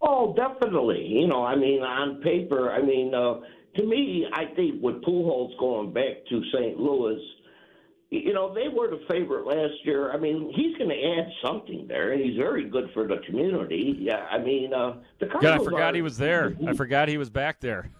Oh, 0.00 0.34
definitely. 0.36 1.06
You 1.06 1.26
know, 1.26 1.44
I 1.44 1.56
mean, 1.56 1.82
on 1.82 2.20
paper, 2.20 2.70
I 2.70 2.82
mean, 2.82 3.14
uh, 3.14 3.40
to 3.76 3.86
me, 3.86 4.26
I 4.32 4.44
think 4.54 4.82
with 4.82 4.96
Pujols 5.02 5.58
going 5.58 5.92
back 5.92 6.26
to 6.28 6.42
St. 6.52 6.78
Louis, 6.78 7.18
you 8.10 8.32
know, 8.32 8.54
they 8.54 8.68
were 8.68 8.88
the 8.90 9.00
favorite 9.10 9.46
last 9.46 9.72
year. 9.82 10.12
I 10.12 10.18
mean, 10.18 10.52
he's 10.54 10.76
going 10.76 10.90
to 10.90 11.02
add 11.18 11.26
something 11.44 11.86
there, 11.88 12.12
and 12.12 12.22
he's 12.22 12.36
very 12.36 12.68
good 12.68 12.90
for 12.94 13.08
the 13.08 13.16
community. 13.26 13.96
Yeah, 13.98 14.26
I 14.30 14.38
mean, 14.38 14.72
uh, 14.72 14.98
the 15.18 15.26
Cardinals 15.26 15.58
God, 15.58 15.60
I 15.60 15.64
forgot 15.64 15.92
are, 15.92 15.96
he 15.96 16.02
was 16.02 16.16
there. 16.18 16.54
I 16.68 16.74
forgot 16.74 17.08
he 17.08 17.16
was 17.18 17.30
back 17.30 17.58
there. 17.60 17.90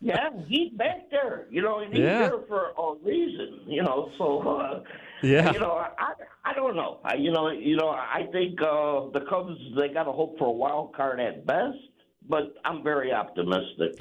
yeah, 0.00 0.30
he's 0.46 0.72
back 0.72 1.10
there. 1.10 1.46
You 1.50 1.62
know, 1.62 1.80
and 1.80 1.92
he's 1.92 2.02
Yeah. 2.04 2.28
there 2.28 2.38
for 2.48 2.70
a 2.78 2.94
reason. 3.04 3.60
You 3.66 3.82
know, 3.82 4.10
so 4.16 4.38
uh, 4.48 4.82
Yeah. 5.24 5.52
you 5.52 5.60
know, 5.60 5.72
I 5.98 6.12
I 6.44 6.52
don't 6.54 6.76
know. 6.76 6.98
I, 7.04 7.14
you 7.14 7.30
know, 7.32 7.50
you 7.50 7.76
know, 7.76 7.88
I 7.88 8.26
think 8.32 8.60
uh, 8.60 9.08
the 9.12 9.24
Cubs 9.28 9.58
they 9.78 9.88
got 9.88 10.04
to 10.04 10.12
hope 10.12 10.38
for 10.38 10.46
a 10.48 10.52
wild 10.52 10.94
card 10.94 11.20
at 11.20 11.46
best, 11.46 11.78
but 12.28 12.54
I'm 12.64 12.82
very 12.82 13.12
optimistic. 13.12 14.00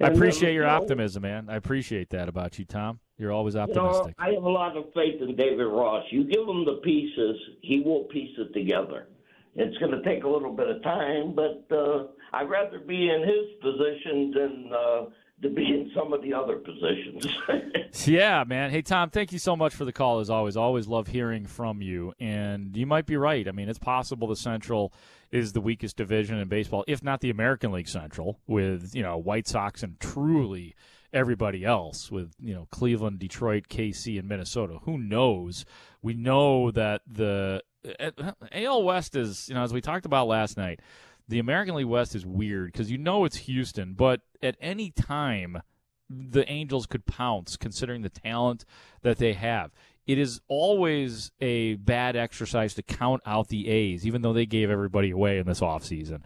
I 0.00 0.08
And, 0.08 0.16
appreciate 0.16 0.50
um, 0.50 0.54
your 0.56 0.64
you 0.64 0.70
know, 0.70 0.76
optimism, 0.76 1.22
man. 1.22 1.48
I 1.48 1.56
appreciate 1.56 2.10
that 2.10 2.28
about 2.28 2.58
you, 2.58 2.64
Tom. 2.64 3.00
You're 3.18 3.32
always 3.32 3.54
You 3.54 3.66
know, 3.66 3.86
optimistic. 3.86 4.14
I 4.18 4.30
have 4.30 4.42
a 4.42 4.48
lot 4.50 4.76
of 4.76 4.86
faith 4.94 5.20
in 5.20 5.36
David 5.36 5.64
Ross. 5.66 6.04
You 6.10 6.24
give 6.24 6.48
him 6.48 6.64
the 6.64 6.80
pieces, 6.82 7.36
he 7.62 7.80
will 7.80 8.04
piece 8.04 8.36
it 8.38 8.52
together. 8.52 9.06
It's 9.54 9.76
going 9.78 9.92
to 9.92 10.02
take 10.02 10.24
a 10.24 10.28
little 10.28 10.52
bit 10.52 10.68
of 10.68 10.82
time, 10.82 11.32
but 11.36 11.64
uh, 11.70 12.06
I'd 12.32 12.50
rather 12.50 12.80
be 12.80 13.08
in 13.08 13.20
his 13.22 13.46
position 13.62 14.32
than 14.32 14.70
uh, 14.76 15.04
to 15.42 15.48
be 15.50 15.64
in 15.64 15.90
some 15.94 16.12
of 16.12 16.22
the 16.22 16.32
other 16.32 16.56
positions. 16.56 17.26
Yeah, 18.06 18.44
man. 18.44 18.70
Hey, 18.70 18.82
Tom, 18.82 19.10
thank 19.10 19.32
you 19.32 19.38
so 19.38 19.54
much 19.54 19.74
for 19.74 19.84
the 19.84 19.92
call. 19.92 20.18
As 20.18 20.28
always, 20.28 20.56
always 20.56 20.88
love 20.88 21.06
hearing 21.06 21.46
from 21.46 21.80
you. 21.80 22.12
And 22.18 22.76
you 22.76 22.86
might 22.86 23.06
be 23.06 23.16
right. 23.16 23.46
I 23.46 23.52
mean, 23.52 23.68
it's 23.68 23.78
possible 23.78 24.26
the 24.26 24.36
Central 24.36 24.92
is 25.30 25.52
the 25.52 25.60
weakest 25.60 25.96
division 25.96 26.38
in 26.38 26.48
baseball, 26.48 26.84
if 26.88 27.02
not 27.02 27.20
the 27.20 27.30
American 27.30 27.72
League 27.72 27.88
Central, 27.88 28.40
with 28.46 28.94
you 28.94 29.02
know 29.02 29.16
White 29.16 29.46
Sox 29.46 29.82
and 29.82 29.98
truly 30.00 30.74
everybody 31.12 31.64
else, 31.64 32.10
with 32.10 32.34
you 32.40 32.54
know 32.54 32.66
Cleveland, 32.72 33.20
Detroit, 33.20 33.68
KC, 33.68 34.18
and 34.18 34.28
Minnesota. 34.28 34.78
Who 34.82 34.98
knows? 34.98 35.64
We 36.02 36.14
know 36.14 36.70
that 36.72 37.02
the 37.06 37.62
uh, 38.00 38.32
AL 38.52 38.82
West 38.82 39.14
is, 39.16 39.48
you 39.48 39.54
know, 39.54 39.62
as 39.62 39.72
we 39.72 39.80
talked 39.80 40.06
about 40.06 40.26
last 40.26 40.56
night. 40.56 40.80
The 41.28 41.38
American 41.38 41.74
League 41.74 41.86
West 41.86 42.14
is 42.14 42.26
weird 42.26 42.72
because 42.72 42.90
you 42.90 42.98
know 42.98 43.24
it's 43.24 43.36
Houston, 43.36 43.94
but 43.94 44.20
at 44.42 44.56
any 44.60 44.90
time 44.90 45.62
the 46.10 46.48
Angels 46.50 46.86
could 46.86 47.06
pounce 47.06 47.56
considering 47.56 48.02
the 48.02 48.10
talent 48.10 48.64
that 49.02 49.18
they 49.18 49.32
have. 49.32 49.70
It 50.06 50.18
is 50.18 50.40
always 50.48 51.30
a 51.40 51.74
bad 51.76 52.14
exercise 52.14 52.74
to 52.74 52.82
count 52.82 53.22
out 53.24 53.48
the 53.48 53.68
A's, 53.68 54.06
even 54.06 54.20
though 54.20 54.34
they 54.34 54.44
gave 54.44 54.68
everybody 54.68 55.10
away 55.10 55.38
in 55.38 55.46
this 55.46 55.60
offseason. 55.60 56.20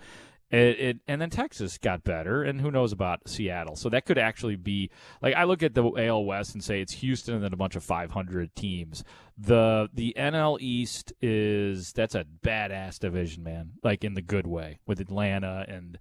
It, 0.51 0.81
it, 0.81 0.97
and 1.07 1.21
then 1.21 1.29
Texas 1.29 1.77
got 1.77 2.05
better, 2.05 2.43
and 2.43 2.61
who 2.61 2.71
knows 2.71 2.93
about 2.93 3.29
Seattle? 3.29 3.77
So 3.77 3.91
that 3.91 4.07
could 4.07 4.17
actually 4.17 4.57
be 4.57 4.91
like 5.21 5.35
I 5.35 5.45
look 5.45 5.63
at 5.63 5.75
the 5.75 5.85
AL 5.85 6.25
West 6.25 6.55
and 6.55 6.65
say 6.65 6.81
it's 6.81 6.95
Houston 6.95 7.35
and 7.35 7.45
then 7.45 7.53
a 7.53 7.57
bunch 7.57 7.77
of 7.77 7.85
500 7.85 8.55
teams. 8.57 9.05
The 9.37 9.91
the 9.93 10.15
NL 10.17 10.59
East 10.61 11.13
is 11.21 11.93
that's 11.93 12.15
a 12.15 12.25
badass 12.43 12.99
division, 12.99 13.43
man. 13.43 13.73
Like 13.83 14.05
in 14.05 14.15
the 14.15 14.23
good 14.23 14.47
way 14.47 14.79
with 14.87 15.01
Atlanta 15.01 15.67
and 15.69 15.99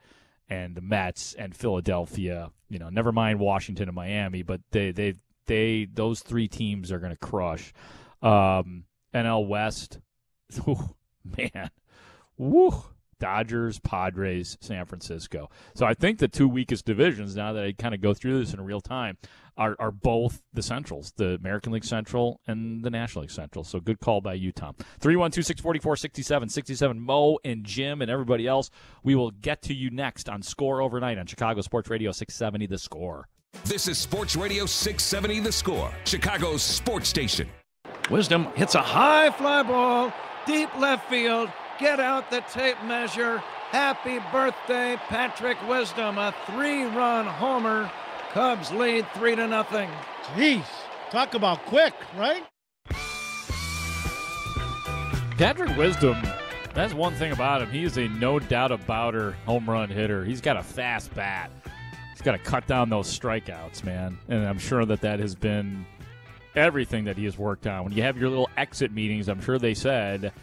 and 0.50 0.76
the 0.76 0.82
Mets 0.82 1.34
and 1.34 1.56
Philadelphia. 1.56 2.52
You 2.70 2.80
know, 2.80 2.90
never 2.90 3.12
mind 3.12 3.40
Washington 3.40 3.90
and 3.90 3.96
Miami, 3.96 4.44
but 4.44 4.62
they 4.72 4.92
they 4.92 5.16
they 5.48 5.88
those 5.92 6.22
three 6.22 6.48
teams 6.48 6.92
are 6.92 7.00
going 7.00 7.14
to 7.14 7.18
crush. 7.18 7.74
Um, 8.22 8.86
NL 9.14 9.48
West, 9.48 10.00
whew, 10.64 10.96
man, 11.26 11.70
woo. 12.38 12.72
Dodgers, 13.20 13.80
Padres, 13.80 14.58
San 14.62 14.86
Francisco. 14.86 15.50
So 15.76 15.86
I 15.86 15.94
think 15.94 16.20
the 16.20 16.28
two 16.28 16.48
weakest 16.48 16.86
divisions, 16.86 17.36
now 17.36 17.54
that 17.54 17.64
I 17.64 17.72
kind 17.74 17.94
of 17.94 18.02
go 18.02 18.14
through 18.14 18.40
this 18.40 18.54
in 18.54 18.62
real 18.62 18.82
time, 18.82 19.18
are, 19.58 19.76
are 19.80 19.92
both 19.92 20.42
the 20.54 20.62
Centrals, 20.62 21.14
the 21.18 21.36
American 21.36 21.72
League 21.72 21.84
Central 21.84 22.40
and 22.48 22.84
the 22.84 22.90
National 22.90 23.24
League 23.24 23.32
Central. 23.32 23.64
So 23.64 23.80
good 23.80 24.00
call 24.00 24.22
by 24.22 24.36
you, 24.36 24.52
Tom. 24.52 24.76
312 25.00 25.46
644 25.46 25.96
6767. 25.96 27.00
Mo 27.00 27.40
and 27.44 27.64
Jim 27.64 28.02
and 28.02 28.12
everybody 28.12 28.48
else. 28.48 28.70
We 29.04 29.16
will 29.16 29.32
get 29.32 29.62
to 29.64 29.74
you 29.74 29.90
next 29.90 30.30
on 30.30 30.44
Score 30.44 30.82
Overnight 30.82 31.18
on 31.18 31.26
Chicago 31.26 31.62
Sports 31.62 31.90
Radio 31.90 32.12
670 32.12 32.68
The 32.68 32.78
Score. 32.78 33.28
This 33.66 33.88
is 33.88 33.98
Sports 33.98 34.36
Radio 34.36 34.66
670 34.66 35.40
The 35.40 35.52
Score, 35.52 35.92
Chicago's 36.06 36.62
sports 36.62 37.10
station. 37.10 37.50
Wisdom 38.10 38.46
hits 38.56 38.76
a 38.76 38.82
high 38.82 39.32
fly 39.32 39.64
ball, 39.64 40.14
deep 40.48 40.74
left 40.78 41.10
field. 41.10 41.52
Get 41.78 42.00
out 42.00 42.32
the 42.32 42.42
tape 42.42 42.82
measure. 42.84 43.38
Happy 43.70 44.20
birthday, 44.32 44.98
Patrick 45.08 45.58
Wisdom. 45.68 46.18
A 46.18 46.34
three 46.48 46.86
run 46.86 47.26
homer. 47.26 47.92
Cubs 48.32 48.72
lead 48.72 49.06
three 49.14 49.36
to 49.36 49.46
nothing. 49.46 49.90
Jeez, 50.36 50.66
talk 51.12 51.34
about 51.34 51.64
quick, 51.66 51.94
right? 52.16 52.44
Patrick 55.38 55.78
Wisdom, 55.78 56.18
that's 56.74 56.94
one 56.94 57.14
thing 57.14 57.32
about 57.32 57.62
him. 57.62 57.70
He 57.70 57.84
is 57.84 57.98
a 57.98 58.08
no 58.08 58.40
doubt 58.40 58.72
about 58.72 59.14
her 59.14 59.34
home 59.46 59.70
run 59.70 59.90
hitter. 59.90 60.26
He's 60.26 60.42
got 60.42 60.58
a 60.58 60.64
fast 60.64 61.14
bat. 61.14 61.52
He's 62.14 62.22
got 62.24 62.32
to 62.32 62.40
cut 62.40 62.66
down 62.66 62.90
those 62.90 63.08
strikeouts, 63.08 63.84
man. 63.84 64.18
And 64.30 64.48
I'm 64.48 64.58
sure 64.58 64.84
that 64.86 65.02
that 65.02 65.20
has 65.20 65.36
been 65.36 65.86
everything 66.58 67.06
that 67.06 67.16
he 67.16 67.26
has 67.26 67.38
worked 67.38 67.68
on. 67.68 67.86
When 67.86 67.94
you 67.94 68.04
have 68.04 68.18
your 68.18 68.30
little 68.30 68.50
exit 68.58 68.92
meetings, 68.92 69.30
I'm 69.30 69.42
sure 69.42 69.60
they 69.60 69.74
said, 69.74 70.34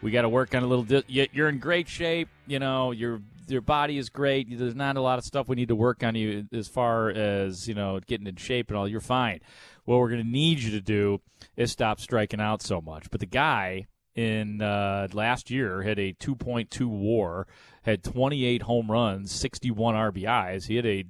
we 0.00 0.10
got 0.10 0.22
to 0.22 0.28
work 0.28 0.54
on 0.54 0.62
a 0.62 0.66
little. 0.66 0.84
Di- 0.84 1.28
you're 1.32 1.48
in 1.48 1.58
great 1.58 1.88
shape. 1.88 2.28
You 2.46 2.58
know, 2.58 2.92
your 2.92 3.20
your 3.48 3.60
body 3.60 3.98
is 3.98 4.08
great. 4.10 4.46
There's 4.50 4.74
not 4.74 4.96
a 4.96 5.00
lot 5.00 5.18
of 5.18 5.24
stuff 5.24 5.48
we 5.48 5.56
need 5.56 5.68
to 5.68 5.76
work 5.76 6.02
on 6.02 6.14
you 6.14 6.46
as 6.52 6.68
far 6.68 7.10
as 7.10 7.66
you 7.66 7.74
know 7.74 8.00
getting 8.06 8.26
in 8.26 8.36
shape 8.36 8.68
and 8.68 8.76
all. 8.76 8.86
You're 8.86 9.00
fine. 9.00 9.40
What 9.84 9.98
we're 9.98 10.10
going 10.10 10.22
to 10.22 10.28
need 10.28 10.60
you 10.60 10.70
to 10.72 10.80
do 10.80 11.20
is 11.56 11.72
stop 11.72 12.00
striking 12.00 12.40
out 12.40 12.62
so 12.62 12.80
much. 12.80 13.10
But 13.10 13.20
the 13.20 13.26
guy 13.26 13.86
in 14.14 14.62
uh, 14.62 15.08
last 15.12 15.50
year 15.50 15.82
had 15.82 15.98
a 15.98 16.12
2.2 16.14 16.86
WAR, 16.86 17.46
had 17.82 18.02
28 18.02 18.62
home 18.62 18.90
runs, 18.90 19.32
61 19.32 19.94
RBIs. 19.94 20.66
He 20.66 20.76
had 20.76 20.86
a 20.86 21.04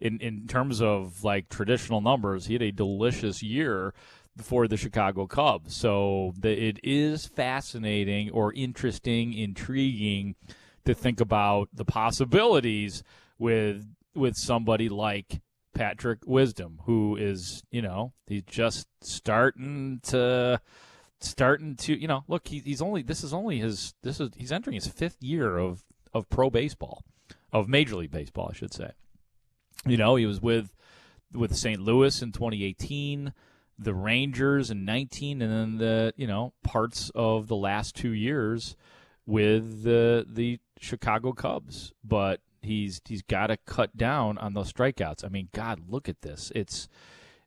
in 0.00 0.18
in 0.20 0.46
terms 0.46 0.80
of 0.80 1.24
like 1.24 1.48
traditional 1.48 2.00
numbers, 2.00 2.46
he 2.46 2.54
had 2.54 2.62
a 2.62 2.72
delicious 2.72 3.42
year 3.42 3.94
for 4.38 4.66
the 4.66 4.76
Chicago 4.76 5.26
Cubs. 5.26 5.76
So 5.76 6.32
the, 6.38 6.50
it 6.50 6.78
is 6.82 7.26
fascinating 7.26 8.30
or 8.30 8.52
interesting, 8.52 9.32
intriguing 9.32 10.36
to 10.84 10.94
think 10.94 11.20
about 11.20 11.68
the 11.72 11.84
possibilities 11.84 13.02
with 13.38 13.86
with 14.14 14.36
somebody 14.36 14.88
like 14.88 15.40
Patrick 15.74 16.20
Wisdom, 16.26 16.80
who 16.84 17.16
is 17.16 17.62
you 17.70 17.82
know 17.82 18.12
he's 18.26 18.42
just 18.42 18.86
starting 19.02 20.00
to 20.04 20.60
starting 21.20 21.76
to 21.76 22.00
you 22.00 22.08
know 22.08 22.24
look 22.28 22.48
he, 22.48 22.60
he's 22.60 22.80
only 22.80 23.02
this 23.02 23.22
is 23.22 23.32
only 23.32 23.58
his 23.58 23.94
this 24.02 24.20
is 24.20 24.30
he's 24.36 24.52
entering 24.52 24.74
his 24.74 24.86
fifth 24.86 25.22
year 25.22 25.58
of 25.58 25.82
of 26.14 26.28
pro 26.30 26.48
baseball 26.50 27.04
of 27.52 27.68
major 27.68 27.96
league 27.96 28.10
baseball 28.10 28.48
I 28.50 28.56
should 28.56 28.72
say 28.72 28.92
you 29.86 29.96
know 29.96 30.16
he 30.16 30.26
was 30.26 30.40
with 30.40 30.74
with 31.32 31.54
St. 31.56 31.80
Louis 31.80 32.22
in 32.22 32.32
2018 32.32 33.32
the 33.78 33.94
Rangers 33.94 34.70
in 34.70 34.84
19 34.84 35.40
and 35.40 35.52
then 35.52 35.78
the 35.78 36.12
you 36.16 36.26
know 36.26 36.52
parts 36.62 37.10
of 37.14 37.48
the 37.48 37.56
last 37.56 37.94
two 37.94 38.12
years 38.12 38.76
with 39.26 39.82
the 39.84 40.26
the 40.28 40.58
Chicago 40.78 41.32
Cubs 41.32 41.92
but 42.04 42.40
he's 42.62 43.00
he's 43.06 43.22
got 43.22 43.48
to 43.48 43.56
cut 43.56 43.96
down 43.96 44.38
on 44.38 44.54
those 44.54 44.72
strikeouts. 44.72 45.24
I 45.24 45.28
mean, 45.28 45.48
God, 45.52 45.82
look 45.88 46.08
at 46.08 46.22
this. 46.22 46.52
It's 46.54 46.88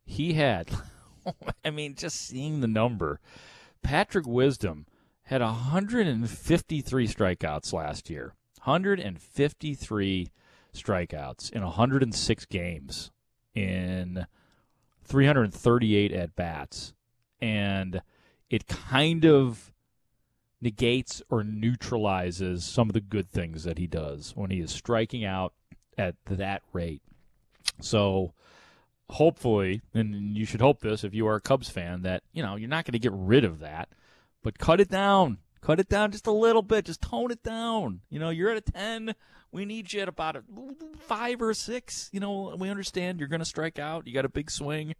he 0.03 0.33
had. 0.33 0.69
I 1.65 1.69
mean, 1.69 1.95
just 1.95 2.27
seeing 2.27 2.59
the 2.59 2.67
number, 2.67 3.19
Patrick 3.81 4.27
Wisdom 4.27 4.85
had 5.23 5.41
153 5.41 7.07
strikeouts 7.07 7.73
last 7.73 8.09
year. 8.09 8.35
153 8.63 10.31
strikeouts 10.73 11.51
in 11.51 11.63
106 11.63 12.45
games 12.45 13.11
in 13.55 14.25
338 15.03 16.11
at 16.11 16.35
bats. 16.35 16.93
And 17.41 18.01
it 18.49 18.67
kind 18.67 19.25
of 19.25 19.73
negates 20.61 21.21
or 21.29 21.43
neutralizes 21.43 22.63
some 22.63 22.89
of 22.89 22.93
the 22.93 23.01
good 23.01 23.29
things 23.29 23.63
that 23.65 23.77
he 23.77 23.87
does 23.87 24.31
when 24.35 24.49
he 24.49 24.59
is 24.59 24.71
striking 24.71 25.25
out 25.25 25.53
at 25.97 26.15
that 26.25 26.61
rate. 26.71 27.01
So 27.81 28.33
hopefully, 29.09 29.81
and 29.93 30.37
you 30.37 30.45
should 30.45 30.61
hope 30.61 30.79
this 30.79 31.03
if 31.03 31.13
you 31.13 31.27
are 31.27 31.35
a 31.35 31.41
Cubs 31.41 31.69
fan, 31.69 32.01
that 32.03 32.23
you 32.31 32.41
know 32.41 32.55
you're 32.55 32.69
not 32.69 32.85
going 32.85 32.93
to 32.93 32.99
get 32.99 33.11
rid 33.13 33.43
of 33.43 33.59
that, 33.59 33.89
but 34.41 34.57
cut 34.57 34.79
it 34.79 34.89
down. 34.89 35.37
Cut 35.63 35.79
it 35.79 35.87
down 35.87 36.11
just 36.11 36.27
a 36.27 36.31
little 36.31 36.61
bit. 36.61 36.83
Just 36.83 37.01
tone 37.01 37.31
it 37.31 37.41
down. 37.41 38.01
You 38.09 38.19
know, 38.19 38.29
you're 38.29 38.49
at 38.49 38.57
a 38.57 38.71
10. 38.71 39.15
We 39.53 39.63
need 39.63 39.93
you 39.93 40.01
at 40.01 40.09
about 40.09 40.35
a 40.35 40.43
five 40.99 41.41
or 41.41 41.53
six. 41.53 42.09
You 42.11 42.19
know, 42.19 42.55
we 42.59 42.69
understand 42.69 43.19
you're 43.19 43.29
going 43.29 43.39
to 43.39 43.45
strike 43.45 43.79
out. 43.79 44.05
You 44.05 44.13
got 44.13 44.25
a 44.25 44.29
big 44.29 44.51
swing, 44.51 44.93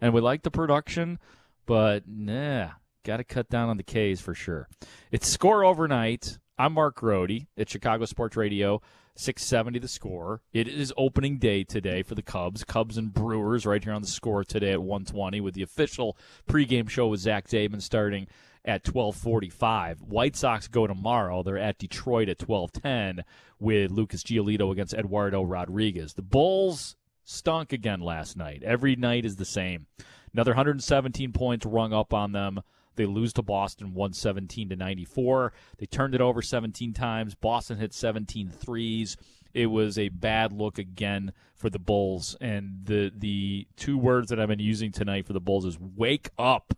and 0.00 0.14
we 0.14 0.22
like 0.22 0.42
the 0.42 0.50
production, 0.50 1.18
but 1.66 2.04
nah, 2.08 2.70
got 3.04 3.18
to 3.18 3.24
cut 3.24 3.50
down 3.50 3.68
on 3.68 3.76
the 3.76 3.82
K's 3.82 4.20
for 4.20 4.32
sure. 4.34 4.68
It's 5.10 5.28
score 5.28 5.64
overnight. 5.64 6.38
I'm 6.56 6.72
Mark 6.72 6.96
Grote 6.96 7.42
at 7.58 7.68
Chicago 7.68 8.06
Sports 8.06 8.36
Radio. 8.36 8.80
670 9.18 9.78
the 9.78 9.88
score. 9.88 10.42
It 10.52 10.68
is 10.68 10.92
opening 10.96 11.38
day 11.38 11.64
today 11.64 12.02
for 12.02 12.14
the 12.14 12.22
Cubs. 12.22 12.64
Cubs 12.64 12.98
and 12.98 13.12
Brewers 13.12 13.64
right 13.64 13.82
here 13.82 13.94
on 13.94 14.02
the 14.02 14.08
score 14.08 14.44
today 14.44 14.72
at 14.72 14.82
120 14.82 15.40
with 15.40 15.54
the 15.54 15.62
official 15.62 16.18
pregame 16.46 16.88
show 16.88 17.08
with 17.08 17.20
Zach 17.20 17.48
Zaidman 17.48 17.80
starting 17.80 18.26
at 18.66 18.84
12:45. 18.84 20.02
White 20.02 20.36
Sox 20.36 20.68
go 20.68 20.86
tomorrow. 20.86 21.42
They're 21.42 21.58
at 21.58 21.78
Detroit 21.78 22.28
at 22.28 22.38
12:10 22.38 23.24
with 23.58 23.90
Lucas 23.90 24.22
Giolito 24.22 24.70
against 24.72 24.94
Eduardo 24.94 25.42
Rodriguez. 25.42 26.14
The 26.14 26.22
Bulls 26.22 26.96
stunk 27.24 27.72
again 27.72 28.00
last 28.00 28.36
night. 28.36 28.62
Every 28.62 28.96
night 28.96 29.24
is 29.24 29.36
the 29.36 29.44
same. 29.44 29.86
Another 30.32 30.52
117 30.52 31.32
points 31.32 31.64
rung 31.64 31.92
up 31.92 32.12
on 32.12 32.32
them. 32.32 32.60
They 32.96 33.06
lose 33.06 33.32
to 33.34 33.42
Boston 33.42 33.94
117 33.94 34.70
to 34.70 34.76
94. 34.76 35.52
They 35.78 35.86
turned 35.86 36.14
it 36.14 36.20
over 36.20 36.42
17 36.42 36.92
times. 36.92 37.34
Boston 37.34 37.78
hit 37.78 37.92
17 37.92 38.48
threes. 38.48 39.16
It 39.54 39.66
was 39.66 39.98
a 39.98 40.08
bad 40.08 40.52
look 40.52 40.78
again 40.78 41.32
for 41.54 41.70
the 41.70 41.78
Bulls. 41.78 42.36
And 42.40 42.84
the 42.84 43.12
the 43.14 43.66
two 43.76 43.96
words 43.96 44.28
that 44.30 44.40
I've 44.40 44.48
been 44.48 44.58
using 44.58 44.92
tonight 44.92 45.26
for 45.26 45.32
the 45.32 45.40
Bulls 45.40 45.64
is 45.64 45.78
wake 45.78 46.30
up. 46.38 46.74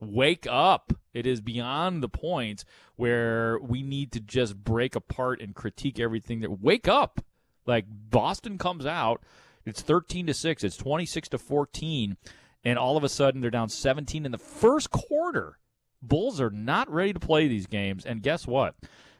Wake 0.00 0.46
up. 0.48 0.92
It 1.12 1.26
is 1.26 1.40
beyond 1.40 2.02
the 2.02 2.08
point 2.08 2.64
where 2.96 3.58
we 3.60 3.82
need 3.82 4.12
to 4.12 4.20
just 4.20 4.56
break 4.56 4.94
apart 4.94 5.40
and 5.40 5.54
critique 5.54 5.98
everything 5.98 6.40
that 6.40 6.60
wake 6.60 6.88
up. 6.88 7.20
Like 7.66 7.84
Boston 7.88 8.58
comes 8.58 8.86
out, 8.86 9.22
it's 9.64 9.82
13 9.82 10.26
to 10.28 10.34
6, 10.34 10.64
it's 10.64 10.76
26 10.76 11.28
to 11.30 11.38
14 11.38 12.16
and 12.64 12.78
all 12.78 12.96
of 12.96 13.04
a 13.04 13.08
sudden 13.08 13.40
they're 13.40 13.50
down 13.50 13.68
17 13.68 14.26
in 14.26 14.32
the 14.32 14.38
first 14.38 14.90
quarter. 14.90 15.58
Bulls 16.02 16.40
are 16.40 16.50
not 16.50 16.90
ready 16.90 17.12
to 17.12 17.20
play 17.20 17.46
these 17.46 17.66
games, 17.66 18.04
and 18.04 18.22
guess 18.22 18.46
what? 18.46 18.74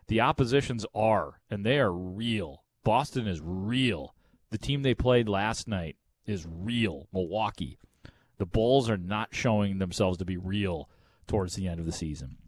The 0.09 0.21
oppositions 0.21 0.87
are, 0.95 1.41
and 1.51 1.65
they 1.65 1.79
are 1.79 1.93
real. 1.93 2.65
Boston 2.85 3.27
is 3.27 3.41
real. 3.43 4.15
The 4.51 4.59
team 4.59 4.83
they 4.83 4.95
played 4.95 5.29
last 5.29 5.69
night 5.69 5.97
is 6.27 6.47
real. 6.49 7.07
Milwaukee. 7.13 7.79
The 8.41 8.47
Bulls 8.47 8.89
are 8.89 8.97
not 8.97 9.35
showing 9.35 9.77
themselves 9.77 10.17
to 10.17 10.25
be 10.25 10.39
real 10.39 10.89
towards 11.27 11.57
the 11.57 11.69
end 11.69 11.79
of 11.79 11.85
the 11.85 11.93
season. 11.93 12.39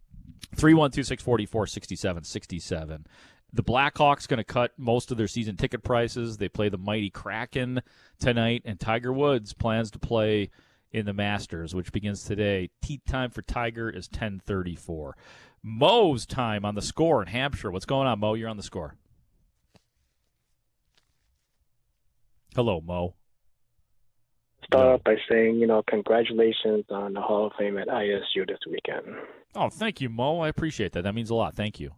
312 0.57 1.07
644 1.07 1.67
67 1.67 3.07
The 3.53 3.63
Blackhawks 3.63 4.27
going 4.27 4.39
to 4.39 4.45
cut 4.45 4.73
most 4.79 5.11
of 5.11 5.19
their 5.19 5.29
season 5.29 5.59
ticket 5.59 5.85
prices. 5.85 6.39
They 6.39 6.49
play 6.49 6.71
the 6.71 6.79
mighty 6.79 7.11
Kraken 7.11 7.83
tonight, 8.19 8.63
and 8.65 8.81
Tiger 8.81 9.13
Woods 9.13 9.53
plans 9.53 9.91
to 9.91 9.99
play 9.99 10.49
in 10.93 11.05
the 11.05 11.13
Masters, 11.13 11.75
which 11.75 11.93
begins 11.93 12.25
today. 12.25 12.71
Tee 12.83 13.03
time 13.07 13.31
for 13.31 13.43
Tiger 13.43 13.91
is 13.91 14.09
10:34. 14.09 15.13
Mo's 15.63 16.25
time 16.25 16.65
on 16.65 16.75
the 16.75 16.81
score 16.81 17.21
in 17.21 17.29
Hampshire. 17.29 17.71
What's 17.71 17.85
going 17.85 18.09
on, 18.09 18.19
Mo? 18.19 18.33
You're 18.33 18.49
on 18.49 18.57
the 18.57 18.63
score. 18.63 18.97
Hello, 22.55 22.81
Mo. 22.81 23.15
Start 24.73 24.95
off 24.95 25.05
by 25.05 25.17
saying, 25.31 25.57
you 25.57 25.67
know, 25.67 25.83
congratulations 25.89 26.85
on 26.91 27.13
the 27.13 27.21
Hall 27.21 27.47
of 27.47 27.53
Fame 27.59 27.79
at 27.79 27.89
ISU 27.89 28.47
this 28.47 28.59
weekend. 28.67 29.05
Oh, 29.55 29.69
thank 29.69 30.01
you, 30.01 30.09
Mo. 30.09 30.41
I 30.41 30.49
appreciate 30.49 30.93
that. 30.93 31.03
That 31.03 31.15
means 31.15 31.31
a 31.31 31.35
lot. 31.35 31.55
Thank 31.55 31.79
you. 31.79 31.93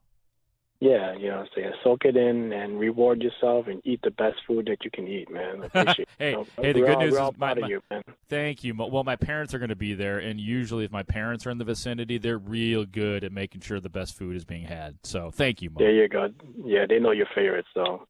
Yeah, 0.80 1.14
you 1.16 1.28
know, 1.28 1.44
so 1.54 1.60
yeah, 1.60 1.70
soak 1.82 2.04
it 2.04 2.16
in 2.16 2.52
and 2.52 2.78
reward 2.78 3.22
yourself 3.22 3.68
and 3.68 3.80
eat 3.84 4.00
the 4.02 4.10
best 4.10 4.36
food 4.46 4.66
that 4.66 4.84
you 4.84 4.90
can 4.90 5.06
eat, 5.06 5.30
man. 5.30 5.62
I 5.62 5.66
appreciate 5.80 6.08
hey, 6.18 6.30
you 6.32 6.36
know, 6.36 6.46
hey, 6.60 6.72
the 6.72 6.80
good 6.80 6.90
all, 6.90 7.00
news 7.00 7.14
is 7.14 7.38
my, 7.38 7.54
my- 7.54 7.68
you. 7.68 7.80
Thank 8.28 8.64
you. 8.64 8.74
Mo. 8.74 8.88
Well, 8.88 9.04
my 9.04 9.16
parents 9.16 9.54
are 9.54 9.58
going 9.58 9.70
to 9.70 9.76
be 9.76 9.94
there, 9.94 10.18
and 10.18 10.40
usually, 10.40 10.84
if 10.84 10.90
my 10.90 11.04
parents 11.04 11.46
are 11.46 11.50
in 11.50 11.58
the 11.58 11.64
vicinity, 11.64 12.18
they're 12.18 12.36
real 12.36 12.84
good 12.84 13.24
at 13.24 13.32
making 13.32 13.60
sure 13.62 13.80
the 13.80 13.88
best 13.88 14.18
food 14.18 14.36
is 14.36 14.44
being 14.44 14.64
had. 14.64 14.98
So, 15.04 15.30
thank 15.30 15.62
you, 15.62 15.70
Mo. 15.70 15.76
There 15.78 15.92
you 15.92 16.08
go. 16.08 16.28
Yeah, 16.64 16.86
they 16.86 16.98
know 16.98 17.12
your 17.12 17.28
favorites, 17.34 17.68
so. 17.72 18.06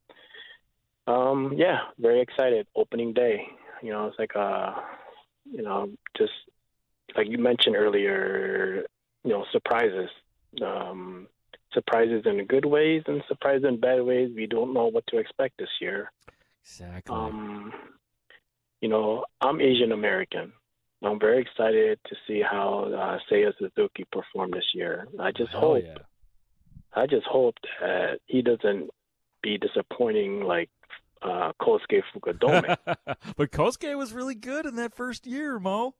Um, 1.07 1.53
yeah, 1.55 1.77
very 1.99 2.19
excited. 2.19 2.67
Opening 2.75 3.13
day. 3.13 3.47
You 3.81 3.91
know, 3.91 4.07
it's 4.07 4.19
like 4.19 4.35
uh, 4.35 4.73
you 5.45 5.61
know, 5.61 5.89
just 6.17 6.33
like 7.15 7.27
you 7.27 7.37
mentioned 7.37 7.75
earlier. 7.75 8.85
You 9.23 9.31
know, 9.31 9.45
surprises. 9.51 10.09
Um, 10.63 11.27
surprises 11.73 12.23
in 12.25 12.45
good 12.45 12.65
ways 12.65 13.03
and 13.05 13.21
surprises 13.27 13.65
in 13.67 13.79
bad 13.79 14.01
ways. 14.01 14.31
We 14.33 14.47
don't 14.47 14.73
know 14.73 14.87
what 14.87 15.05
to 15.07 15.17
expect 15.17 15.57
this 15.57 15.69
year. 15.81 16.11
Exactly. 16.63 17.15
Um, 17.15 17.73
you 18.81 18.89
know, 18.89 19.25
I'm 19.41 19.61
Asian 19.61 19.91
American. 19.91 20.53
I'm 21.03 21.19
very 21.19 21.41
excited 21.41 21.99
to 22.07 22.15
see 22.25 22.41
how 22.41 22.85
uh, 22.85 23.19
Seiya 23.29 23.51
Suzuki 23.59 24.05
performed 24.11 24.53
this 24.53 24.71
year. 24.73 25.07
I 25.19 25.31
just 25.31 25.51
Hell 25.51 25.61
hope, 25.61 25.83
yeah. 25.85 25.97
I 26.93 27.05
just 27.05 27.27
hope 27.27 27.55
that 27.81 28.19
he 28.25 28.41
doesn't 28.41 28.89
be 29.43 29.57
disappointing 29.57 30.43
like 30.43 30.69
uh, 31.25 31.51
Kosuke 31.61 32.01
Fukudome. 32.13 32.77
but 32.85 33.51
Kosuke 33.51 33.97
was 33.97 34.13
really 34.13 34.35
good 34.35 34.65
in 34.65 34.75
that 34.75 34.95
first 34.95 35.25
year, 35.25 35.59
Mo. 35.59 35.95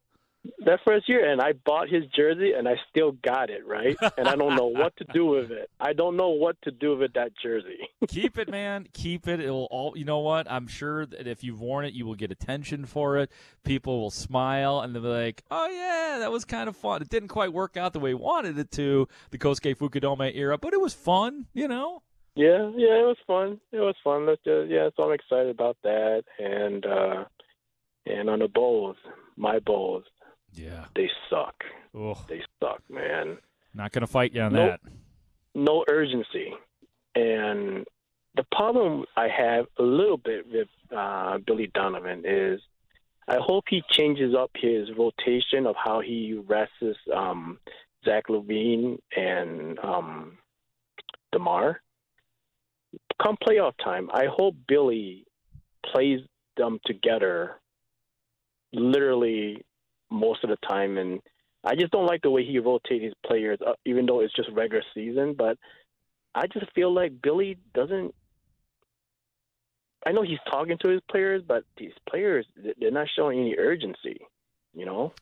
that 0.64 0.78
first 0.86 1.08
year, 1.08 1.30
and 1.30 1.40
I 1.40 1.52
bought 1.52 1.88
his 1.88 2.04
jersey, 2.14 2.52
and 2.52 2.68
I 2.68 2.76
still 2.88 3.12
got 3.12 3.50
it 3.50 3.66
right, 3.66 3.96
and 4.16 4.28
I 4.28 4.36
don't 4.36 4.54
know 4.54 4.66
what 4.66 4.96
to 4.98 5.04
do 5.12 5.26
with 5.26 5.50
it. 5.50 5.68
I 5.80 5.92
don't 5.92 6.16
know 6.16 6.30
what 6.30 6.56
to 6.62 6.70
do 6.70 6.96
with 6.96 7.14
that 7.14 7.32
jersey. 7.42 7.78
Keep 8.08 8.38
it, 8.38 8.48
man. 8.48 8.86
Keep 8.92 9.26
it. 9.26 9.40
It 9.40 9.50
will 9.50 9.66
all. 9.70 9.96
You 9.96 10.04
know 10.04 10.20
what? 10.20 10.50
I'm 10.50 10.68
sure 10.68 11.04
that 11.06 11.26
if 11.26 11.42
you've 11.42 11.60
worn 11.60 11.84
it, 11.84 11.94
you 11.94 12.06
will 12.06 12.14
get 12.14 12.30
attention 12.30 12.84
for 12.86 13.16
it. 13.18 13.30
People 13.64 14.00
will 14.00 14.10
smile 14.10 14.80
and 14.80 14.94
they'll 14.94 15.02
be 15.02 15.08
like, 15.08 15.42
"Oh 15.50 15.68
yeah, 15.68 16.18
that 16.20 16.30
was 16.30 16.44
kind 16.44 16.68
of 16.68 16.76
fun." 16.76 17.02
It 17.02 17.08
didn't 17.08 17.28
quite 17.28 17.52
work 17.52 17.76
out 17.76 17.92
the 17.92 18.00
way 18.00 18.14
we 18.14 18.20
wanted 18.20 18.58
it 18.58 18.70
to, 18.72 19.08
the 19.30 19.38
Kosuke 19.38 19.76
Fukudome 19.76 20.30
era, 20.34 20.58
but 20.58 20.72
it 20.72 20.80
was 20.80 20.94
fun. 20.94 21.46
You 21.52 21.68
know. 21.68 22.02
Yeah, 22.36 22.70
yeah, 22.76 23.00
it 23.00 23.06
was 23.06 23.16
fun. 23.26 23.58
It 23.72 23.78
was 23.80 23.94
fun. 24.04 24.26
Let's 24.26 24.42
just, 24.44 24.70
yeah, 24.70 24.90
so 24.94 25.04
I'm 25.04 25.12
excited 25.12 25.48
about 25.48 25.78
that. 25.82 26.24
And 26.38 26.84
uh 26.84 27.24
and 28.04 28.28
on 28.30 28.38
the 28.40 28.48
bowls, 28.48 28.96
my 29.36 29.58
bowls, 29.58 30.04
Yeah. 30.52 30.84
they 30.94 31.10
suck. 31.30 31.54
Ugh. 31.98 32.18
They 32.28 32.42
suck, 32.62 32.82
man. 32.90 33.38
Not 33.74 33.92
gonna 33.92 34.06
fight 34.06 34.32
you 34.34 34.42
on 34.42 34.52
Nope. 34.52 34.80
that. 34.82 34.92
No 35.54 35.84
urgency. 35.88 36.52
And 37.14 37.86
the 38.36 38.44
problem 38.52 39.06
I 39.16 39.28
have 39.28 39.64
a 39.78 39.82
little 39.82 40.18
bit 40.18 40.44
with 40.52 40.68
uh 40.94 41.38
Billy 41.38 41.70
Donovan 41.72 42.24
is 42.26 42.60
I 43.28 43.38
hope 43.40 43.64
he 43.68 43.82
changes 43.90 44.34
up 44.34 44.50
his 44.54 44.88
rotation 44.96 45.66
of 45.66 45.74
how 45.82 46.00
he 46.00 46.34
rests 46.46 46.98
um 47.14 47.58
Zach 48.04 48.24
LaVine 48.28 48.98
and 49.16 49.78
um 49.78 50.36
DeMar. 51.32 51.80
Come 53.22 53.36
playoff 53.36 53.72
time, 53.82 54.10
I 54.12 54.26
hope 54.30 54.54
Billy 54.68 55.24
plays 55.92 56.20
them 56.56 56.78
together 56.84 57.60
literally 58.72 59.64
most 60.10 60.44
of 60.44 60.50
the 60.50 60.56
time 60.68 60.98
and 60.98 61.20
I 61.64 61.74
just 61.74 61.90
don't 61.90 62.06
like 62.06 62.22
the 62.22 62.30
way 62.30 62.44
he 62.44 62.58
rotates 62.58 63.04
his 63.04 63.14
players 63.26 63.58
up, 63.66 63.80
even 63.84 64.06
though 64.06 64.20
it's 64.20 64.34
just 64.34 64.48
regular 64.52 64.84
season, 64.94 65.34
but 65.36 65.58
I 66.34 66.46
just 66.46 66.66
feel 66.74 66.92
like 66.94 67.20
Billy 67.22 67.58
doesn't 67.74 68.14
I 70.06 70.12
know 70.12 70.22
he's 70.22 70.38
talking 70.48 70.78
to 70.84 70.90
his 70.90 71.00
players, 71.10 71.42
but 71.46 71.64
these 71.76 71.92
players 72.08 72.46
they're 72.78 72.90
not 72.90 73.08
showing 73.16 73.40
any 73.40 73.56
urgency, 73.56 74.20
you 74.74 74.86
know? 74.86 75.12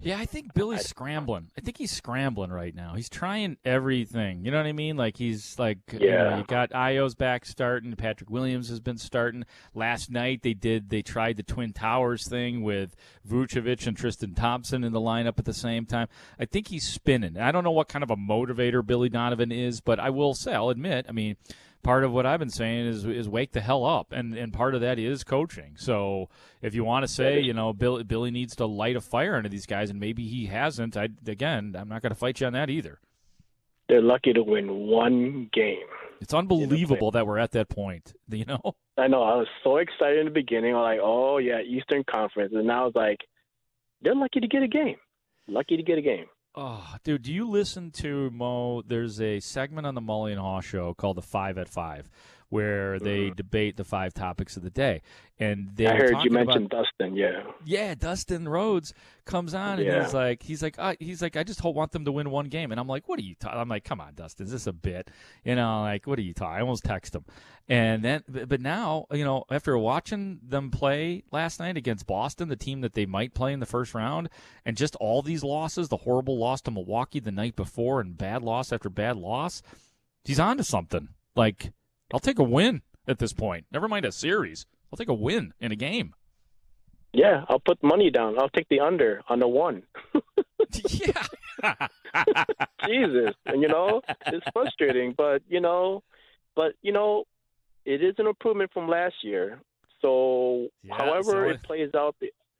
Yeah, 0.00 0.18
I 0.18 0.26
think 0.26 0.52
Billy's 0.52 0.86
scrambling. 0.86 1.50
I 1.56 1.62
think 1.62 1.78
he's 1.78 1.90
scrambling 1.92 2.50
right 2.50 2.74
now. 2.74 2.94
He's 2.94 3.08
trying 3.08 3.56
everything. 3.64 4.44
You 4.44 4.50
know 4.50 4.58
what 4.58 4.66
I 4.66 4.72
mean? 4.72 4.96
Like 4.98 5.16
he's 5.16 5.58
like, 5.58 5.78
you 5.92 6.00
know, 6.00 6.06
Yeah. 6.06 6.36
you 6.38 6.44
got 6.44 6.70
Ayo's 6.72 7.14
back 7.14 7.46
starting. 7.46 7.94
Patrick 7.96 8.28
Williams 8.28 8.68
has 8.68 8.80
been 8.80 8.98
starting. 8.98 9.44
Last 9.72 10.10
night 10.10 10.42
they 10.42 10.52
did. 10.52 10.90
They 10.90 11.00
tried 11.00 11.36
the 11.38 11.42
Twin 11.42 11.72
Towers 11.72 12.28
thing 12.28 12.62
with 12.62 12.94
Vucevic 13.26 13.86
and 13.86 13.96
Tristan 13.96 14.34
Thompson 14.34 14.84
in 14.84 14.92
the 14.92 15.00
lineup 15.00 15.38
at 15.38 15.46
the 15.46 15.54
same 15.54 15.86
time. 15.86 16.08
I 16.38 16.44
think 16.44 16.68
he's 16.68 16.86
spinning. 16.86 17.38
I 17.38 17.50
don't 17.50 17.64
know 17.64 17.70
what 17.70 17.88
kind 17.88 18.02
of 18.02 18.10
a 18.10 18.16
motivator 18.16 18.84
Billy 18.84 19.08
Donovan 19.08 19.52
is, 19.52 19.80
but 19.80 19.98
I 19.98 20.10
will 20.10 20.34
say, 20.34 20.52
I'll 20.52 20.68
admit, 20.70 21.06
I 21.08 21.12
mean, 21.12 21.36
part 21.84 22.02
of 22.02 22.12
what 22.12 22.26
I've 22.26 22.40
been 22.40 22.50
saying 22.50 22.86
is 22.86 23.04
is 23.04 23.28
wake 23.28 23.52
the 23.52 23.60
hell 23.60 23.84
up, 23.84 24.10
and 24.10 24.34
and 24.34 24.52
part 24.52 24.74
of 24.74 24.80
that 24.80 24.98
is 24.98 25.22
coaching. 25.22 25.74
So 25.76 26.28
if 26.62 26.74
you 26.74 26.82
want 26.82 27.04
to 27.04 27.08
say, 27.08 27.38
you 27.40 27.52
know, 27.52 27.72
Billy 27.72 28.02
Billy 28.02 28.32
needs 28.32 28.56
to 28.56 28.66
light 28.66 28.96
a 28.96 29.00
fire 29.00 29.36
into 29.36 29.48
these 29.48 29.66
guys, 29.66 29.90
and 29.90 30.00
maybe 30.00 30.26
he 30.26 30.46
hasn't, 30.46 30.96
I 30.96 31.10
again, 31.26 31.76
I'm 31.78 31.88
not 31.88 32.02
going 32.02 32.10
to 32.10 32.18
fight 32.18 32.40
you 32.40 32.48
on 32.48 32.54
that 32.54 32.70
either. 32.70 32.98
They're 33.88 34.02
lucky 34.02 34.32
to 34.32 34.42
win 34.42 34.88
one 34.88 35.50
game. 35.52 35.86
It's 36.20 36.32
unbelievable 36.32 37.10
that 37.10 37.26
we're 37.26 37.38
at 37.38 37.52
that 37.52 37.68
point. 37.68 38.14
You 38.28 38.46
know, 38.46 38.74
I 38.98 39.06
know. 39.06 39.22
I 39.22 39.36
was 39.36 39.46
so 39.62 39.76
excited 39.76 40.18
in 40.18 40.24
the 40.24 40.30
beginning. 40.32 40.74
Like, 40.74 40.98
oh 41.00 41.38
yeah, 41.38 41.60
Eastern 41.60 42.02
Conference, 42.02 42.52
and 42.54 42.66
now 42.66 42.86
it's 42.86 42.96
like 42.96 43.20
they're 44.02 44.14
lucky 44.14 44.40
to 44.40 44.48
get 44.48 44.62
a 44.62 44.68
game. 44.68 44.96
Lucky 45.46 45.76
to 45.76 45.82
get 45.82 45.98
a 45.98 46.02
game. 46.02 46.24
Oh, 46.56 46.94
dude, 47.02 47.22
do 47.22 47.32
you 47.32 47.48
listen 47.48 47.90
to 47.92 48.30
Mo? 48.30 48.82
There's 48.82 49.20
a 49.20 49.40
segment 49.40 49.88
on 49.88 49.96
the 49.96 50.00
Mully 50.00 50.30
and 50.30 50.40
Haw 50.40 50.60
show 50.60 50.94
called 50.94 51.16
the 51.16 51.22
Five 51.22 51.58
at 51.58 51.68
Five, 51.68 52.08
where 52.48 52.98
they 52.98 53.30
debate 53.30 53.76
the 53.76 53.84
five 53.84 54.14
topics 54.14 54.56
of 54.56 54.62
the 54.62 54.70
day. 54.70 55.02
And 55.38 55.70
they. 55.74 55.86
I 55.86 55.96
heard 55.96 56.10
you 56.10 56.14
talking 56.14 56.32
mentioned 56.32 56.66
about, 56.66 56.86
Dustin. 56.98 57.16
Yeah. 57.16 57.42
yeah, 57.64 57.94
Dustin 57.94 58.48
Rhodes 58.48 58.94
comes 59.24 59.52
on 59.54 59.80
and 59.80 59.86
Yeah. 59.86 60.04
he's 60.04 60.14
like, 60.14 60.42
he's 60.42 60.62
like, 60.62 60.76
uh, 60.78 60.94
he's 61.00 61.20
like, 61.20 61.36
I 61.36 61.42
just 61.42 61.60
hope, 61.60 61.74
want 61.74 61.90
them 61.90 62.04
to 62.04 62.12
win 62.12 62.30
one 62.30 62.46
game. 62.46 62.70
And 62.70 62.78
I'm 62.78 62.86
like, 62.86 63.08
what 63.08 63.18
are 63.18 63.22
you? 63.22 63.34
Ta-? 63.34 63.50
I'm 63.50 63.68
like, 63.68 63.82
come 63.82 64.00
on, 64.00 64.14
Dustin, 64.14 64.46
is 64.46 64.52
this 64.52 64.66
a 64.68 64.72
bit? 64.72 65.10
You 65.44 65.56
know, 65.56 65.80
like, 65.82 66.06
what 66.06 66.18
are 66.18 66.22
you 66.22 66.34
talking? 66.34 66.56
I 66.56 66.60
almost 66.60 66.84
text 66.84 67.14
him. 67.14 67.24
And 67.68 68.04
then, 68.04 68.22
but 68.28 68.60
now, 68.60 69.06
you 69.10 69.24
know, 69.24 69.44
after 69.50 69.76
watching 69.78 70.38
them 70.46 70.70
play 70.70 71.24
last 71.32 71.58
night 71.58 71.76
against 71.76 72.06
Boston, 72.06 72.48
the 72.48 72.56
team 72.56 72.82
that 72.82 72.92
they 72.92 73.06
might 73.06 73.34
play 73.34 73.52
in 73.52 73.60
the 73.60 73.66
first 73.66 73.94
round, 73.94 74.28
and 74.64 74.76
just 74.76 74.94
all 74.96 75.22
these 75.22 75.42
losses, 75.42 75.88
the 75.88 75.96
horrible 75.96 76.38
loss 76.38 76.60
to 76.62 76.70
Milwaukee 76.70 77.20
the 77.20 77.32
night 77.32 77.56
before, 77.56 78.00
and 78.00 78.18
bad 78.18 78.42
loss 78.42 78.72
after 78.72 78.90
bad 78.90 79.16
loss, 79.16 79.62
he's 80.24 80.38
on 80.38 80.58
to 80.58 80.64
something. 80.64 81.08
Like, 81.34 81.72
I'll 82.14 82.20
take 82.20 82.38
a 82.38 82.44
win 82.44 82.82
at 83.08 83.18
this 83.18 83.32
point. 83.32 83.66
Never 83.72 83.88
mind 83.88 84.04
a 84.04 84.12
series. 84.12 84.66
I'll 84.92 84.96
take 84.96 85.08
a 85.08 85.14
win 85.14 85.52
in 85.58 85.72
a 85.72 85.76
game. 85.76 86.14
Yeah, 87.12 87.44
I'll 87.48 87.58
put 87.58 87.82
money 87.82 88.08
down. 88.08 88.38
I'll 88.38 88.48
take 88.50 88.68
the 88.68 88.78
under 88.78 89.22
on 89.28 89.40
the 89.40 89.48
one. 89.48 89.82
yeah. 90.90 91.76
Jesus, 92.86 93.34
and 93.46 93.60
you 93.60 93.66
know 93.66 94.00
it's 94.28 94.46
frustrating, 94.52 95.12
but 95.16 95.42
you 95.48 95.60
know, 95.60 96.04
but 96.54 96.74
you 96.82 96.92
know, 96.92 97.24
it 97.84 98.00
is 98.00 98.14
an 98.18 98.28
improvement 98.28 98.70
from 98.72 98.88
last 98.88 99.16
year. 99.22 99.58
So, 100.00 100.68
Yeah, 100.84 100.94
however 100.96 101.22
so 101.32 101.42
it 101.48 101.54
it- 101.56 101.62
plays 101.64 101.90
out, 101.96 102.14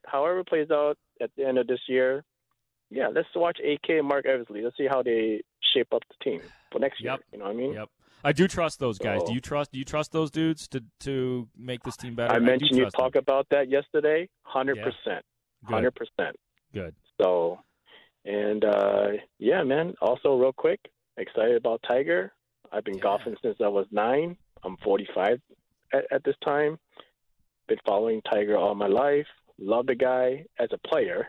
however 0.05 0.41
it 0.41 0.49
plays 0.49 0.71
out 0.73 0.99
at 1.21 1.31
the 1.37 1.47
end 1.47 1.59
of 1.59 1.69
this 1.69 1.81
year, 1.89 2.25
yeah, 2.91 3.07
let's 3.07 3.29
watch 3.37 3.61
AK 3.61 3.89
and 3.91 4.09
Marc 4.09 4.27
Eversley. 4.27 4.63
Let's 4.63 4.77
see 4.77 4.89
how 4.89 5.03
they 5.05 5.43
shape 5.73 5.93
up 5.93 6.03
the 6.09 6.25
team 6.25 6.41
for 6.73 6.81
next 6.81 7.01
year. 7.01 7.17
You 7.33 7.39
know 7.39 7.45
what 7.45 7.53
I 7.53 7.55
mean? 7.55 7.73
Yep. 7.75 7.89
I 8.25 8.33
do 8.33 8.49
trust 8.49 8.81
those 8.81 8.99
guys. 8.99 9.21
So- 9.21 9.27
Do 9.29 9.35
you 9.35 9.41
trust? 9.41 9.73
Do 9.73 9.79
you 9.79 9.85
trust 9.85 10.13
those 10.13 10.31
dudes 10.31 10.67
to 10.69 10.83
to 11.01 11.49
make 11.57 11.83
this 11.83 11.97
team 11.97 12.15
better? 12.15 12.33
I 12.35 12.39
do 12.39 12.45
mentioned 12.45 12.77
you 12.77 12.83
trust 12.83 12.97
them. 12.97 13.05
talk 13.05 13.17
about 13.17 13.47
that 13.51 13.69
yesterday. 13.71 14.29
Hundred 14.43 14.77
percent, 14.83 15.25
hundred 15.65 15.95
percent. 15.95 16.37
Good. 16.73 16.95
So, 17.21 17.61
and 18.25 18.65
uh, 18.65 19.09
yeah, 19.39 19.63
man. 19.63 19.95
Also, 20.01 20.37
real 20.37 20.53
quick, 20.53 20.81
excited 21.19 21.57
about 21.57 21.81
Tiger. 21.87 22.33
I've 22.73 22.85
been 22.85 22.99
golfing 22.99 23.37
since 23.43 23.57
I 23.63 23.69
was 23.69 23.87
nine. 23.93 24.37
I'm 24.65 24.77
45 24.79 25.41
at, 25.93 26.05
at 26.11 26.25
this 26.25 26.35
time. 26.45 26.79
Been 27.69 27.79
following 27.87 28.21
Tiger 28.23 28.57
all 28.57 28.75
my 28.75 28.89
life. 28.89 29.27
Love 29.59 29.87
the 29.87 29.95
guy 29.95 30.47
as 30.59 30.71
a 30.73 30.79
player. 30.89 31.29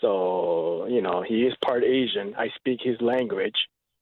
So 0.00 0.86
you 0.88 1.00
know 1.02 1.24
he 1.26 1.42
is 1.42 1.54
part 1.64 1.84
Asian. 1.84 2.34
I 2.36 2.48
speak 2.56 2.80
his 2.82 3.00
language. 3.00 3.54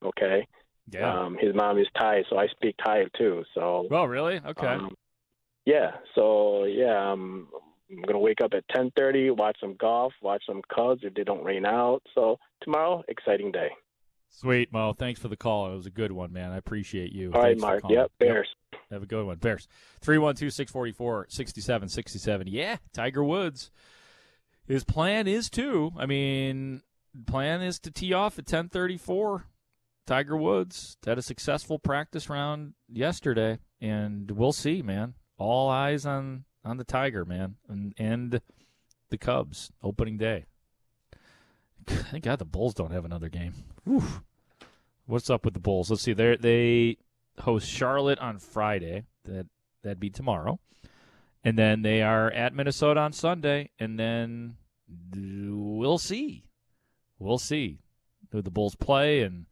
Okay. 0.05 0.47
Yeah. 0.91 1.21
Um, 1.21 1.37
his 1.41 1.55
mom 1.55 1.79
is 1.79 1.87
Thai, 1.99 2.25
so 2.29 2.39
I 2.39 2.47
speak 2.49 2.77
Thai 2.85 3.05
too. 3.17 3.45
So. 3.55 3.87
Oh, 3.91 4.05
really? 4.05 4.41
Okay. 4.45 4.67
Um, 4.67 4.95
yeah. 5.67 5.93
So 6.15 6.65
yeah, 6.65 7.13
um, 7.13 7.49
I'm 7.91 8.03
gonna 8.03 8.19
wake 8.19 8.41
up 8.43 8.53
at 8.55 8.65
10:30, 8.69 9.37
watch 9.37 9.57
some 9.61 9.75
golf, 9.75 10.13
watch 10.23 10.43
some 10.47 10.63
Cubs 10.75 11.03
if 11.05 11.15
they 11.15 11.25
don't 11.25 11.45
rain 11.45 11.67
out. 11.67 12.03
So 12.15 12.39
tomorrow, 12.63 13.03
exciting 13.09 13.53
day. 13.53 13.71
Sweet, 14.29 14.73
Mo. 14.73 14.93
Thanks 14.93 15.21
for 15.21 15.29
the 15.29 15.37
call. 15.37 15.73
It 15.73 15.77
was 15.77 15.87
a 15.87 15.91
good 15.91 16.13
one, 16.13 16.33
man. 16.33 16.53
I 16.53 16.57
appreciate 16.57 17.13
you. 17.13 17.33
All 17.33 17.43
right, 17.43 17.59
Thanks 17.59 17.63
for 17.63 17.67
Mark. 17.67 17.83
Yep, 17.89 18.13
Bears. 18.21 18.49
Have 18.91 19.03
a 19.03 19.07
good 19.07 19.27
one. 19.27 19.39
Bears. 19.39 19.67
312 20.01 20.53
644 20.53 21.27
6767. 21.29 22.47
Yeah, 22.47 22.77
Tiger 22.93 23.25
Woods. 23.25 23.71
His 24.67 24.85
plan 24.85 25.27
is 25.27 25.51
to, 25.51 25.93
I 25.99 26.07
mean, 26.07 26.83
plan 27.27 27.61
is 27.61 27.81
to 27.81 27.91
tee 27.91 28.13
off 28.13 28.39
at 28.39 28.45
1034. 28.45 29.47
Tiger 30.11 30.37
Woods 30.37 30.97
had 31.07 31.19
a 31.19 31.23
successful 31.23 31.79
practice 31.79 32.29
round 32.29 32.75
yesterday, 32.93 33.61
and 33.81 34.29
we'll 34.29 34.51
see, 34.51 34.83
man. 34.83 35.15
All 35.39 35.69
eyes 35.69 36.05
on 36.05 36.47
on 36.65 36.79
the 36.79 36.85
Tiger, 36.85 37.25
man, 37.25 37.55
and, 37.69 37.95
and 37.97 38.41
the 39.11 39.19
Cubs 39.19 39.71
opening 39.85 40.19
day. 40.19 40.47
Thank 41.87 42.25
God 42.25 42.41
the 42.41 42.45
Bulls 42.45 42.75
don't 42.75 42.91
have 42.91 43.05
another 43.05 43.29
game. 43.29 43.55
Whew. 43.85 44.03
What's 45.07 45.31
up 45.31 45.45
with 45.45 45.55
the 45.55 45.61
Bulls? 45.61 45.91
Let's 45.91 46.03
see. 46.03 46.13
They 46.13 46.35
they 46.35 46.97
host 47.39 47.71
Charlotte 47.71 48.19
on 48.19 48.41
Friday. 48.41 49.05
That 49.27 49.47
that'd 49.85 50.01
be 50.01 50.11
tomorrow, 50.11 50.59
and 51.45 51.57
then 51.57 51.83
they 51.83 52.03
are 52.03 52.33
at 52.33 52.53
Minnesota 52.53 52.99
on 52.99 53.13
Sunday, 53.13 53.71
and 53.79 53.97
then 53.97 54.57
we'll 55.15 55.99
see. 55.99 56.43
We'll 57.21 57.39
see 57.39 57.79
who 58.33 58.43
the 58.43 58.51
Bulls 58.51 58.75
play 58.75 59.23
and 59.23 59.47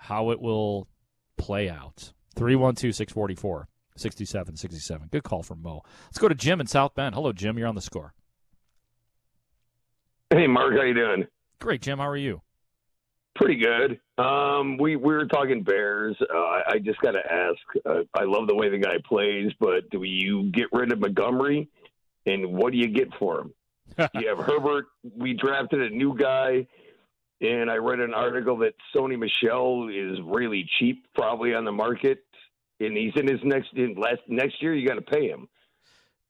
how 0.00 0.30
it 0.30 0.40
will 0.40 0.88
play 1.36 1.68
out. 1.68 2.12
312 2.36 2.94
644 2.94 3.68
6767. 3.96 5.08
Good 5.12 5.24
call 5.24 5.42
from 5.42 5.62
Mo. 5.62 5.82
Let's 6.06 6.18
go 6.18 6.28
to 6.28 6.34
Jim 6.34 6.60
in 6.60 6.66
South 6.66 6.94
Bend. 6.94 7.14
Hello, 7.14 7.32
Jim. 7.32 7.58
You're 7.58 7.68
on 7.68 7.74
the 7.74 7.80
score. 7.80 8.14
Hey, 10.30 10.46
Mark, 10.46 10.74
how 10.74 10.82
you 10.82 10.94
doing? 10.94 11.26
Great, 11.58 11.82
Jim. 11.82 11.98
How 11.98 12.08
are 12.08 12.16
you? 12.16 12.40
Pretty 13.34 13.56
good. 13.56 14.00
Um, 14.16 14.76
we 14.78 14.96
we 14.96 15.12
were 15.14 15.26
talking 15.26 15.62
Bears. 15.62 16.16
Uh, 16.20 16.36
I, 16.36 16.62
I 16.72 16.78
just 16.78 17.00
got 17.00 17.12
to 17.12 17.20
ask. 17.30 17.58
Uh, 17.84 18.02
I 18.14 18.24
love 18.24 18.48
the 18.48 18.54
way 18.54 18.70
the 18.70 18.78
guy 18.78 18.96
plays, 19.04 19.52
but 19.60 19.88
do 19.90 20.02
you 20.02 20.50
get 20.50 20.66
rid 20.72 20.92
of 20.92 21.00
Montgomery, 21.00 21.68
and 22.26 22.52
what 22.52 22.72
do 22.72 22.78
you 22.78 22.88
get 22.88 23.08
for 23.18 23.40
him? 23.40 23.54
you 24.14 24.28
have 24.28 24.38
Herbert. 24.38 24.86
We 25.16 25.34
drafted 25.34 25.80
a 25.80 25.90
new 25.90 26.16
guy, 26.16 26.66
and 27.40 27.70
I 27.70 27.76
read 27.76 28.00
an 28.00 28.14
article 28.14 28.56
that 28.58 28.74
Sony 28.94 29.18
Michel 29.18 29.88
is 29.88 30.18
really 30.24 30.68
cheap, 30.78 31.06
probably 31.14 31.54
on 31.54 31.64
the 31.64 31.72
market, 31.72 32.24
and 32.80 32.96
he's 32.96 33.12
in 33.16 33.26
his 33.28 33.40
next 33.44 33.68
in 33.74 33.94
last 33.94 34.20
next 34.28 34.62
year. 34.62 34.74
You 34.74 34.86
got 34.86 34.94
to 34.94 35.02
pay 35.02 35.28
him. 35.28 35.48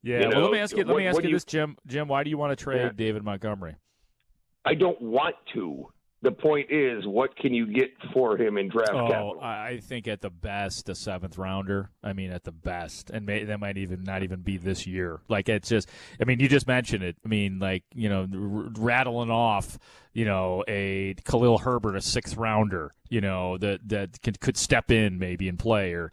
Yeah. 0.03 0.21
You 0.21 0.29
well, 0.29 0.41
let 0.43 0.51
me 0.51 0.59
ask 0.59 0.71
you. 0.75 0.83
Let 0.83 0.87
what- 0.93 0.97
me 0.97 1.07
ask 1.07 1.21
you 1.21 1.29
you- 1.29 1.35
this, 1.35 1.45
Jim. 1.45 1.77
Jim, 1.87 2.07
why 2.07 2.23
do 2.23 2.29
you 2.29 2.37
want 2.37 2.57
to 2.57 2.61
trade 2.63 2.81
Yeah. 2.81 2.91
David 2.95 3.23
Montgomery? 3.23 3.75
I 4.65 4.73
don't 4.75 5.01
want 5.01 5.35
to. 5.53 5.87
The 6.23 6.31
point 6.31 6.71
is, 6.71 7.07
what 7.07 7.35
can 7.35 7.51
you 7.51 7.65
get 7.65 7.89
for 8.13 8.37
him 8.37 8.59
in 8.59 8.69
draft 8.69 8.91
Oh, 8.93 9.07
capital? 9.07 9.39
I 9.41 9.69
I 9.69 9.77
think 9.79 10.07
at 10.07 10.21
the 10.21 10.29
best 10.29 10.87
a 10.87 10.93
seventh 10.93 11.39
rounder. 11.39 11.89
I 12.03 12.13
mean, 12.13 12.29
at 12.31 12.43
the 12.43 12.51
best, 12.51 13.09
and 13.09 13.25
may, 13.25 13.43
that 13.43 13.59
might 13.59 13.77
even 13.79 14.03
not 14.03 14.21
even 14.21 14.41
be 14.41 14.57
this 14.57 14.85
year. 14.85 15.19
Like 15.29 15.49
it's 15.49 15.67
just. 15.67 15.89
I 16.21 16.25
mean, 16.25 16.39
you 16.39 16.47
just 16.47 16.67
mentioned 16.67 17.03
it. 17.03 17.15
I 17.25 17.27
mean, 17.27 17.57
like 17.57 17.83
you 17.95 18.07
know, 18.07 18.27
r- 18.31 18.69
rattling 18.77 19.31
off, 19.31 19.79
you 20.13 20.25
know, 20.25 20.63
a 20.67 21.15
Khalil 21.25 21.59
Herbert, 21.59 21.95
a 21.95 22.01
sixth 22.01 22.35
rounder. 22.37 22.93
You 23.09 23.21
know, 23.21 23.57
that 23.57 23.79
that 23.89 24.21
could, 24.21 24.39
could 24.39 24.57
step 24.57 24.89
in 24.89 25.19
maybe 25.19 25.49
and 25.49 25.59
play, 25.59 25.93
or 25.93 26.11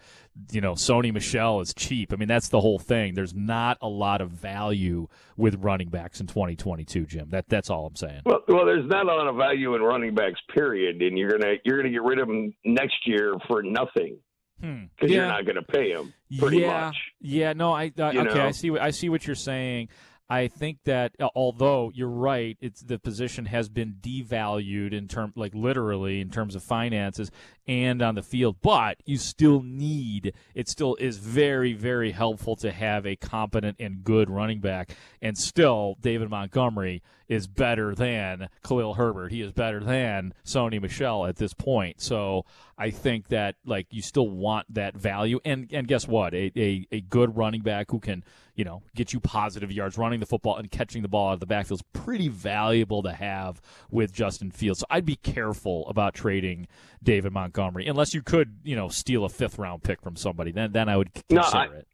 you 0.50 0.60
know, 0.60 0.72
Sony 0.72 1.12
Michel 1.12 1.60
is 1.60 1.72
cheap. 1.74 2.12
I 2.12 2.16
mean, 2.16 2.28
that's 2.28 2.48
the 2.48 2.60
whole 2.60 2.78
thing. 2.78 3.14
There's 3.14 3.34
not 3.34 3.78
a 3.80 3.88
lot 3.88 4.20
of 4.20 4.30
value 4.30 5.08
with 5.36 5.56
running 5.56 5.90
backs 5.90 6.20
in 6.20 6.26
2022, 6.26 7.06
Jim. 7.06 7.28
That 7.30 7.48
that's 7.48 7.70
all 7.70 7.86
I'm 7.86 7.96
saying. 7.96 8.22
Well, 8.24 8.40
well, 8.48 8.66
there's 8.66 8.88
not 8.88 9.04
a 9.04 9.14
lot 9.14 9.28
of 9.28 9.36
value 9.36 9.74
in 9.74 9.82
running 9.82 10.14
backs, 10.14 10.40
period, 10.54 11.00
and 11.02 11.16
you're 11.16 11.30
gonna 11.30 11.54
you're 11.64 11.76
gonna 11.76 11.90
get 11.90 12.02
rid 12.02 12.18
of 12.18 12.28
them 12.28 12.54
next 12.64 13.06
year 13.06 13.34
for 13.46 13.62
nothing 13.62 14.18
Hmm. 14.60 14.84
because 14.94 15.14
you're 15.14 15.26
not 15.26 15.46
gonna 15.46 15.62
pay 15.62 15.92
them 15.92 16.12
pretty 16.36 16.58
yeah, 16.58 16.86
much. 16.86 16.96
Yeah, 17.20 17.52
no, 17.52 17.72
I 17.72 17.92
uh, 17.96 18.06
okay, 18.06 18.22
know? 18.22 18.46
I 18.46 18.50
see 18.50 18.70
what 18.70 18.82
I 18.82 18.90
see 18.90 19.08
what 19.08 19.26
you're 19.26 19.36
saying. 19.36 19.88
I 20.30 20.48
think 20.48 20.80
that 20.84 21.12
uh, 21.18 21.28
although 21.34 21.90
you're 21.94 22.08
right, 22.08 22.56
it's 22.60 22.82
the 22.82 22.98
position 22.98 23.46
has 23.46 23.68
been 23.68 23.96
devalued 24.00 24.92
in 24.92 25.08
term 25.08 25.32
like 25.36 25.54
literally 25.54 26.20
in 26.20 26.30
terms 26.30 26.54
of 26.54 26.62
finances 26.62 27.30
and 27.66 28.02
on 28.02 28.14
the 28.14 28.22
field, 28.22 28.56
but 28.62 28.98
you 29.06 29.16
still 29.16 29.62
need 29.62 30.34
it 30.54 30.68
still 30.68 30.96
is 30.96 31.18
very 31.18 31.72
very 31.72 32.12
helpful 32.12 32.56
to 32.56 32.72
have 32.72 33.06
a 33.06 33.16
competent 33.16 33.76
and 33.80 34.04
good 34.04 34.28
running 34.28 34.60
back 34.60 34.94
and 35.22 35.36
still 35.36 35.96
David 36.00 36.28
Montgomery 36.28 37.02
is 37.28 37.46
better 37.46 37.94
than 37.94 38.48
Khalil 38.66 38.94
Herbert. 38.94 39.30
He 39.30 39.42
is 39.42 39.52
better 39.52 39.80
than 39.80 40.34
Sony 40.44 40.80
Michel 40.80 41.26
at 41.26 41.36
this 41.36 41.52
point. 41.52 42.00
So 42.00 42.44
I 42.76 42.90
think 42.90 43.28
that 43.28 43.56
like 43.64 43.86
you 43.90 44.02
still 44.02 44.28
want 44.28 44.72
that 44.74 44.96
value 44.96 45.40
and 45.44 45.70
and 45.72 45.86
guess 45.86 46.08
what? 46.08 46.34
A, 46.34 46.52
a, 46.56 46.86
a 46.90 47.00
good 47.00 47.36
running 47.36 47.62
back 47.62 47.90
who 47.90 48.00
can, 48.00 48.24
you 48.58 48.64
know, 48.64 48.82
get 48.96 49.12
you 49.12 49.20
positive 49.20 49.70
yards 49.70 49.96
running 49.96 50.18
the 50.18 50.26
football 50.26 50.56
and 50.56 50.68
catching 50.68 51.00
the 51.02 51.08
ball 51.08 51.28
out 51.28 51.34
of 51.34 51.40
the 51.40 51.46
backfield 51.46 51.78
is 51.78 51.84
pretty 51.92 52.26
valuable 52.26 53.04
to 53.04 53.12
have 53.12 53.62
with 53.88 54.12
Justin 54.12 54.50
Fields. 54.50 54.80
So 54.80 54.86
I'd 54.90 55.06
be 55.06 55.14
careful 55.14 55.88
about 55.88 56.12
trading 56.12 56.66
David 57.00 57.32
Montgomery 57.32 57.86
unless 57.86 58.12
you 58.14 58.20
could, 58.20 58.56
you 58.64 58.74
know, 58.74 58.88
steal 58.88 59.24
a 59.24 59.28
fifth 59.28 59.60
round 59.60 59.84
pick 59.84 60.02
from 60.02 60.16
somebody. 60.16 60.50
Then 60.50 60.72
then 60.72 60.88
I 60.88 60.96
would 60.96 61.14
consider 61.14 61.40
No, 61.40 61.46
I- 61.60 61.64
it. 61.66 61.86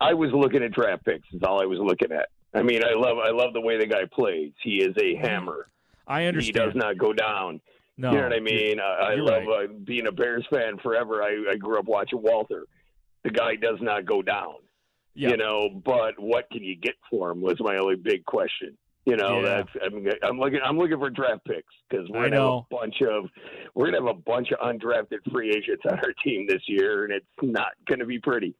I 0.00 0.14
was 0.14 0.30
looking 0.32 0.62
at 0.64 0.72
draft 0.72 1.04
picks. 1.04 1.26
Is 1.32 1.42
all 1.44 1.62
I 1.62 1.66
was 1.66 1.78
looking 1.78 2.10
at. 2.12 2.28
I 2.54 2.62
mean, 2.62 2.82
I 2.84 2.94
love 2.94 3.18
I 3.18 3.30
love 3.30 3.52
the 3.52 3.60
way 3.60 3.78
the 3.78 3.86
guy 3.86 4.02
plays. 4.12 4.52
He 4.62 4.78
is 4.82 4.96
a 5.00 5.14
hammer. 5.16 5.68
I 6.08 6.24
understand. 6.24 6.56
He 6.56 6.64
does 6.64 6.74
not 6.74 6.98
go 6.98 7.12
down. 7.12 7.60
No, 7.96 8.10
you 8.12 8.16
know 8.18 8.22
what 8.24 8.32
I 8.32 8.40
mean? 8.40 8.80
I, 8.80 8.84
I 8.84 9.14
love 9.16 9.42
right. 9.46 9.68
uh, 9.70 9.72
being 9.84 10.06
a 10.08 10.12
Bears 10.12 10.46
fan 10.50 10.78
forever. 10.82 11.22
I, 11.22 11.52
I 11.52 11.56
grew 11.56 11.78
up 11.78 11.86
watching 11.86 12.20
Walter. 12.22 12.64
The 13.24 13.30
guy 13.30 13.56
does 13.56 13.78
not 13.80 14.06
go 14.06 14.22
down. 14.22 14.54
Yeah. 15.18 15.30
You 15.30 15.36
know, 15.36 15.68
but 15.84 16.14
what 16.18 16.48
can 16.52 16.62
you 16.62 16.76
get 16.76 16.94
for 17.10 17.30
him 17.32 17.40
was 17.40 17.56
my 17.60 17.76
only 17.76 17.96
big 17.96 18.24
question. 18.24 18.78
You 19.04 19.16
know, 19.16 19.40
Yeah. 19.40 19.62
that's 19.64 19.68
I 19.84 19.88
mean, 19.88 20.08
I'm 20.22 20.38
looking 20.38 20.60
I'm 20.64 20.78
looking 20.78 20.98
for 20.98 21.10
draft 21.10 21.44
picks 21.44 21.74
because 21.90 22.08
we're 22.08 22.20
I 22.20 22.24
gonna 22.28 22.36
know. 22.36 22.66
have 22.70 22.78
a 22.78 22.80
bunch 22.82 23.02
of 23.02 23.24
we're 23.74 23.86
gonna 23.90 24.06
have 24.06 24.16
a 24.16 24.20
bunch 24.20 24.52
of 24.52 24.58
undrafted 24.60 25.18
free 25.32 25.50
agents 25.50 25.82
on 25.90 25.98
our 25.98 26.12
team 26.24 26.46
this 26.48 26.62
year, 26.68 27.04
and 27.04 27.12
it's 27.12 27.26
not 27.42 27.72
gonna 27.88 28.04
be 28.06 28.18
pretty 28.20 28.54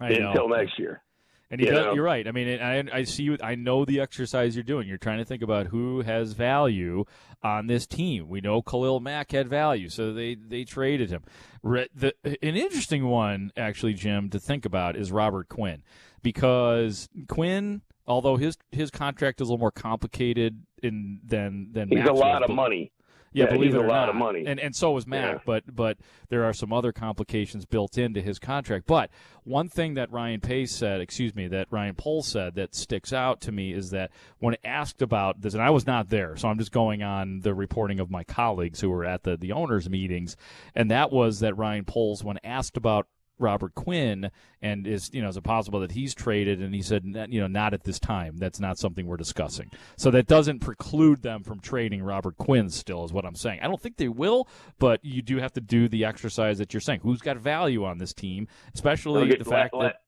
I 0.00 0.10
know. 0.10 0.28
until 0.30 0.48
next 0.48 0.78
year. 0.78 1.02
And 1.50 1.60
You 1.62 1.68
you're 1.94 2.02
right. 2.02 2.28
I 2.28 2.32
mean, 2.32 2.60
I, 2.60 2.84
I 2.92 3.04
see. 3.04 3.22
you- 3.22 3.38
I 3.42 3.54
know 3.54 3.84
the 3.86 4.00
exercise 4.00 4.54
you're 4.54 4.62
doing. 4.62 4.86
You're 4.86 4.98
trying 4.98 5.18
to 5.18 5.24
think 5.24 5.42
about 5.42 5.68
who 5.68 6.02
has 6.02 6.32
value 6.32 7.04
on 7.42 7.68
this 7.68 7.86
team. 7.86 8.28
We 8.28 8.40
know 8.42 8.60
Khalil 8.60 9.00
Mack 9.00 9.32
had 9.32 9.48
value, 9.48 9.88
so 9.88 10.12
they 10.12 10.34
they 10.34 10.64
traded 10.64 11.08
him. 11.10 11.22
Re- 11.62 11.88
The, 11.94 12.14
an 12.24 12.56
interesting 12.56 13.06
one, 13.06 13.50
actually, 13.56 13.94
Jim, 13.94 14.28
to 14.30 14.38
think 14.38 14.66
about 14.66 14.94
is 14.94 15.10
Robert 15.10 15.48
Quinn, 15.48 15.82
because 16.22 17.08
Quinn, 17.28 17.80
although 18.06 18.36
his 18.36 18.58
his 18.70 18.90
contract 18.90 19.40
is 19.40 19.48
a 19.48 19.50
little 19.52 19.58
more 19.60 19.70
complicated 19.70 20.62
in 20.82 21.20
than 21.24 21.68
than 21.72 21.88
He's 21.88 22.06
a 22.06 22.12
lot 22.12 22.42
was, 22.42 22.50
of 22.50 22.54
money. 22.56 22.92
Yeah, 23.32 23.44
Yeah, 23.44 23.50
believe 23.52 23.74
it 23.74 23.78
a 23.78 23.80
or 23.80 23.86
lot 23.86 24.00
not. 24.06 24.08
of 24.10 24.14
money. 24.16 24.44
and 24.46 24.58
and 24.58 24.74
so 24.74 24.92
was 24.92 25.06
Mack, 25.06 25.34
Yeah. 25.34 25.38
but 25.44 25.64
but 25.74 25.98
there 26.28 26.44
are 26.44 26.52
some 26.52 26.72
other 26.72 26.92
complications 26.92 27.64
built 27.66 27.98
into 27.98 28.20
his 28.22 28.38
contract. 28.38 28.86
But 28.86 29.10
one 29.44 29.68
thing 29.68 29.94
that 29.94 30.10
Ryan 30.12 30.40
Pace 30.40 30.72
said, 30.72 31.00
excuse 31.00 31.34
me, 31.34 31.48
that 31.48 31.68
Ryan 31.70 31.94
Poles 31.94 32.26
said 32.28 32.54
that 32.56 32.74
sticks 32.74 33.12
out 33.12 33.40
to 33.42 33.52
me 33.52 33.72
is 33.72 33.90
that 33.90 34.10
when 34.38 34.56
asked 34.64 35.00
about 35.02 35.40
this, 35.40 35.54
and 35.54 35.62
I 35.62 35.70
was 35.70 35.86
not 35.86 36.08
there, 36.10 36.36
so 36.36 36.48
I'm 36.48 36.58
just 36.58 36.72
going 36.72 37.02
on 37.02 37.40
the 37.40 37.54
reporting 37.54 38.00
of 38.00 38.10
my 38.10 38.24
colleagues 38.24 38.80
who 38.80 38.90
were 38.90 39.04
at 39.04 39.22
the 39.22 39.36
the 39.36 39.52
owners 39.52 39.88
meetings, 39.88 40.36
and 40.74 40.90
that 40.90 41.10
was 41.12 41.40
that 41.40 41.56
Ryan 41.56 41.84
Poles, 41.84 42.22
when 42.24 42.38
asked 42.44 42.76
about 42.76 43.06
Robert 43.38 43.74
Quinn 43.74 44.30
and 44.60 44.86
is 44.86 45.10
you 45.12 45.22
know 45.22 45.28
is 45.28 45.36
it 45.36 45.44
possible 45.44 45.80
that 45.80 45.92
he's 45.92 46.14
traded? 46.14 46.60
And 46.60 46.74
he 46.74 46.82
said 46.82 47.04
you 47.30 47.40
know 47.40 47.46
not 47.46 47.74
at 47.74 47.84
this 47.84 47.98
time. 47.98 48.36
That's 48.36 48.60
not 48.60 48.78
something 48.78 49.06
we're 49.06 49.16
discussing. 49.16 49.70
So 49.96 50.10
that 50.10 50.26
doesn't 50.26 50.60
preclude 50.60 51.22
them 51.22 51.42
from 51.42 51.60
trading 51.60 52.02
Robert 52.02 52.36
Quinn 52.36 52.70
still 52.70 53.04
is 53.04 53.12
what 53.12 53.24
I'm 53.24 53.36
saying. 53.36 53.60
I 53.62 53.68
don't 53.68 53.80
think 53.80 53.96
they 53.96 54.08
will 54.08 54.48
but 54.78 55.04
you 55.04 55.22
do 55.22 55.38
have 55.38 55.52
to 55.54 55.60
do 55.60 55.88
the 55.88 56.04
exercise 56.04 56.58
that 56.58 56.72
you're 56.72 56.80
saying. 56.80 57.00
Who's 57.02 57.20
got 57.20 57.36
value 57.38 57.84
on 57.84 57.98
this 57.98 58.12
team? 58.12 58.48
Especially 58.74 59.22
Okay, 59.22 59.36
the 59.36 59.44
fact 59.44 59.74
let- 59.74 59.84
that 59.92 60.00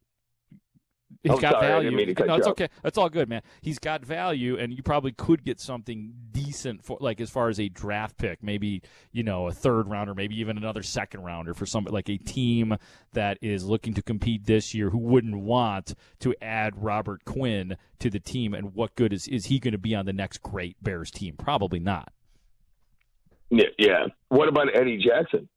he's 1.23 1.33
Oh, 1.33 1.39
got 1.39 1.53
sorry, 1.53 1.66
value 1.66 1.91
didn't 1.91 1.97
mean 1.97 2.07
to 2.09 2.14
cut 2.14 2.27
no 2.27 2.35
it's 2.35 2.47
okay. 2.49 2.68
That's 2.83 2.99
all 2.99 3.09
good 3.09 3.29
man. 3.29 3.43
He's 3.61 3.79
got 3.79 4.05
value 4.05 4.57
and 4.59 4.73
you 4.73 4.83
probably 4.83 5.12
could 5.12 5.45
get 5.45 5.61
something 5.61 6.12
decent 6.33 6.85
for 6.85 6.97
like 7.01 7.21
as 7.21 7.31
far 7.31 7.49
as 7.49 7.61
a 7.61 7.68
draft 7.68 8.16
pick 8.16 8.43
maybe 8.43 8.83
you 9.12 9.23
know 9.23 9.49
a 9.49 9.53
third 9.53 9.89
rounder 9.89 10.14
maybe 10.14 10.39
even 10.41 10.57
another 10.57 10.83
second 10.83 11.23
rounder 11.23 11.55
for 11.55 11.66
some 11.66 11.85
like 11.85 12.09
a 12.09 12.16
team 12.18 12.77
that 13.12 13.39
is 13.43 13.64
looking 13.64 13.95
to 13.95 14.03
compete 14.03 14.47
this 14.47 14.75
year 14.75 14.91
who 14.91 14.99
wouldn't 14.99 15.37
want 15.37 15.95
to 16.21 16.35
add 16.41 16.83
Robert 16.83 17.25
Quinn 17.25 17.77
to 17.99 18.11
the 18.11 18.21
team 18.21 18.55
and 18.55 18.75
what 18.75 18.95
good 18.95 19.12
is 19.12 19.29
is 19.29 19.47
he 19.47 19.59
going 19.59 19.73
to 19.73 19.79
be 19.79 19.95
on 19.95 20.07
the 20.07 20.12
next 20.12 20.43
great 20.43 20.77
Bears 20.83 21.11
team? 21.11 21.35
Probably 21.37 21.81
not. 21.81 22.12
Yeah. 23.51 24.07
What 24.29 24.49
about 24.49 24.68
Eddie 24.75 24.99
Jackson? 24.99 25.49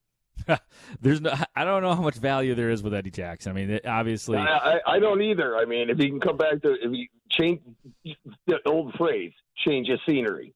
there's 1.01 1.21
no 1.21 1.33
I 1.55 1.63
don't 1.63 1.81
know 1.83 1.93
how 1.95 2.01
much 2.01 2.15
value 2.15 2.53
there 2.55 2.69
is 2.69 2.83
with 2.83 2.93
Eddie 2.93 3.11
Jackson 3.11 3.51
I 3.51 3.55
mean 3.55 3.69
it, 3.69 3.85
obviously 3.85 4.37
I, 4.37 4.43
I, 4.75 4.79
I 4.95 4.99
don't 4.99 5.21
either. 5.21 5.55
I 5.57 5.65
mean, 5.65 5.89
if 5.89 5.97
he 5.97 6.09
can 6.09 6.19
come 6.19 6.37
back 6.37 6.61
to 6.63 6.73
if 6.81 6.91
he 6.91 7.09
change 7.29 7.61
the 8.47 8.59
old 8.65 8.93
phrase, 8.95 9.31
change 9.65 9.89
of 9.89 9.99
scenery. 10.05 10.53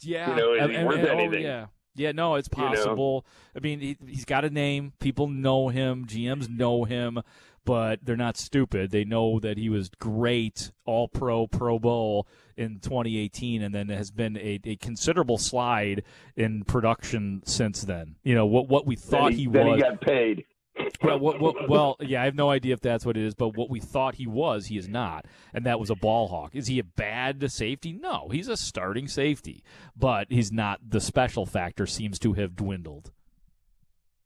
Yeah, 0.00 0.30
You 0.30 0.36
know, 0.36 0.54
is 0.54 0.76
and- 0.76 0.86
worth 0.86 0.98
and- 0.98 1.08
oh, 1.08 1.18
anything? 1.18 1.42
yeah, 1.42 1.66
yeah. 1.94 2.12
No, 2.12 2.34
it's 2.34 2.48
You 2.54 2.62
know? 2.62 2.68
possible. 2.70 3.26
I 3.56 3.60
mean, 3.60 3.80
he, 3.80 3.96
he's 4.06 4.24
got 4.26 4.44
a 4.44 4.50
name. 4.50 4.92
People 5.00 5.26
know 5.28 5.68
him. 5.68 6.04
GMs 6.06 6.48
know 6.50 6.84
him, 6.84 7.18
but 7.66 7.98
they're 8.02 8.16
not 8.16 8.38
stupid. 8.38 8.92
They 8.92 9.04
know 9.04 9.38
that 9.40 9.58
he 9.58 9.68
was 9.68 9.90
great, 9.98 10.70
All 10.86 11.08
Pro, 11.08 11.48
Pro 11.48 11.78
Bowl 11.78 12.26
in 12.56 12.78
2018, 12.78 13.60
and 13.60 13.74
then 13.74 13.88
has 13.88 14.10
been 14.10 14.38
a, 14.38 14.60
a 14.64 14.76
considerable 14.76 15.36
slide 15.36 16.04
in 16.36 16.62
production 16.62 17.42
since 17.44 17.82
then. 17.82 18.14
You 18.22 18.34
know 18.34 18.46
what 18.46 18.68
what 18.68 18.86
we 18.86 18.96
thought 18.96 19.30
then 19.30 19.32
he, 19.32 19.44
he, 19.44 19.48
then 19.48 19.66
was. 19.66 19.76
he 19.76 19.82
got 19.82 20.00
paid. 20.00 20.44
Well, 21.02 21.18
what, 21.18 21.40
what, 21.40 21.68
well, 21.70 21.96
yeah, 22.00 22.22
I 22.22 22.24
have 22.26 22.34
no 22.34 22.50
idea 22.50 22.74
if 22.74 22.80
that's 22.80 23.06
what 23.06 23.16
it 23.16 23.22
is, 23.22 23.34
but 23.34 23.56
what 23.56 23.70
we 23.70 23.80
thought 23.80 24.16
he 24.16 24.26
was, 24.26 24.66
he 24.66 24.76
is 24.76 24.88
not, 24.88 25.24
and 25.54 25.64
that 25.64 25.80
was 25.80 25.88
a 25.88 25.94
ball 25.94 26.28
hawk. 26.28 26.54
Is 26.54 26.66
he 26.66 26.78
a 26.78 26.84
bad 26.84 27.50
safety? 27.50 27.92
No, 27.92 28.28
he's 28.30 28.48
a 28.48 28.56
starting 28.56 29.08
safety, 29.08 29.62
but 29.96 30.26
he's 30.28 30.52
not. 30.52 30.80
The 30.86 31.00
special 31.00 31.46
factor 31.46 31.86
seems 31.86 32.18
to 32.20 32.34
have 32.34 32.56
dwindled. 32.56 33.10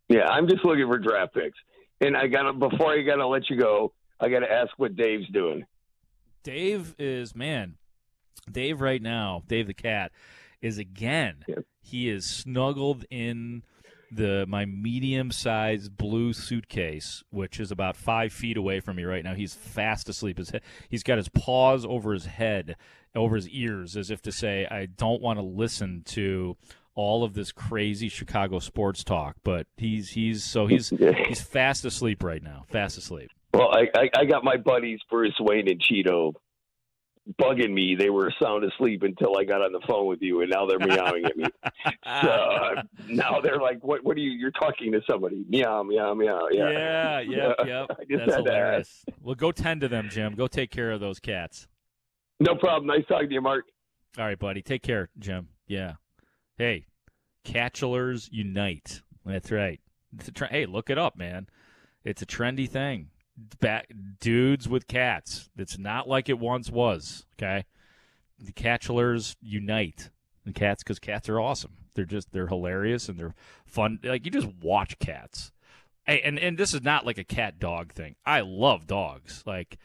Yeah, 0.08 0.26
I'm 0.28 0.48
just 0.48 0.64
looking 0.64 0.88
for 0.88 0.98
draft 0.98 1.34
picks. 1.34 1.58
And 2.00 2.16
I 2.16 2.26
got 2.26 2.42
to 2.42 2.52
before 2.52 2.92
I 2.92 3.02
got 3.02 3.16
to 3.16 3.26
let 3.26 3.50
you 3.50 3.56
go, 3.56 3.92
I 4.18 4.28
got 4.28 4.40
to 4.40 4.50
ask 4.50 4.70
what 4.76 4.96
Dave's 4.96 5.28
doing. 5.28 5.66
Dave 6.42 6.94
is 6.98 7.34
man. 7.34 7.76
Dave 8.50 8.80
right 8.80 9.02
now, 9.02 9.42
Dave 9.46 9.66
the 9.66 9.74
cat, 9.74 10.12
is 10.62 10.78
again. 10.78 11.44
He 11.82 12.08
is 12.08 12.24
snuggled 12.24 13.04
in 13.10 13.62
the 14.10 14.44
my 14.48 14.64
medium 14.64 15.30
sized 15.30 15.96
blue 15.96 16.32
suitcase, 16.32 17.22
which 17.30 17.60
is 17.60 17.70
about 17.70 17.96
five 17.96 18.32
feet 18.32 18.56
away 18.56 18.80
from 18.80 18.96
me 18.96 19.04
right 19.04 19.22
now. 19.22 19.34
He's 19.34 19.54
fast 19.54 20.08
asleep. 20.08 20.38
His 20.38 20.50
head, 20.50 20.62
he's 20.88 21.02
got 21.02 21.18
his 21.18 21.28
paws 21.28 21.84
over 21.84 22.12
his 22.12 22.26
head, 22.26 22.76
over 23.14 23.36
his 23.36 23.48
ears, 23.48 23.96
as 23.96 24.10
if 24.10 24.20
to 24.22 24.32
say, 24.32 24.66
"I 24.66 24.86
don't 24.86 25.22
want 25.22 25.38
to 25.38 25.44
listen 25.44 26.02
to." 26.06 26.56
All 27.00 27.24
of 27.24 27.32
this 27.32 27.50
crazy 27.50 28.10
Chicago 28.10 28.58
sports 28.58 29.02
talk, 29.02 29.36
but 29.42 29.66
he's 29.78 30.10
he's 30.10 30.44
so 30.44 30.66
he's 30.66 30.90
he's 31.28 31.40
fast 31.40 31.86
asleep 31.86 32.22
right 32.22 32.42
now. 32.42 32.66
Fast 32.68 32.98
asleep. 32.98 33.30
Well, 33.54 33.70
I, 33.72 33.88
I, 33.98 34.10
I 34.18 34.24
got 34.26 34.44
my 34.44 34.58
buddies 34.58 35.00
Bruce 35.08 35.34
Wayne 35.40 35.66
and 35.66 35.80
Cheeto 35.80 36.34
bugging 37.40 37.72
me. 37.72 37.96
They 37.98 38.10
were 38.10 38.30
sound 38.42 38.64
asleep 38.64 39.02
until 39.02 39.38
I 39.38 39.44
got 39.44 39.62
on 39.62 39.72
the 39.72 39.80
phone 39.88 40.08
with 40.08 40.20
you, 40.20 40.42
and 40.42 40.50
now 40.50 40.66
they're 40.66 40.78
meowing 40.78 41.24
at 41.24 41.36
me. 41.38 41.46
So 42.22 42.28
uh, 42.28 42.82
now 43.08 43.40
they're 43.40 43.60
like, 43.60 43.82
"What? 43.82 44.04
What 44.04 44.16
are 44.18 44.20
you? 44.20 44.32
You're 44.32 44.50
talking 44.50 44.92
to 44.92 45.00
somebody? 45.08 45.44
Meow, 45.48 45.82
meow, 45.82 46.12
meow." 46.12 46.48
Yeah, 46.52 46.70
Yeah, 46.70 47.20
yep, 47.20 47.56
yep. 47.66 47.86
I 47.90 48.04
just 48.04 48.26
That's 48.26 48.34
had 48.36 48.44
to 48.44 48.52
ask. 48.52 48.58
hilarious. 48.58 49.04
Well, 49.22 49.34
go 49.36 49.52
tend 49.52 49.80
to 49.80 49.88
them, 49.88 50.08
Jim. 50.10 50.34
Go 50.34 50.46
take 50.48 50.70
care 50.70 50.90
of 50.90 51.00
those 51.00 51.18
cats. 51.18 51.66
No 52.40 52.56
problem. 52.56 52.86
Nice 52.86 53.06
talking 53.08 53.28
to 53.28 53.34
you, 53.34 53.40
Mark. 53.40 53.64
All 54.18 54.24
right, 54.26 54.38
buddy. 54.38 54.60
Take 54.60 54.82
care, 54.82 55.08
Jim. 55.18 55.48
Yeah. 55.66 55.94
Hey, 56.58 56.84
Catchulars 57.44 58.28
unite. 58.30 59.02
That's 59.24 59.50
right. 59.50 59.80
Tre- 60.34 60.48
hey, 60.50 60.66
look 60.66 60.90
it 60.90 60.98
up, 60.98 61.16
man. 61.16 61.48
It's 62.04 62.22
a 62.22 62.26
trendy 62.26 62.68
thing. 62.68 63.08
Back 63.60 63.90
dudes 64.20 64.68
with 64.68 64.86
cats. 64.86 65.48
It's 65.56 65.78
not 65.78 66.08
like 66.08 66.28
it 66.28 66.38
once 66.38 66.70
was. 66.70 67.26
Okay, 67.34 67.64
the 68.38 68.52
Catchulars 68.52 69.36
unite. 69.40 70.10
And 70.44 70.54
cats, 70.54 70.82
because 70.82 70.98
cats 70.98 71.28
are 71.28 71.38
awesome. 71.38 71.72
They're 71.94 72.04
just 72.04 72.32
they're 72.32 72.46
hilarious 72.46 73.08
and 73.08 73.18
they're 73.18 73.34
fun. 73.66 73.98
Like 74.02 74.24
you 74.24 74.30
just 74.30 74.48
watch 74.62 74.98
cats. 74.98 75.52
Hey, 76.04 76.20
and 76.22 76.38
and 76.38 76.58
this 76.58 76.74
is 76.74 76.82
not 76.82 77.06
like 77.06 77.18
a 77.18 77.24
cat 77.24 77.58
dog 77.58 77.92
thing. 77.92 78.16
I 78.24 78.40
love 78.40 78.86
dogs. 78.86 79.42
Like 79.46 79.78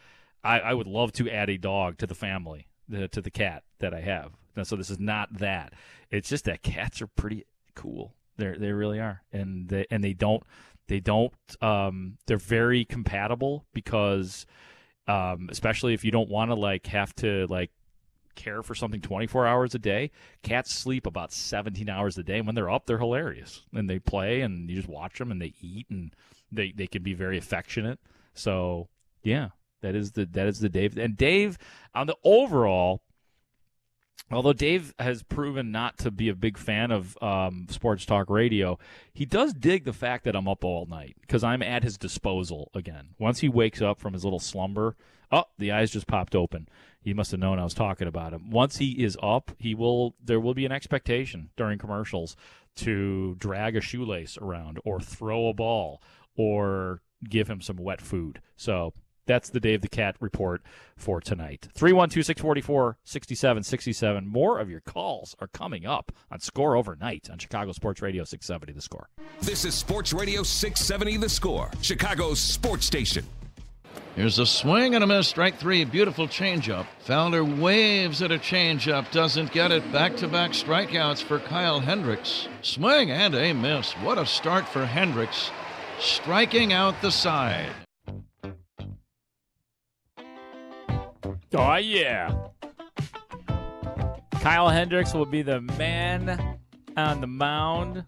I, 0.43 0.60
I 0.60 0.74
would 0.74 0.88
love 0.88 1.12
to 1.14 1.30
add 1.30 1.49
a 1.49 1.58
dog 1.58 1.97
to 1.97 2.08
the 2.08 2.16
family, 2.16 2.68
the, 2.88 3.08
to 3.10 3.22
the 3.22 3.32
cat 3.32 3.64
that 3.80 3.93
I 3.93 4.01
have. 4.01 4.32
So 4.64 4.76
this 4.76 4.89
is 4.89 4.99
not 4.99 5.34
that. 5.39 5.74
It's 6.12 6.30
just 6.30 6.45
that 6.45 6.64
cats 6.64 7.01
are 7.01 7.08
pretty 7.08 7.45
cool. 7.76 8.14
They 8.38 8.58
they 8.58 8.72
really 8.72 8.99
are, 8.99 9.22
and 9.32 9.68
they 9.70 9.86
and 9.89 10.03
they 10.03 10.14
don't 10.14 10.43
they 10.88 10.99
don't 10.99 11.34
um 11.62 12.18
they're 12.28 12.38
very 12.38 12.86
compatible 12.86 13.66
because 13.74 14.45
um 15.08 15.47
especially 15.51 15.93
if 15.93 16.03
you 16.03 16.12
don't 16.12 16.30
want 16.30 16.51
to 16.51 16.56
like 16.56 16.88
have 16.88 17.16
to 17.16 17.47
like 17.47 17.72
care 18.36 18.62
for 18.62 18.76
something 18.76 19.01
24 19.01 19.47
hours 19.47 19.74
a 19.74 19.80
day. 19.80 20.12
Cats 20.43 20.74
sleep 20.74 21.06
about 21.06 21.32
17 21.32 21.89
hours 21.89 22.18
a 22.18 22.24
day. 22.24 22.38
And 22.38 22.45
when 22.45 22.56
they're 22.56 22.70
up, 22.70 22.86
they're 22.86 22.99
hilarious. 22.99 23.64
And 23.74 23.89
they 23.89 23.99
play 23.99 24.41
and 24.41 24.70
you 24.70 24.76
just 24.76 24.89
watch 24.89 25.18
them 25.18 25.32
and 25.32 25.41
they 25.41 25.53
eat 25.62 25.88
and 25.89 26.14
they, 26.51 26.72
they 26.72 26.88
can 26.88 27.01
be 27.01 27.14
very 27.14 27.38
affectionate. 27.38 27.99
So, 28.34 28.89
yeah, 29.24 29.49
that 29.82 29.95
is 29.95 30.12
the 30.12 30.26
that 30.26 30.47
is 30.47 30.60
the 30.60 30.70
Dave. 30.70 30.97
And 30.97 31.16
Dave 31.16 31.58
on 31.93 32.08
the 32.08 32.18
overall 32.24 33.01
Although 34.32 34.53
Dave 34.53 34.93
has 34.97 35.22
proven 35.22 35.72
not 35.72 35.99
to 35.99 36.09
be 36.09 36.30
a 36.30 36.36
big 36.36 36.57
fan 36.57 36.91
of 36.91 37.16
um, 37.22 37.68
sports 37.70 38.05
talk 38.05 38.30
radio, 38.30 38.80
he 39.13 39.24
does 39.24 39.53
dig 39.53 39.86
the 39.86 39.93
fact 39.93 40.24
that 40.24 40.36
I'm 40.36 40.47
up 40.47 40.63
all 40.63 40.88
night 40.88 41.16
because 41.22 41.43
I'm 41.43 41.61
at 41.61 41.84
his 41.84 41.97
disposal 41.97 42.72
again. 42.74 43.09
Once 43.20 43.39
he 43.39 43.49
wakes 43.49 43.82
up 43.82 43.99
from 43.99 44.13
his 44.13 44.24
little 44.24 44.39
slumber, 44.39 44.95
oh, 45.32 45.45
the 45.59 45.72
eyes 45.72 45.91
just 45.91 46.07
popped 46.07 46.36
open. 46.36 46.68
He 46.99 47.13
must 47.13 47.30
have 47.32 47.39
known 47.39 47.59
I 47.59 47.63
was 47.63 47.76
talking 47.76 48.07
about 48.07 48.34
him. 48.34 48.49
Once 48.49 48.78
he 48.78 49.03
is 49.03 49.16
up, 49.22 49.51
he 49.59 49.76
will. 49.76 50.16
There 50.24 50.39
will 50.39 50.55
be 50.55 50.66
an 50.66 50.72
expectation 50.72 51.51
during 51.55 51.78
commercials 51.78 52.36
to 52.78 53.36
drag 53.36 53.76
a 53.76 53.82
shoelace 53.82 54.39
around 54.39 54.80
or 54.84 54.99
throw 54.99 55.47
a 55.47 55.53
ball 55.53 56.01
or 56.36 57.01
give 57.30 57.47
him 57.47 57.61
some 57.61 57.78
wet 57.78 58.01
food. 58.01 58.41
So 58.57 58.93
that's 59.26 59.50
the 59.50 59.60
Dave 59.60 59.82
the 59.82 59.88
Cat 59.88 60.16
report 60.20 60.62
for 60.96 61.20
tonight. 61.22 61.68
312 61.74 62.26
644 62.26 62.98
6767. 63.04 64.28
More 64.28 64.60
of 64.60 64.70
your 64.70 64.82
calls 64.82 65.36
are 65.40 65.48
coming 65.48 65.86
up 65.86 66.12
on 66.32 66.40
Score 66.40 66.76
Overnight 66.76 67.30
on 67.30 67.38
Chicago 67.38 67.72
Sports 67.72 68.02
Radio 68.02 68.24
670 68.24 68.74
The 68.74 68.82
Score. 68.82 69.10
This 69.42 69.66
is 69.66 69.74
Sports 69.74 70.14
Radio 70.14 70.44
670 70.44 71.18
The 71.18 71.30
Score, 71.30 71.72
Chicago's 71.82 72.40
sports 72.40 72.86
station. 72.86 73.26
Here's 74.16 74.40
a 74.40 74.46
swing 74.46 74.96
and 74.96 75.04
a 75.04 75.08
miss. 75.08 75.28
Strike 75.28 75.58
three. 75.58 75.84
Beautiful 75.84 76.26
changeup. 76.26 76.86
Fowler 77.00 77.44
waves 77.44 78.22
at 78.22 78.32
a 78.32 78.38
changeup. 78.38 79.12
Doesn't 79.12 79.52
get 79.52 79.72
it. 79.74 79.92
Back 79.92 80.16
to 80.18 80.30
back 80.30 80.52
strikeouts 80.52 81.22
for 81.22 81.40
Kyle 81.40 81.82
Hendricks. 81.82 82.48
Swing 82.62 83.12
and 83.12 83.36
a 83.36 83.52
miss. 83.52 83.92
What 83.94 84.18
a 84.18 84.26
start 84.26 84.70
for 84.70 84.86
Hendricks. 84.86 85.52
Striking 86.00 86.72
out 86.72 87.02
the 87.02 87.12
side. 87.12 87.70
Oh, 91.54 91.76
yeah. 91.76 92.36
Kyle 94.42 94.70
Hendricks 94.70 95.14
will 95.14 95.26
be 95.26 95.42
the 95.42 95.62
man 95.62 96.60
on 96.96 97.22
the 97.22 97.28
mound 97.28 98.06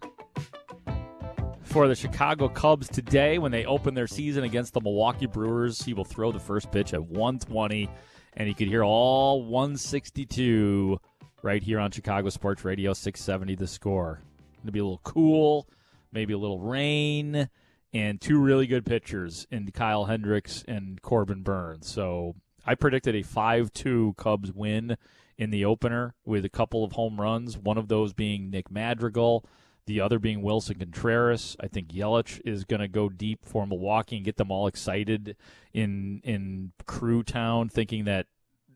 for 1.62 1.88
the 1.88 1.94
Chicago 1.94 2.48
Cubs 2.48 2.88
today 2.88 3.38
when 3.38 3.52
they 3.52 3.64
open 3.64 3.94
their 3.94 4.06
season 4.06 4.44
against 4.44 4.72
the 4.72 4.80
Milwaukee 4.80 5.26
Brewers. 5.26 5.82
He 5.82 5.94
will 5.94 6.04
throw 6.04 6.32
the 6.32 6.40
first 6.40 6.70
pitch 6.70 6.94
at 6.94 7.04
120, 7.04 7.90
and 8.36 8.48
you 8.48 8.54
could 8.54 8.68
hear 8.68 8.84
all 8.84 9.42
162 9.44 10.98
right 11.42 11.62
here 11.62 11.78
on 11.78 11.90
Chicago 11.90 12.28
Sports 12.30 12.64
Radio 12.64 12.92
670 12.92 13.56
the 13.56 13.66
score. 13.66 14.20
It'll 14.62 14.72
be 14.72 14.78
a 14.78 14.84
little 14.84 15.00
cool, 15.04 15.68
maybe 16.12 16.32
a 16.32 16.38
little 16.38 16.60
rain, 16.60 17.48
and 17.92 18.20
two 18.20 18.40
really 18.40 18.66
good 18.66 18.86
pitchers 18.86 19.46
in 19.50 19.70
Kyle 19.70 20.04
Hendricks 20.04 20.64
and 20.66 21.00
Corbin 21.02 21.42
Burnes. 21.42 21.86
So 21.86 22.34
I 22.68 22.74
predicted 22.74 23.16
a 23.16 23.22
5 23.22 23.72
2 23.72 24.14
Cubs 24.18 24.52
win 24.52 24.98
in 25.38 25.48
the 25.48 25.64
opener 25.64 26.14
with 26.26 26.44
a 26.44 26.50
couple 26.50 26.84
of 26.84 26.92
home 26.92 27.18
runs, 27.18 27.56
one 27.56 27.78
of 27.78 27.88
those 27.88 28.12
being 28.12 28.50
Nick 28.50 28.70
Madrigal, 28.70 29.46
the 29.86 30.02
other 30.02 30.18
being 30.18 30.42
Willson 30.42 30.78
Contreras. 30.78 31.56
I 31.60 31.68
think 31.68 31.88
Yelich 31.88 32.42
is 32.44 32.64
going 32.64 32.80
to 32.80 32.88
go 32.88 33.08
deep 33.08 33.46
for 33.46 33.66
Milwaukee 33.66 34.16
and 34.16 34.24
get 34.24 34.36
them 34.36 34.50
all 34.50 34.66
excited 34.66 35.34
in 35.72 36.20
in 36.24 36.72
Crew 36.84 37.22
Town, 37.22 37.70
thinking 37.70 38.04
that 38.04 38.26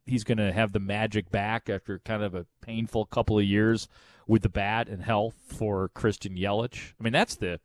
he's 0.07 0.25
going 0.25 0.39
to 0.39 0.53
have 0.53 0.73
the 0.73 0.81
magic 0.81 1.31
back 1.31 1.69
after 1.69 1.99
kind 1.99 2.23
of 2.23 2.35
a 2.35 2.47
painful 2.63 3.05
couple 3.05 3.39
of 3.39 3.45
years 3.45 3.89
with 4.27 4.41
the 4.41 4.49
bat 4.49 4.89
and 4.89 5.03
health 5.03 5.35
for 5.45 5.91
Christian 5.91 6.35
Yelich. 6.35 6.95
I 6.99 7.05
mean, 7.05 7.13
that's 7.13 7.37
the 7.37 7.61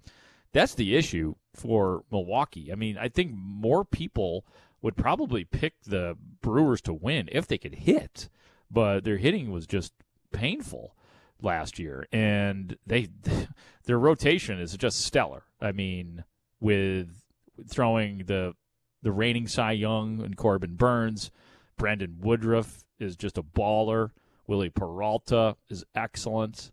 that's 0.52 0.76
the 0.76 0.98
issue 0.98 1.36
for 1.54 2.04
Milwaukee. 2.12 2.70
I 2.70 2.76
mean, 2.76 2.98
I 2.98 3.08
think 3.08 3.32
more 3.34 3.86
people 3.86 4.46
would 4.82 4.96
probably 4.96 5.44
pick 5.44 5.74
the 5.86 6.18
Brewers 6.42 6.82
to 6.82 6.94
win 6.94 7.30
if 7.32 7.48
they 7.48 7.58
could 7.58 7.76
hit, 7.76 8.30
but 8.70 9.04
their 9.04 9.18
hitting 9.18 9.52
was 9.52 9.66
just 9.66 9.94
painful 10.32 10.96
last 11.42 11.80
year, 11.80 12.08
and 12.12 12.78
they 12.86 13.10
their 13.86 14.00
rotation 14.00 14.60
is 14.60 14.76
just 14.78 15.02
stellar. 15.02 15.44
I 15.62 15.72
mean, 15.72 16.24
with 16.60 17.24
throwing 17.68 18.26
the 18.26 18.54
the 19.02 19.12
reigning 19.12 19.48
Cy 19.48 19.74
Young 19.74 20.22
and 20.22 20.36
Corbin 20.36 20.76
Burnes, 20.76 21.32
Brandon 21.78 22.18
Woodruff 22.20 22.84
is 23.00 23.16
just 23.16 23.38
a 23.38 23.44
baller. 23.44 24.12
Willie 24.48 24.70
Peralta 24.70 25.56
is 25.70 25.84
excellent. 25.94 26.72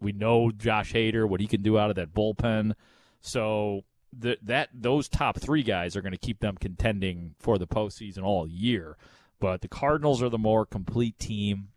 We 0.00 0.12
know 0.12 0.50
Josh 0.50 0.92
Hader 0.92 1.28
what 1.28 1.40
he 1.40 1.46
can 1.46 1.62
do 1.62 1.78
out 1.78 1.90
of 1.90 1.96
that 1.96 2.12
bullpen. 2.12 2.74
So 3.20 3.82
the, 4.18 4.38
that 4.42 4.70
those 4.72 5.08
top 5.08 5.38
three 5.38 5.62
guys 5.62 5.96
are 5.96 6.02
going 6.02 6.12
to 6.12 6.18
keep 6.18 6.40
them 6.40 6.56
contending 6.56 7.34
for 7.38 7.58
the 7.58 7.66
postseason 7.66 8.22
all 8.22 8.46
year. 8.46 8.96
But 9.38 9.60
the 9.60 9.68
Cardinals 9.68 10.22
are 10.22 10.28
the 10.28 10.38
more 10.38 10.64
complete 10.64 11.18
team, 11.18 11.68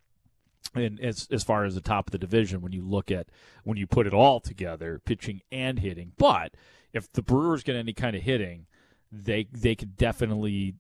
and 0.74 1.00
as 1.00 1.28
as 1.30 1.44
far 1.44 1.66
as 1.66 1.76
the 1.76 1.82
top 1.82 2.08
of 2.08 2.12
the 2.12 2.18
division, 2.18 2.62
when 2.62 2.72
you 2.72 2.82
look 2.82 3.12
at 3.12 3.28
when 3.64 3.78
you 3.78 3.86
put 3.86 4.08
it 4.08 4.14
all 4.14 4.40
together, 4.40 5.02
pitching 5.04 5.42
and 5.52 5.80
hitting. 5.80 6.14
But 6.18 6.54
if 6.94 7.12
the 7.12 7.22
Brewers 7.22 7.64
get 7.64 7.76
any 7.76 7.94
kind 7.94 8.16
of 8.16 8.22
hitting, 8.24 8.68
they 9.12 9.48
they 9.52 9.76
could 9.76 9.98
definitely 9.98 10.76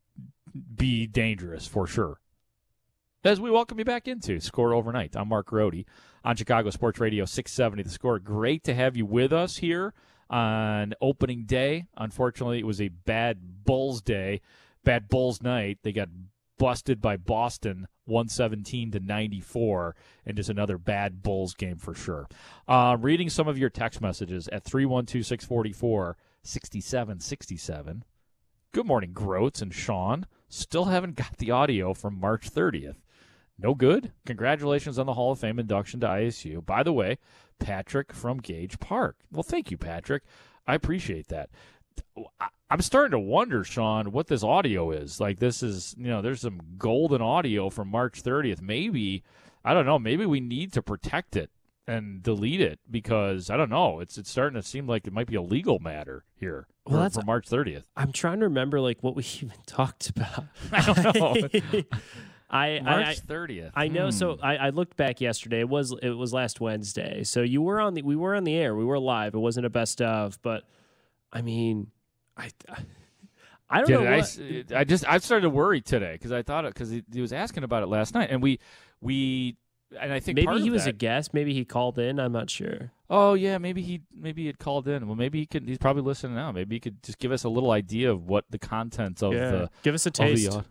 be 0.76 1.05
dangerous 1.05 1.68
for 1.68 1.86
sure. 1.86 2.20
As 3.26 3.41
we 3.41 3.51
welcome 3.51 3.78
you 3.78 3.86
back 3.86 4.07
into 4.07 4.39
Score 4.39 4.74
Overnight, 4.74 5.18
I'm 5.18 5.28
Mark 5.28 5.47
Grote 5.47 5.86
on 6.24 6.38
Chicago 6.38 6.70
Sports 6.70 7.01
Radio 7.01 7.26
670 7.26 7.84
The 7.84 7.89
Score. 7.89 8.20
Great 8.20 8.64
to 8.64 8.74
have 8.74 8.95
you 8.95 9.05
with 9.05 9.34
us 9.34 9.57
here 9.57 9.93
on 10.30 10.94
opening 11.02 11.46
day. 11.46 11.86
Unfortunately, 11.98 12.60
it 12.60 12.68
was 12.68 12.82
a 12.82 12.90
bad 12.90 13.64
Bulls 13.66 14.02
day, 14.02 14.42
bad 14.84 15.08
Bulls 15.10 15.42
night. 15.42 15.80
They 15.84 15.92
got 15.92 16.10
busted 16.58 17.02
by 17.02 17.18
Boston 17.18 17.88
117 18.06 18.92
to 18.92 19.00
94 19.00 19.96
and 20.26 20.38
just 20.38 20.50
another 20.50 20.78
bad 20.78 21.24
Bulls 21.24 21.54
game 21.54 21.78
for 21.78 21.96
sure. 21.96 22.28
Uh, 22.68 22.98
reading 23.00 23.30
some 23.30 23.48
of 23.48 23.58
your 23.58 23.70
text 23.70 24.02
messages 24.02 24.48
at 24.50 24.64
312 24.64 25.26
644 25.26 26.18
6767. 26.44 28.04
Good 28.72 28.86
morning, 28.86 29.14
Groats 29.14 29.62
and 29.62 29.74
Sean. 29.74 30.26
Still 30.48 30.86
haven't 30.86 31.16
got 31.16 31.38
the 31.38 31.52
audio 31.52 31.94
from 31.94 32.20
March 32.20 32.52
30th. 32.52 32.98
No 33.62 33.74
good. 33.74 34.12
Congratulations 34.26 34.97
on 34.97 35.05
the 35.05 35.14
Hall 35.14 35.32
of 35.32 35.39
Fame 35.39 35.60
induction 35.60 35.99
to 35.99 36.07
ISU. 36.07 36.66
By 36.66 36.84
the 36.84 36.93
way, 36.93 37.18
Patrick 37.60 38.14
from 38.14 38.38
Gage 38.38 38.80
Park. 38.80 39.18
Well, 39.32 39.43
thank 39.43 39.70
you, 39.70 39.78
Patrick. 39.78 40.24
I 40.66 40.76
appreciate 40.76 41.28
that. 41.28 41.49
I'm 42.70 42.82
starting 42.82 43.12
to 43.12 43.20
wonder, 43.20 43.64
Sean, 43.64 44.12
what 44.12 44.28
this 44.28 44.43
audio 44.43 44.91
is. 44.91 45.20
Like, 45.20 45.39
this 45.39 45.62
is, 45.62 45.95
you 45.97 46.07
know, 46.07 46.22
there's 46.22 46.41
some 46.41 46.62
golden 46.78 47.22
audio 47.22 47.70
from 47.70 47.89
March 47.89 48.24
30th. 48.24 48.62
Maybe, 48.62 49.24
I 49.66 49.74
don't 49.74 49.86
know, 49.86 49.99
maybe 49.99 50.26
we 50.26 50.39
need 50.39 50.72
to 50.74 50.82
protect 50.82 51.36
it 51.36 51.49
and 51.89 52.22
delete 52.22 52.62
it 52.62 52.80
because 52.89 53.49
I 53.49 53.57
don't 53.57 53.72
know. 53.72 53.99
It's 53.99 54.18
it's 54.18 54.30
starting 54.30 54.62
to 54.62 54.66
seem 54.66 54.86
like 54.86 55.07
it 55.07 55.14
might 55.14 55.26
be 55.26 55.36
a 55.36 55.41
legal 55.41 55.80
matter 55.80 56.24
here 56.36 56.68
well, 56.86 56.97
for, 56.97 57.01
that's, 57.01 57.16
for 57.16 57.24
March 57.24 57.49
30th. 57.49 57.86
I'm 57.97 58.12
trying 58.12 58.39
to 58.39 58.45
remember 58.45 58.80
like 58.80 59.01
what 59.01 59.16
we 59.16 59.24
even 59.41 59.57
talked 59.66 60.10
about. 60.10 60.45
I 60.72 60.93
don't 60.93 61.16
know. 61.16 61.82
I 62.50 62.80
March 62.80 63.20
thirtieth. 63.20 63.72
I, 63.76 63.86
I, 63.86 63.88
know. 63.89 64.06
Hmm. 64.06 64.12
So 64.12 64.39
I, 64.41 64.56
I, 64.56 64.70
looked 64.70 64.97
back 64.97 65.22
yesterday. 65.22 65.60
It 65.60 65.70
was 65.70 65.93
it 66.02 66.10
was 66.10 66.34
last 66.34 66.60
Wednesday. 66.60 67.24
So 67.24 67.41
you 67.41 67.62
were 67.62 67.80
on 67.80 67.93
the 67.93 68.02
we 68.02 68.16
were 68.16 68.36
on 68.36 68.43
the 68.43 68.56
air. 68.56 68.76
We 68.76 68.86
were 68.86 69.00
live. 69.00 69.36
It 69.36 69.39
wasn't 69.39 69.66
a 69.66 69.70
best 69.70 70.02
of, 70.02 70.39
but 70.41 70.64
I 71.32 71.41
mean, 71.41 71.91
I. 72.38 72.52
I 73.72 73.82
don't 73.82 73.88
Did 73.88 74.02
know. 74.02 74.18
What, 74.18 74.76
I, 74.76 74.80
I 74.80 74.84
just 74.84 75.08
I 75.08 75.20
started 75.20 75.43
to 75.43 75.52
worry 75.52 75.80
today 75.80 76.14
because 76.14 76.32
I 76.32 76.41
thought 76.41 76.66
it 76.66 76.74
because 76.74 76.89
he, 76.89 77.04
he 77.14 77.22
was 77.22 77.32
asking 77.32 77.64
about 77.64 77.84
it 77.84 77.86
last 77.86 78.16
night, 78.16 78.30
and 78.32 78.41
we 78.41 78.60
we 79.00 79.58
and 80.00 80.14
I 80.14 80.20
think 80.20 80.36
maybe 80.36 80.62
he 80.62 80.70
was 80.70 80.86
that, 80.86 80.91
a 80.91 80.93
guest. 80.93 81.34
Maybe 81.34 81.54
he 81.54 81.66
called 81.66 81.97
in. 81.97 82.20
I'm 82.20 82.32
not 82.32 82.50
sure. 82.50 82.91
Oh 83.10 83.34
yeah, 83.34 83.58
maybe 83.58 83.82
he 83.82 84.02
maybe 84.16 84.43
he 84.43 84.47
had 84.47 84.60
called 84.60 84.88
in. 84.88 85.08
Well, 85.08 85.16
maybe 85.16 85.39
he 85.39 85.45
could. 85.45 85.68
He's 85.68 85.78
probably 85.78 86.04
listening 86.04 86.36
now. 86.36 86.52
Maybe 86.52 86.76
he 86.76 86.80
could 86.80 87.02
just 87.02 87.18
give 87.18 87.32
us 87.32 87.43
a 87.43 87.50
little 87.50 87.72
idea 87.72 88.12
of 88.12 88.28
what 88.28 88.45
the 88.50 88.60
contents 88.60 89.24
of 89.24 89.34
yeah. 89.34 89.52
the 89.52 89.70
give 89.84 89.95
us 89.95 90.06
a 90.06 90.12
taste. 90.12 90.52
The, 90.52 90.66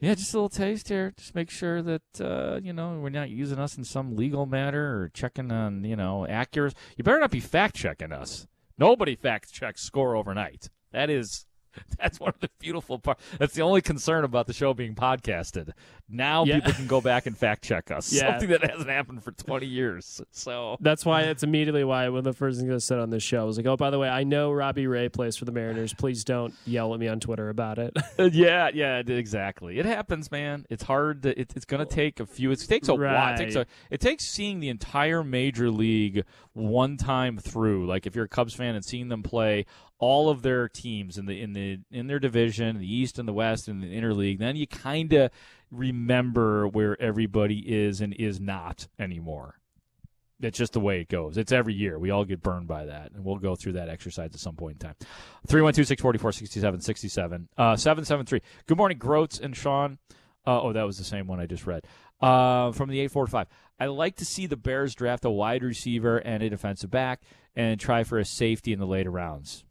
yeah, 0.00 0.14
just 0.14 0.32
a 0.32 0.36
little 0.36 0.48
taste 0.48 0.88
here. 0.88 1.12
Just 1.16 1.34
make 1.34 1.50
sure 1.50 1.82
that 1.82 2.20
uh, 2.20 2.58
you 2.62 2.72
know 2.72 2.98
we're 2.98 3.10
not 3.10 3.28
using 3.28 3.58
us 3.58 3.76
in 3.76 3.84
some 3.84 4.16
legal 4.16 4.46
matter 4.46 5.02
or 5.02 5.10
checking 5.12 5.52
on 5.52 5.84
you 5.84 5.96
know 5.96 6.26
accuracy. 6.26 6.76
You 6.96 7.04
better 7.04 7.18
not 7.18 7.30
be 7.30 7.40
fact 7.40 7.76
checking 7.76 8.12
us. 8.12 8.46
Nobody 8.78 9.14
fact 9.14 9.52
checks 9.52 9.82
score 9.82 10.16
overnight. 10.16 10.70
That 10.92 11.10
is 11.10 11.44
That's 11.98 12.18
one 12.20 12.30
of 12.30 12.40
the 12.40 12.50
beautiful 12.58 12.98
parts. 12.98 13.22
That's 13.38 13.54
the 13.54 13.62
only 13.62 13.80
concern 13.80 14.24
about 14.24 14.46
the 14.46 14.52
show 14.52 14.74
being 14.74 14.94
podcasted. 14.94 15.70
Now 16.08 16.44
Yeah. 16.44 16.56
people 16.56 16.72
can 16.72 16.86
go 16.86 17.00
back 17.00 17.26
and 17.26 17.36
fact 17.36 17.62
check 17.64 17.90
us. 17.90 18.12
Yeah. 18.20 18.30
Something 18.32 18.50
that 18.50 18.68
hasn't 18.70 18.88
happened 18.90 19.22
for 19.22 19.30
20 19.32 19.66
years. 19.66 20.20
So 20.32 20.76
That's 20.80 21.06
why 21.06 21.22
it's 21.22 21.42
immediately 21.42 21.84
why 21.84 22.08
one 22.08 22.18
of 22.18 22.24
the 22.24 22.32
first 22.32 22.58
things 22.58 22.72
I 22.72 22.78
said 22.78 22.98
on 22.98 23.10
this 23.10 23.22
show 23.22 23.46
was 23.46 23.56
like, 23.56 23.66
oh, 23.66 23.76
by 23.76 23.90
the 23.90 23.98
way, 23.98 24.08
I 24.08 24.24
know 24.24 24.50
Robbie 24.52 24.86
Ray 24.86 25.08
plays 25.08 25.36
for 25.36 25.44
the 25.44 25.52
Mariners. 25.52 25.94
Please 25.94 26.24
don't 26.24 26.52
yell 26.66 26.92
at 26.92 27.00
me 27.00 27.06
on 27.08 27.20
Twitter 27.20 27.48
about 27.48 27.78
it. 27.78 27.96
Uh, 28.18 28.24
yeah, 28.24 28.68
yeah, 28.74 28.98
exactly. 28.98 29.78
It 29.78 29.86
happens, 29.86 30.30
man. 30.30 30.66
It's 30.68 30.82
hard. 30.82 31.22
To, 31.22 31.40
it, 31.40 31.52
it's 31.56 31.64
going 31.64 31.86
to 31.86 31.90
take 31.94 32.20
a 32.20 32.26
few. 32.26 32.50
It 32.50 32.58
takes 32.68 32.88
a 32.88 32.94
while. 32.94 33.34
It 33.34 33.38
takes, 33.38 33.54
a, 33.54 33.66
it 33.88 34.00
takes 34.00 34.24
seeing 34.26 34.60
the 34.60 34.68
entire 34.68 35.24
major 35.24 35.70
league 35.70 36.24
one 36.52 36.96
time 36.98 37.38
through. 37.38 37.86
Like 37.86 38.06
if 38.06 38.14
you're 38.14 38.26
a 38.26 38.28
Cubs 38.28 38.52
fan 38.52 38.74
and 38.74 38.84
seeing 38.84 39.08
them 39.08 39.22
play 39.22 39.64
all 40.00 40.30
of 40.30 40.42
their 40.42 40.68
teams 40.68 41.18
in 41.18 41.26
the 41.26 41.40
in 41.40 41.52
the 41.52 41.78
in 41.92 42.08
their 42.08 42.18
division, 42.18 42.78
the 42.78 42.92
East 42.92 43.18
and 43.18 43.28
the 43.28 43.32
West 43.32 43.68
and 43.68 43.82
the 43.82 43.94
interleague, 43.94 44.38
then 44.38 44.56
you 44.56 44.66
kind 44.66 45.12
of 45.12 45.30
remember 45.70 46.66
where 46.66 47.00
everybody 47.00 47.58
is 47.58 48.00
and 48.00 48.14
is 48.14 48.40
not 48.40 48.88
anymore. 48.98 49.60
It's 50.42 50.56
just 50.56 50.72
the 50.72 50.80
way 50.80 51.02
it 51.02 51.08
goes. 51.08 51.36
It's 51.36 51.52
every 51.52 51.74
year. 51.74 51.98
We 51.98 52.10
all 52.10 52.24
get 52.24 52.42
burned 52.42 52.66
by 52.66 52.86
that, 52.86 53.12
and 53.12 53.22
we'll 53.24 53.36
go 53.36 53.54
through 53.54 53.72
that 53.72 53.90
exercise 53.90 54.30
at 54.32 54.40
some 54.40 54.56
point 54.56 54.82
in 54.82 54.88
time. 54.88 54.96
312 55.46 55.86
644 55.86 56.32
6767. 56.32 57.48
Uh, 57.58 57.76
773. 57.76 58.40
Good 58.66 58.78
morning, 58.78 58.96
Groats 58.96 59.38
and 59.38 59.54
Sean. 59.54 59.98
Uh, 60.46 60.62
oh, 60.62 60.72
that 60.72 60.86
was 60.86 60.96
the 60.96 61.04
same 61.04 61.26
one 61.26 61.40
I 61.40 61.46
just 61.46 61.66
read. 61.66 61.84
Uh, 62.22 62.72
from 62.72 62.88
the 62.88 63.00
845. 63.00 63.48
I 63.78 63.86
like 63.86 64.16
to 64.16 64.24
see 64.24 64.46
the 64.46 64.56
Bears 64.56 64.94
draft 64.94 65.26
a 65.26 65.30
wide 65.30 65.62
receiver 65.62 66.16
and 66.16 66.42
a 66.42 66.48
defensive 66.48 66.90
back 66.90 67.20
and 67.54 67.78
try 67.78 68.04
for 68.04 68.18
a 68.18 68.24
safety 68.24 68.72
in 68.72 68.78
the 68.78 68.86
later 68.86 69.10
rounds. 69.10 69.64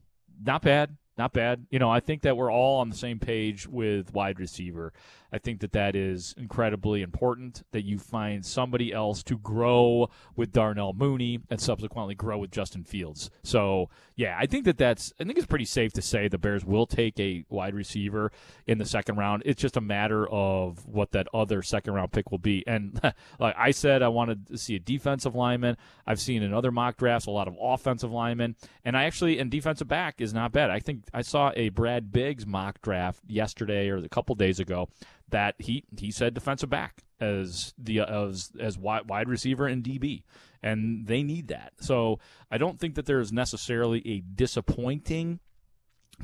Not 0.43 0.61
bad. 0.61 0.95
Not 1.17 1.33
bad. 1.33 1.65
You 1.69 1.79
know, 1.79 1.89
I 1.89 1.99
think 1.99 2.21
that 2.21 2.37
we're 2.37 2.51
all 2.51 2.79
on 2.79 2.89
the 2.89 2.95
same 2.95 3.19
page 3.19 3.67
with 3.67 4.13
wide 4.13 4.39
receiver. 4.39 4.93
I 5.31 5.37
think 5.37 5.59
that 5.61 5.73
that 5.73 5.95
is 5.95 6.33
incredibly 6.37 7.01
important 7.01 7.63
that 7.71 7.83
you 7.83 7.99
find 7.99 8.45
somebody 8.45 8.91
else 8.91 9.23
to 9.23 9.37
grow 9.37 10.09
with 10.35 10.51
Darnell 10.51 10.93
Mooney 10.93 11.39
and 11.49 11.61
subsequently 11.61 12.15
grow 12.15 12.37
with 12.39 12.51
Justin 12.51 12.83
Fields. 12.83 13.29
So, 13.43 13.89
yeah, 14.15 14.35
I 14.39 14.45
think 14.45 14.65
that 14.65 14.77
that's 14.77 15.13
I 15.19 15.23
think 15.23 15.37
it's 15.37 15.47
pretty 15.47 15.65
safe 15.65 15.93
to 15.93 16.01
say 16.01 16.27
the 16.27 16.37
Bears 16.37 16.65
will 16.65 16.85
take 16.85 17.19
a 17.19 17.45
wide 17.49 17.75
receiver 17.75 18.31
in 18.65 18.77
the 18.77 18.85
second 18.85 19.17
round. 19.17 19.43
It's 19.45 19.61
just 19.61 19.77
a 19.77 19.81
matter 19.81 20.27
of 20.29 20.85
what 20.87 21.11
that 21.11 21.27
other 21.33 21.61
second 21.61 21.93
round 21.93 22.11
pick 22.11 22.31
will 22.31 22.39
be. 22.39 22.63
And 22.65 22.99
like 23.39 23.55
I 23.57 23.71
said, 23.71 24.01
I 24.01 24.07
wanted 24.07 24.47
to 24.47 24.57
see 24.57 24.75
a 24.75 24.79
defensive 24.79 25.35
lineman. 25.35 25.77
I've 26.07 26.19
seen 26.19 26.43
in 26.43 26.53
other 26.53 26.71
mock 26.71 26.97
drafts 26.97 27.27
a 27.27 27.31
lot 27.31 27.47
of 27.47 27.55
offensive 27.61 28.11
linemen, 28.11 28.55
and 28.83 28.97
I 28.97 29.03
actually 29.05 29.39
and 29.39 29.51
defensive 29.51 29.87
back 29.87 30.21
is 30.21 30.33
not 30.33 30.51
bad. 30.51 30.69
I 30.69 30.79
think 30.79 31.03
I 31.13 31.21
saw 31.21 31.51
a 31.55 31.69
Brad 31.69 32.11
Biggs 32.11 32.45
mock 32.45 32.81
draft 32.81 33.21
yesterday 33.27 33.89
or 33.89 33.97
a 33.97 34.09
couple 34.09 34.35
days 34.35 34.59
ago 34.59 34.89
that 35.31 35.55
he 35.59 35.83
he 35.97 36.11
said 36.11 36.33
defensive 36.33 36.69
back 36.69 37.03
as 37.19 37.73
the 37.77 37.99
as 38.01 38.51
as 38.59 38.77
wide, 38.77 39.09
wide 39.09 39.27
receiver 39.27 39.67
and 39.67 39.83
DB, 39.83 40.23
and 40.61 41.07
they 41.07 41.23
need 41.23 41.47
that. 41.49 41.73
So 41.79 42.19
I 42.51 42.57
don't 42.57 42.79
think 42.79 42.95
that 42.95 43.05
there's 43.05 43.31
necessarily 43.31 44.07
a 44.07 44.21
disappointing 44.21 45.39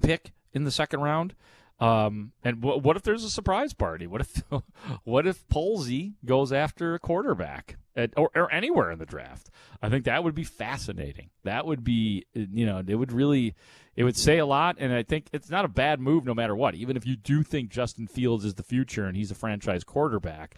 pick 0.02 0.34
in 0.54 0.64
the 0.64 0.72
second 0.72 1.02
round. 1.02 1.36
Um, 1.80 2.32
and 2.44 2.62
w- 2.62 2.82
what 2.82 2.96
if 2.96 3.04
there's 3.04 3.26
a 3.26 3.30
surprise 3.30 3.74
party? 3.74 4.08
What 4.08 4.22
if 4.22 4.44
what 5.04 5.28
if 5.28 5.48
Polsey 5.48 6.14
goes 6.24 6.54
after 6.54 6.94
a 6.94 7.00
quarterback 7.00 7.78
at, 7.96 8.12
or, 8.18 8.30
or 8.36 8.52
anywhere 8.52 8.92
in 8.92 9.00
the 9.00 9.06
draft? 9.06 9.50
I 9.82 9.90
think 9.90 10.06
that 10.06 10.24
would 10.24 10.36
be 10.36 10.44
fascinating. 10.44 11.30
That 11.44 11.66
would 11.66 11.84
be 11.84 12.26
you 12.34 12.66
know 12.66 12.84
it 12.86 12.96
would 12.96 13.12
really 13.12 13.56
it 13.96 14.04
would 14.04 14.18
say 14.18 14.38
a 14.38 14.46
lot, 14.46 14.78
and 14.80 14.94
I 14.94 15.04
think 15.04 15.28
it's 15.32 15.50
not 15.50 15.66
a 15.66 15.70
bad 15.70 16.00
move 16.00 16.26
no 16.26 16.34
matter 16.34 16.56
what. 16.56 16.76
Even 16.76 16.98
if 16.98 17.06
you 17.06 17.16
do 17.16 17.44
think 17.44 17.70
Justin 17.70 18.08
Fields 18.08 18.46
is 18.46 18.56
the 18.56 18.64
future 18.64 19.06
and 19.06 19.16
he's 19.16 19.32
a 19.32 19.36
franchise 19.36 19.84
quarterback, 19.84 20.56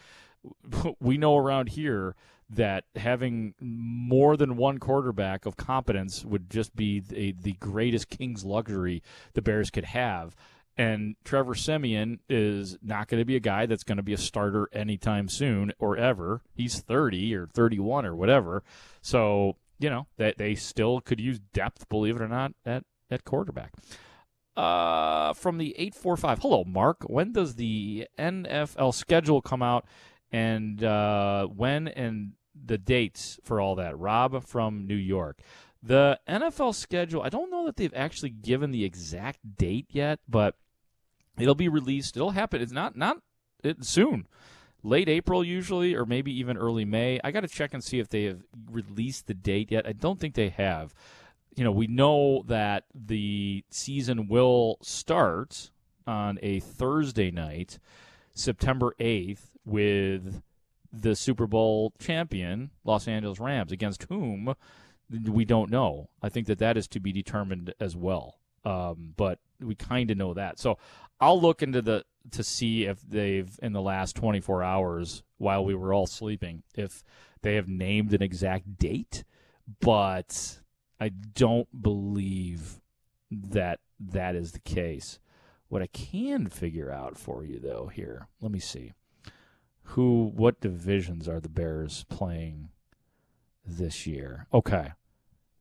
we 1.00 1.18
know 1.18 1.38
around 1.38 1.70
here 1.70 2.16
that 2.50 2.86
having 2.96 3.54
more 3.60 4.38
than 4.38 4.56
one 4.56 4.78
quarterback 4.78 5.46
of 5.46 5.58
competence 5.58 6.24
would 6.24 6.50
just 6.50 6.76
be 6.76 7.00
the, 7.00 7.34
the 7.34 7.54
greatest 7.54 8.10
king's 8.10 8.46
luxury 8.46 9.04
the 9.34 9.42
Bears 9.42 9.70
could 9.70 9.84
have. 9.84 10.36
And 10.78 11.16
Trevor 11.24 11.56
Siemian 11.56 12.20
is 12.30 12.78
not 12.84 13.08
going 13.08 13.20
to 13.20 13.26
be 13.26 13.36
a 13.36 13.40
guy 13.40 13.66
that's 13.66 13.84
going 13.84 13.98
to 13.98 14.04
be 14.04 14.14
a 14.14 14.18
starter 14.18 14.70
anytime 14.72 15.28
soon 15.28 15.74
or 15.80 15.98
ever. 15.98 16.42
He's 16.54 16.80
30 16.80 17.34
or 17.36 17.48
31 17.48 18.06
or 18.06 18.16
whatever. 18.16 18.64
So, 19.02 19.58
you 19.80 19.90
know, 19.90 20.06
that 20.18 20.38
they 20.38 20.54
still 20.54 21.02
could 21.02 21.20
use 21.20 21.40
depth, 21.40 21.90
believe 21.90 22.16
it 22.16 22.22
or 22.22 22.28
not, 22.28 22.54
at, 22.64 22.84
at 23.10 23.26
quarterback. 23.26 23.74
Uh, 24.56 25.34
from 25.34 25.58
the 25.58 25.72
845. 25.78 26.40
Hello, 26.40 26.64
Mark. 26.64 26.98
When 27.08 27.32
does 27.32 27.56
the 27.56 28.08
NFL 28.20 28.94
schedule 28.94 29.42
come 29.42 29.64
out? 29.64 29.86
And 30.32 30.84
uh, 30.84 31.48
when 31.48 31.88
and 31.88 32.34
the 32.66 32.78
dates 32.78 33.40
for 33.44 33.60
all 33.60 33.76
that? 33.76 33.98
Rob 33.98 34.44
from 34.46 34.86
New 34.86 34.96
York. 34.96 35.40
The 35.82 36.20
NFL 36.28 36.76
schedule, 36.76 37.22
I 37.22 37.30
don't 37.30 37.52
know 37.52 37.66
that 37.66 37.78
they've 37.78 37.94
actually 37.96 38.32
given 38.32 38.72
the 38.72 38.84
exact 38.84 39.40
date 39.58 39.86
yet, 39.92 40.20
but 40.28 40.56
it'll 41.40 41.56
be 41.56 41.70
released. 41.70 42.16
It'll 42.16 42.32
happen. 42.32 42.62
It's 42.62 42.72
not 42.72 42.96
not 42.96 43.18
it, 43.64 43.86
soon. 43.86 44.28
Late 44.84 45.10
April 45.10 45.44
usually, 45.44 45.96
or 45.96 46.06
maybe 46.06 46.32
even 46.38 46.58
early 46.58 46.86
May. 46.86 47.20
I 47.24 47.32
got 47.32 47.42
to 47.42 47.48
check 47.48 47.74
and 47.74 47.84
see 47.84 48.00
if 48.00 48.10
they 48.10 48.24
have 48.24 48.44
released 48.72 49.28
the 49.28 49.34
date 49.34 49.72
yet. 49.72 49.88
I 49.88 49.94
don't 49.94 50.20
think 50.20 50.36
they 50.36 50.50
have. 50.50 50.94
You 51.56 51.64
know, 51.64 51.72
we 51.72 51.88
know 51.88 52.44
that 52.48 52.86
the 52.94 53.64
season 53.72 54.28
will 54.28 54.78
start 54.82 55.72
on 56.06 56.38
a 56.44 56.60
Thursday 56.60 57.32
night, 57.32 57.80
September 58.34 58.94
8th, 59.00 59.50
with 59.66 60.44
the 60.94 61.16
Super 61.16 61.48
Bowl 61.48 61.94
champion, 62.00 62.70
Los 62.86 63.08
Angeles 63.08 63.40
Rams, 63.40 63.72
against 63.72 64.04
whom 64.04 64.54
we 65.10 65.46
don't 65.46 65.72
know. 65.72 66.10
I 66.22 66.30
think 66.30 66.48
that 66.48 66.60
that 66.60 66.78
is 66.78 66.88
to 66.90 67.00
be 67.00 67.12
determined 67.12 67.74
as 67.80 67.96
well. 67.96 68.36
Um, 68.66 69.14
but 69.16 69.40
we 69.60 69.76
kind 69.76 70.12
of 70.12 70.18
know 70.18 70.34
that. 70.34 70.60
So 70.60 70.78
I'll 71.20 71.40
look 71.40 71.62
into 71.62 71.82
the 71.82 72.06
to 72.32 72.44
see 72.44 72.86
if 72.86 73.02
they've 73.02 73.58
in 73.62 73.74
the 73.74 73.82
last 73.82 74.16
24 74.16 74.64
hours 74.64 75.24
while 75.38 75.64
we 75.64 75.76
were 75.76 75.94
all 75.94 76.08
sleeping 76.08 76.64
if 76.76 77.04
they 77.42 77.56
have 77.56 77.68
named 77.68 78.14
an 78.14 78.22
exact 78.22 78.78
date, 78.78 79.24
but 79.80 80.60
I 81.00 81.10
don't 81.10 81.82
believe 81.82 82.82
that 83.32 83.80
that 84.00 84.36
is 84.36 84.52
the 84.52 84.60
case. 84.60 85.20
What 85.70 85.82
I 85.82 85.88
can 85.88 86.48
figure 86.48 86.92
out 86.92 87.18
for 87.18 87.44
you 87.44 87.60
though 87.60 87.88
here, 87.94 88.28
let 88.42 88.52
me 88.52 88.60
see. 88.60 88.94
Who 89.92 90.32
what 90.36 90.60
divisions 90.60 91.28
are 91.28 91.40
the 91.40 91.50
Bears 91.50 92.06
playing 92.10 92.70
this 93.66 94.06
year? 94.06 94.48
Okay. 94.54 94.92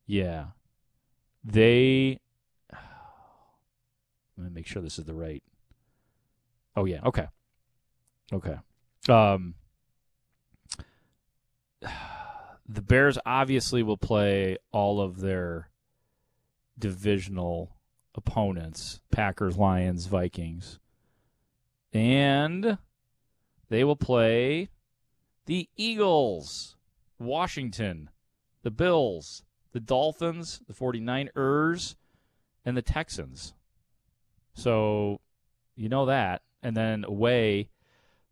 Yeah. 0.05 0.47
They 1.43 2.19
let 4.37 4.45
me 4.45 4.49
make 4.53 4.67
sure 4.67 4.81
this 4.81 4.99
is 4.99 5.05
the 5.05 5.13
right. 5.13 5.43
Oh 6.75 6.85
yeah, 6.85 7.01
okay. 7.05 7.27
Okay. 8.31 8.57
Um 9.09 9.55
the 12.67 12.81
Bears 12.81 13.17
obviously 13.25 13.83
will 13.83 13.97
play 13.97 14.57
all 14.71 15.01
of 15.01 15.21
their 15.21 15.69
divisional 16.77 17.77
opponents 18.15 18.99
Packers, 19.11 19.57
Lions, 19.57 20.07
Vikings. 20.07 20.79
And 21.93 22.77
they 23.69 23.83
will 23.83 23.95
play 23.95 24.69
the 25.45 25.69
Eagles, 25.77 26.75
Washington, 27.19 28.09
the 28.63 28.71
Bills, 28.71 29.43
the 29.71 29.79
Dolphins, 29.79 30.61
the 30.67 30.73
49ers, 30.73 31.95
and 32.65 32.75
the 32.75 32.81
Texans. 32.81 33.53
So 34.57 35.21
you 35.75 35.87
know 35.87 36.07
that. 36.07 36.41
And 36.63 36.75
then 36.75 37.05
away 37.05 37.69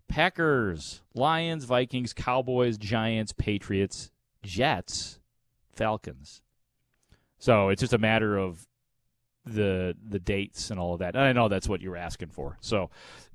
Packers, 0.07 1.01
Lions, 1.13 1.65
Vikings, 1.65 2.13
Cowboys, 2.13 2.77
Giants, 2.77 3.31
Patriots, 3.31 4.11
Jets, 4.43 5.19
Falcons. 5.73 6.41
So 7.37 7.69
it's 7.69 7.79
just 7.79 7.93
a 7.93 7.99
matter 7.99 8.37
of 8.37 8.67
the 9.45 9.95
the 10.03 10.19
dates 10.19 10.71
and 10.71 10.79
all 10.79 10.93
of 10.93 10.99
that. 10.99 11.15
And 11.15 11.23
I 11.23 11.31
know 11.31 11.47
that's 11.47 11.69
what 11.69 11.81
you're 11.81 11.95
asking 11.95 12.29
for. 12.29 12.57
So 12.59 12.89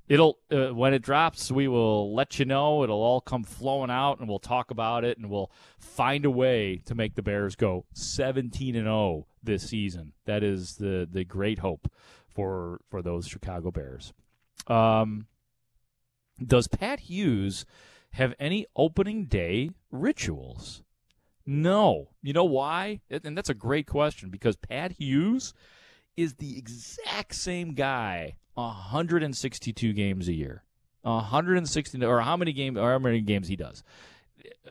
it'll 0.08 0.38
uh, 0.50 0.74
when 0.74 0.92
it 0.92 1.02
drops, 1.02 1.52
we 1.52 1.68
will 1.68 2.12
let 2.12 2.40
you 2.40 2.44
know. 2.44 2.82
It'll 2.82 3.02
all 3.02 3.20
come 3.20 3.44
flowing 3.44 3.90
out, 3.90 4.18
and 4.18 4.28
we'll 4.28 4.40
talk 4.40 4.72
about 4.72 5.04
it, 5.04 5.16
and 5.16 5.30
we'll 5.30 5.52
find 5.78 6.24
a 6.24 6.30
way 6.30 6.82
to 6.86 6.96
make 6.96 7.14
the 7.14 7.22
Bears 7.22 7.54
go 7.54 7.84
17 7.94 8.74
and 8.74 8.86
0 8.86 9.26
this 9.42 9.68
season. 9.68 10.12
That 10.24 10.42
is 10.42 10.76
the 10.76 11.08
the 11.10 11.24
great 11.24 11.60
hope 11.60 11.88
for 12.40 12.80
for 12.90 13.02
those 13.02 13.26
Chicago 13.26 13.70
Bears. 13.70 14.12
Um, 14.66 15.26
does 16.44 16.68
Pat 16.68 17.00
Hughes 17.00 17.66
have 18.12 18.34
any 18.38 18.66
opening 18.74 19.26
day 19.26 19.70
rituals? 19.90 20.82
No. 21.44 22.08
You 22.22 22.32
know 22.32 22.44
why? 22.44 23.00
And 23.10 23.36
that's 23.36 23.50
a 23.50 23.54
great 23.54 23.86
question 23.86 24.30
because 24.30 24.56
Pat 24.56 24.92
Hughes 24.92 25.52
is 26.16 26.34
the 26.34 26.56
exact 26.56 27.34
same 27.34 27.74
guy 27.74 28.36
162 28.54 29.92
games 29.92 30.28
a 30.28 30.32
year. 30.32 30.64
160 31.02 32.04
or 32.04 32.20
how 32.20 32.36
many 32.36 32.52
games 32.52 32.78
or 32.78 32.90
how 32.90 32.98
many 32.98 33.20
games 33.20 33.48
he 33.48 33.56
does. 33.56 33.82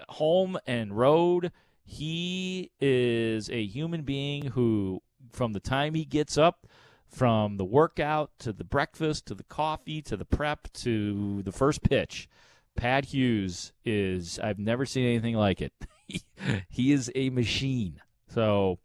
Home 0.10 0.58
and 0.66 0.98
road, 0.98 1.52
he 1.84 2.72
is 2.80 3.50
a 3.50 3.64
human 3.66 4.02
being 4.04 4.48
who 4.48 5.02
from 5.32 5.54
the 5.54 5.60
time 5.60 5.94
he 5.94 6.06
gets 6.06 6.38
up 6.38 6.68
from 7.10 7.58
the 7.58 7.66
workout 7.66 8.32
to 8.40 8.54
the 8.54 8.64
breakfast 8.64 9.26
to 9.26 9.36
the 9.36 9.44
coffee 9.44 10.02
to 10.04 10.16
the 10.16 10.26
prep 10.26 10.72
to 10.74 11.42
the 11.44 11.52
first 11.52 11.84
pitch, 11.84 12.30
Pat 12.76 13.06
Hughes 13.06 13.74
is 13.84 14.40
I've 14.40 14.60
never 14.60 14.86
seen 14.86 15.06
anything 15.06 15.36
like 15.36 15.62
it. 15.62 15.74
he 16.70 16.92
is 16.92 17.12
a 17.16 17.30
machine. 17.30 18.02
So 18.28 18.80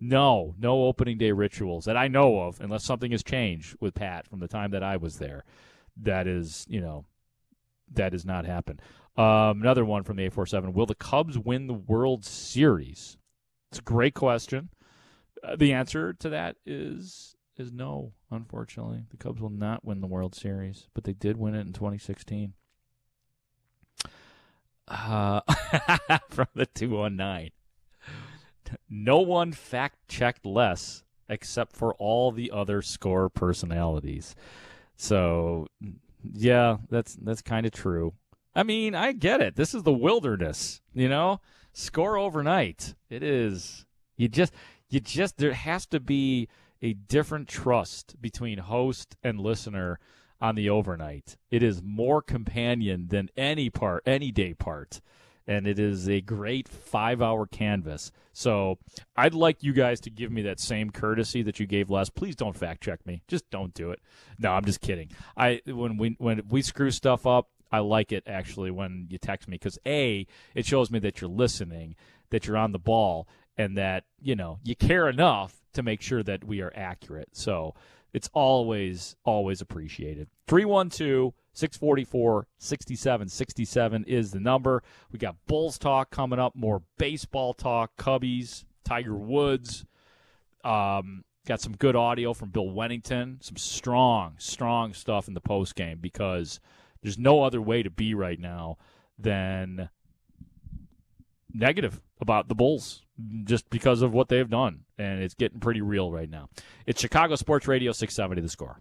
no, 0.00 0.54
no 0.58 0.84
opening 0.84 1.18
day 1.18 1.32
rituals 1.32 1.86
that 1.86 1.96
I 1.96 2.08
know 2.08 2.40
of, 2.40 2.60
unless 2.60 2.84
something 2.84 3.10
has 3.12 3.22
changed 3.22 3.76
with 3.80 3.94
Pat 3.94 4.26
from 4.26 4.40
the 4.40 4.48
time 4.48 4.70
that 4.72 4.82
I 4.82 4.96
was 4.96 5.18
there. 5.18 5.44
That 5.96 6.26
is, 6.26 6.66
you 6.68 6.80
know, 6.80 7.06
that 7.92 8.12
has 8.12 8.24
not 8.24 8.44
happened. 8.44 8.82
Um, 9.16 9.62
another 9.62 9.84
one 9.84 10.02
from 10.02 10.16
the 10.16 10.24
847 10.24 10.72
Will 10.72 10.86
the 10.86 10.94
Cubs 10.94 11.38
win 11.38 11.66
the 11.66 11.74
World 11.74 12.24
Series? 12.24 13.16
It's 13.70 13.78
a 13.78 13.82
great 13.82 14.14
question. 14.14 14.70
Uh, 15.42 15.56
the 15.56 15.72
answer 15.72 16.12
to 16.14 16.28
that 16.30 16.56
is 16.66 17.36
is 17.58 17.72
no, 17.72 18.12
unfortunately. 18.30 19.04
The 19.10 19.16
Cubs 19.16 19.40
will 19.40 19.50
not 19.50 19.84
win 19.84 20.00
the 20.00 20.06
World 20.06 20.34
Series, 20.34 20.88
but 20.94 21.04
they 21.04 21.12
did 21.12 21.36
win 21.36 21.54
it 21.54 21.66
in 21.66 21.72
2016. 21.72 22.54
Uh, 24.86 25.40
from 26.30 26.48
the 26.54 26.66
219. 26.66 27.50
No 28.88 29.18
one 29.18 29.52
fact 29.52 29.96
checked 30.08 30.44
less 30.44 31.04
except 31.28 31.74
for 31.74 31.94
all 31.94 32.32
the 32.32 32.50
other 32.50 32.82
score 32.82 33.28
personalities. 33.28 34.34
So, 34.96 35.66
yeah, 36.32 36.78
that's 36.90 37.14
that's 37.16 37.42
kind 37.42 37.66
of 37.66 37.72
true. 37.72 38.14
I 38.54 38.62
mean, 38.62 38.94
I 38.94 39.12
get 39.12 39.40
it. 39.40 39.56
This 39.56 39.74
is 39.74 39.82
the 39.82 39.92
wilderness, 39.92 40.80
you 40.92 41.08
know? 41.08 41.40
Score 41.72 42.16
overnight. 42.16 42.94
It 43.10 43.22
is. 43.22 43.84
You 44.16 44.28
just 44.28 44.54
you 44.88 45.00
just 45.00 45.38
there 45.38 45.54
has 45.54 45.86
to 45.86 45.98
be 45.98 46.48
a 46.84 46.92
different 46.92 47.48
trust 47.48 48.20
between 48.20 48.58
host 48.58 49.16
and 49.22 49.40
listener 49.40 49.98
on 50.38 50.54
the 50.54 50.68
overnight. 50.68 51.38
It 51.50 51.62
is 51.62 51.82
more 51.82 52.20
companion 52.20 53.06
than 53.08 53.30
any 53.38 53.70
part, 53.70 54.02
any 54.04 54.30
day 54.30 54.52
part. 54.52 55.00
And 55.46 55.66
it 55.66 55.78
is 55.78 56.10
a 56.10 56.20
great 56.20 56.68
five 56.68 57.22
hour 57.22 57.46
canvas. 57.46 58.12
So 58.34 58.78
I'd 59.16 59.32
like 59.32 59.62
you 59.62 59.72
guys 59.72 59.98
to 60.00 60.10
give 60.10 60.30
me 60.30 60.42
that 60.42 60.60
same 60.60 60.90
courtesy 60.90 61.42
that 61.42 61.58
you 61.58 61.66
gave 61.66 61.88
last. 61.88 62.14
Please 62.14 62.36
don't 62.36 62.56
fact 62.56 62.82
check 62.82 63.06
me. 63.06 63.22
Just 63.28 63.48
don't 63.50 63.72
do 63.72 63.90
it. 63.90 64.00
No, 64.38 64.52
I'm 64.52 64.64
just 64.66 64.82
kidding. 64.82 65.10
I 65.38 65.62
when 65.66 65.96
we 65.96 66.16
when 66.18 66.42
we 66.48 66.60
screw 66.60 66.90
stuff 66.90 67.26
up, 67.26 67.48
I 67.72 67.78
like 67.78 68.12
it 68.12 68.24
actually 68.26 68.70
when 68.70 69.06
you 69.08 69.16
text 69.16 69.48
me 69.48 69.54
because 69.56 69.78
a 69.86 70.26
it 70.54 70.66
shows 70.66 70.90
me 70.90 70.98
that 71.00 71.22
you're 71.22 71.30
listening, 71.30 71.96
that 72.28 72.46
you're 72.46 72.58
on 72.58 72.72
the 72.72 72.78
ball, 72.78 73.26
and 73.56 73.76
that 73.78 74.04
you 74.20 74.34
know 74.36 74.58
you 74.62 74.76
care 74.76 75.08
enough 75.08 75.63
to 75.74 75.82
make 75.82 76.00
sure 76.00 76.22
that 76.22 76.44
we 76.44 76.60
are 76.60 76.72
accurate. 76.74 77.28
So 77.32 77.74
it's 78.12 78.30
always, 78.32 79.16
always 79.24 79.60
appreciated. 79.60 80.28
312 80.46 81.34
644 81.52 82.46
6767 82.58 84.04
is 84.04 84.32
the 84.32 84.40
number. 84.40 84.82
We 85.12 85.18
got 85.18 85.36
Bulls 85.46 85.78
talk 85.78 86.10
coming 86.10 86.38
up, 86.38 86.54
more 86.56 86.82
baseball 86.98 87.54
talk, 87.54 87.96
Cubbies, 87.96 88.64
Tiger 88.84 89.16
Woods. 89.16 89.84
Um, 90.64 91.24
got 91.46 91.60
some 91.60 91.76
good 91.76 91.94
audio 91.94 92.32
from 92.32 92.50
Bill 92.50 92.66
Wennington, 92.66 93.42
some 93.44 93.56
strong, 93.56 94.34
strong 94.38 94.94
stuff 94.94 95.28
in 95.28 95.34
the 95.34 95.40
post 95.40 95.74
game 95.74 95.98
because 96.00 96.58
there's 97.02 97.18
no 97.18 97.42
other 97.42 97.60
way 97.60 97.82
to 97.82 97.90
be 97.90 98.14
right 98.14 98.40
now 98.40 98.78
than 99.18 99.90
negative 101.54 102.00
about 102.20 102.48
the 102.48 102.54
Bulls 102.54 103.02
just 103.44 103.70
because 103.70 104.02
of 104.02 104.12
what 104.12 104.28
they've 104.28 104.50
done. 104.50 104.80
And 104.98 105.22
it's 105.22 105.34
getting 105.34 105.60
pretty 105.60 105.80
real 105.80 106.10
right 106.10 106.28
now. 106.28 106.48
It's 106.86 107.00
Chicago 107.00 107.36
Sports 107.36 107.68
Radio 107.68 107.92
670 107.92 108.42
the 108.42 108.48
score. 108.48 108.80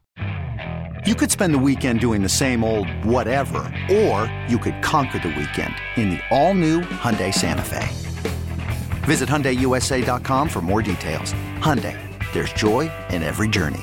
You 1.06 1.16
could 1.16 1.32
spend 1.32 1.54
the 1.54 1.60
weekend 1.60 2.00
doing 2.00 2.24
the 2.24 2.30
same 2.30 2.64
old 2.64 2.90
whatever, 3.06 3.60
or 3.92 4.34
you 4.48 4.58
could 4.58 4.82
conquer 4.82 5.20
the 5.20 5.30
weekend 5.30 5.76
in 5.98 6.12
the 6.12 6.20
all 6.32 6.54
new 6.54 6.82
Hyundai 6.82 7.34
Santa 7.34 7.62
Fe. 7.62 7.88
Visit 9.04 9.28
HyundaiUSA.com 9.28 10.48
for 10.50 10.62
more 10.62 10.82
details. 10.82 11.34
Hyundai, 11.60 11.98
there's 12.32 12.54
joy 12.54 12.90
in 13.10 13.22
every 13.22 13.50
journey. 13.50 13.82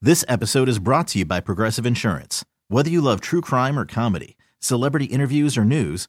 This 0.00 0.24
episode 0.28 0.68
is 0.68 0.78
brought 0.78 1.08
to 1.08 1.18
you 1.18 1.24
by 1.26 1.40
Progressive 1.40 1.84
Insurance. 1.84 2.44
Whether 2.68 2.90
you 2.90 3.00
love 3.02 3.20
true 3.20 3.40
crime 3.42 3.78
or 3.78 3.84
comedy, 3.84 4.36
celebrity 4.60 5.06
interviews 5.06 5.58
or 5.58 5.64
news, 5.64 6.08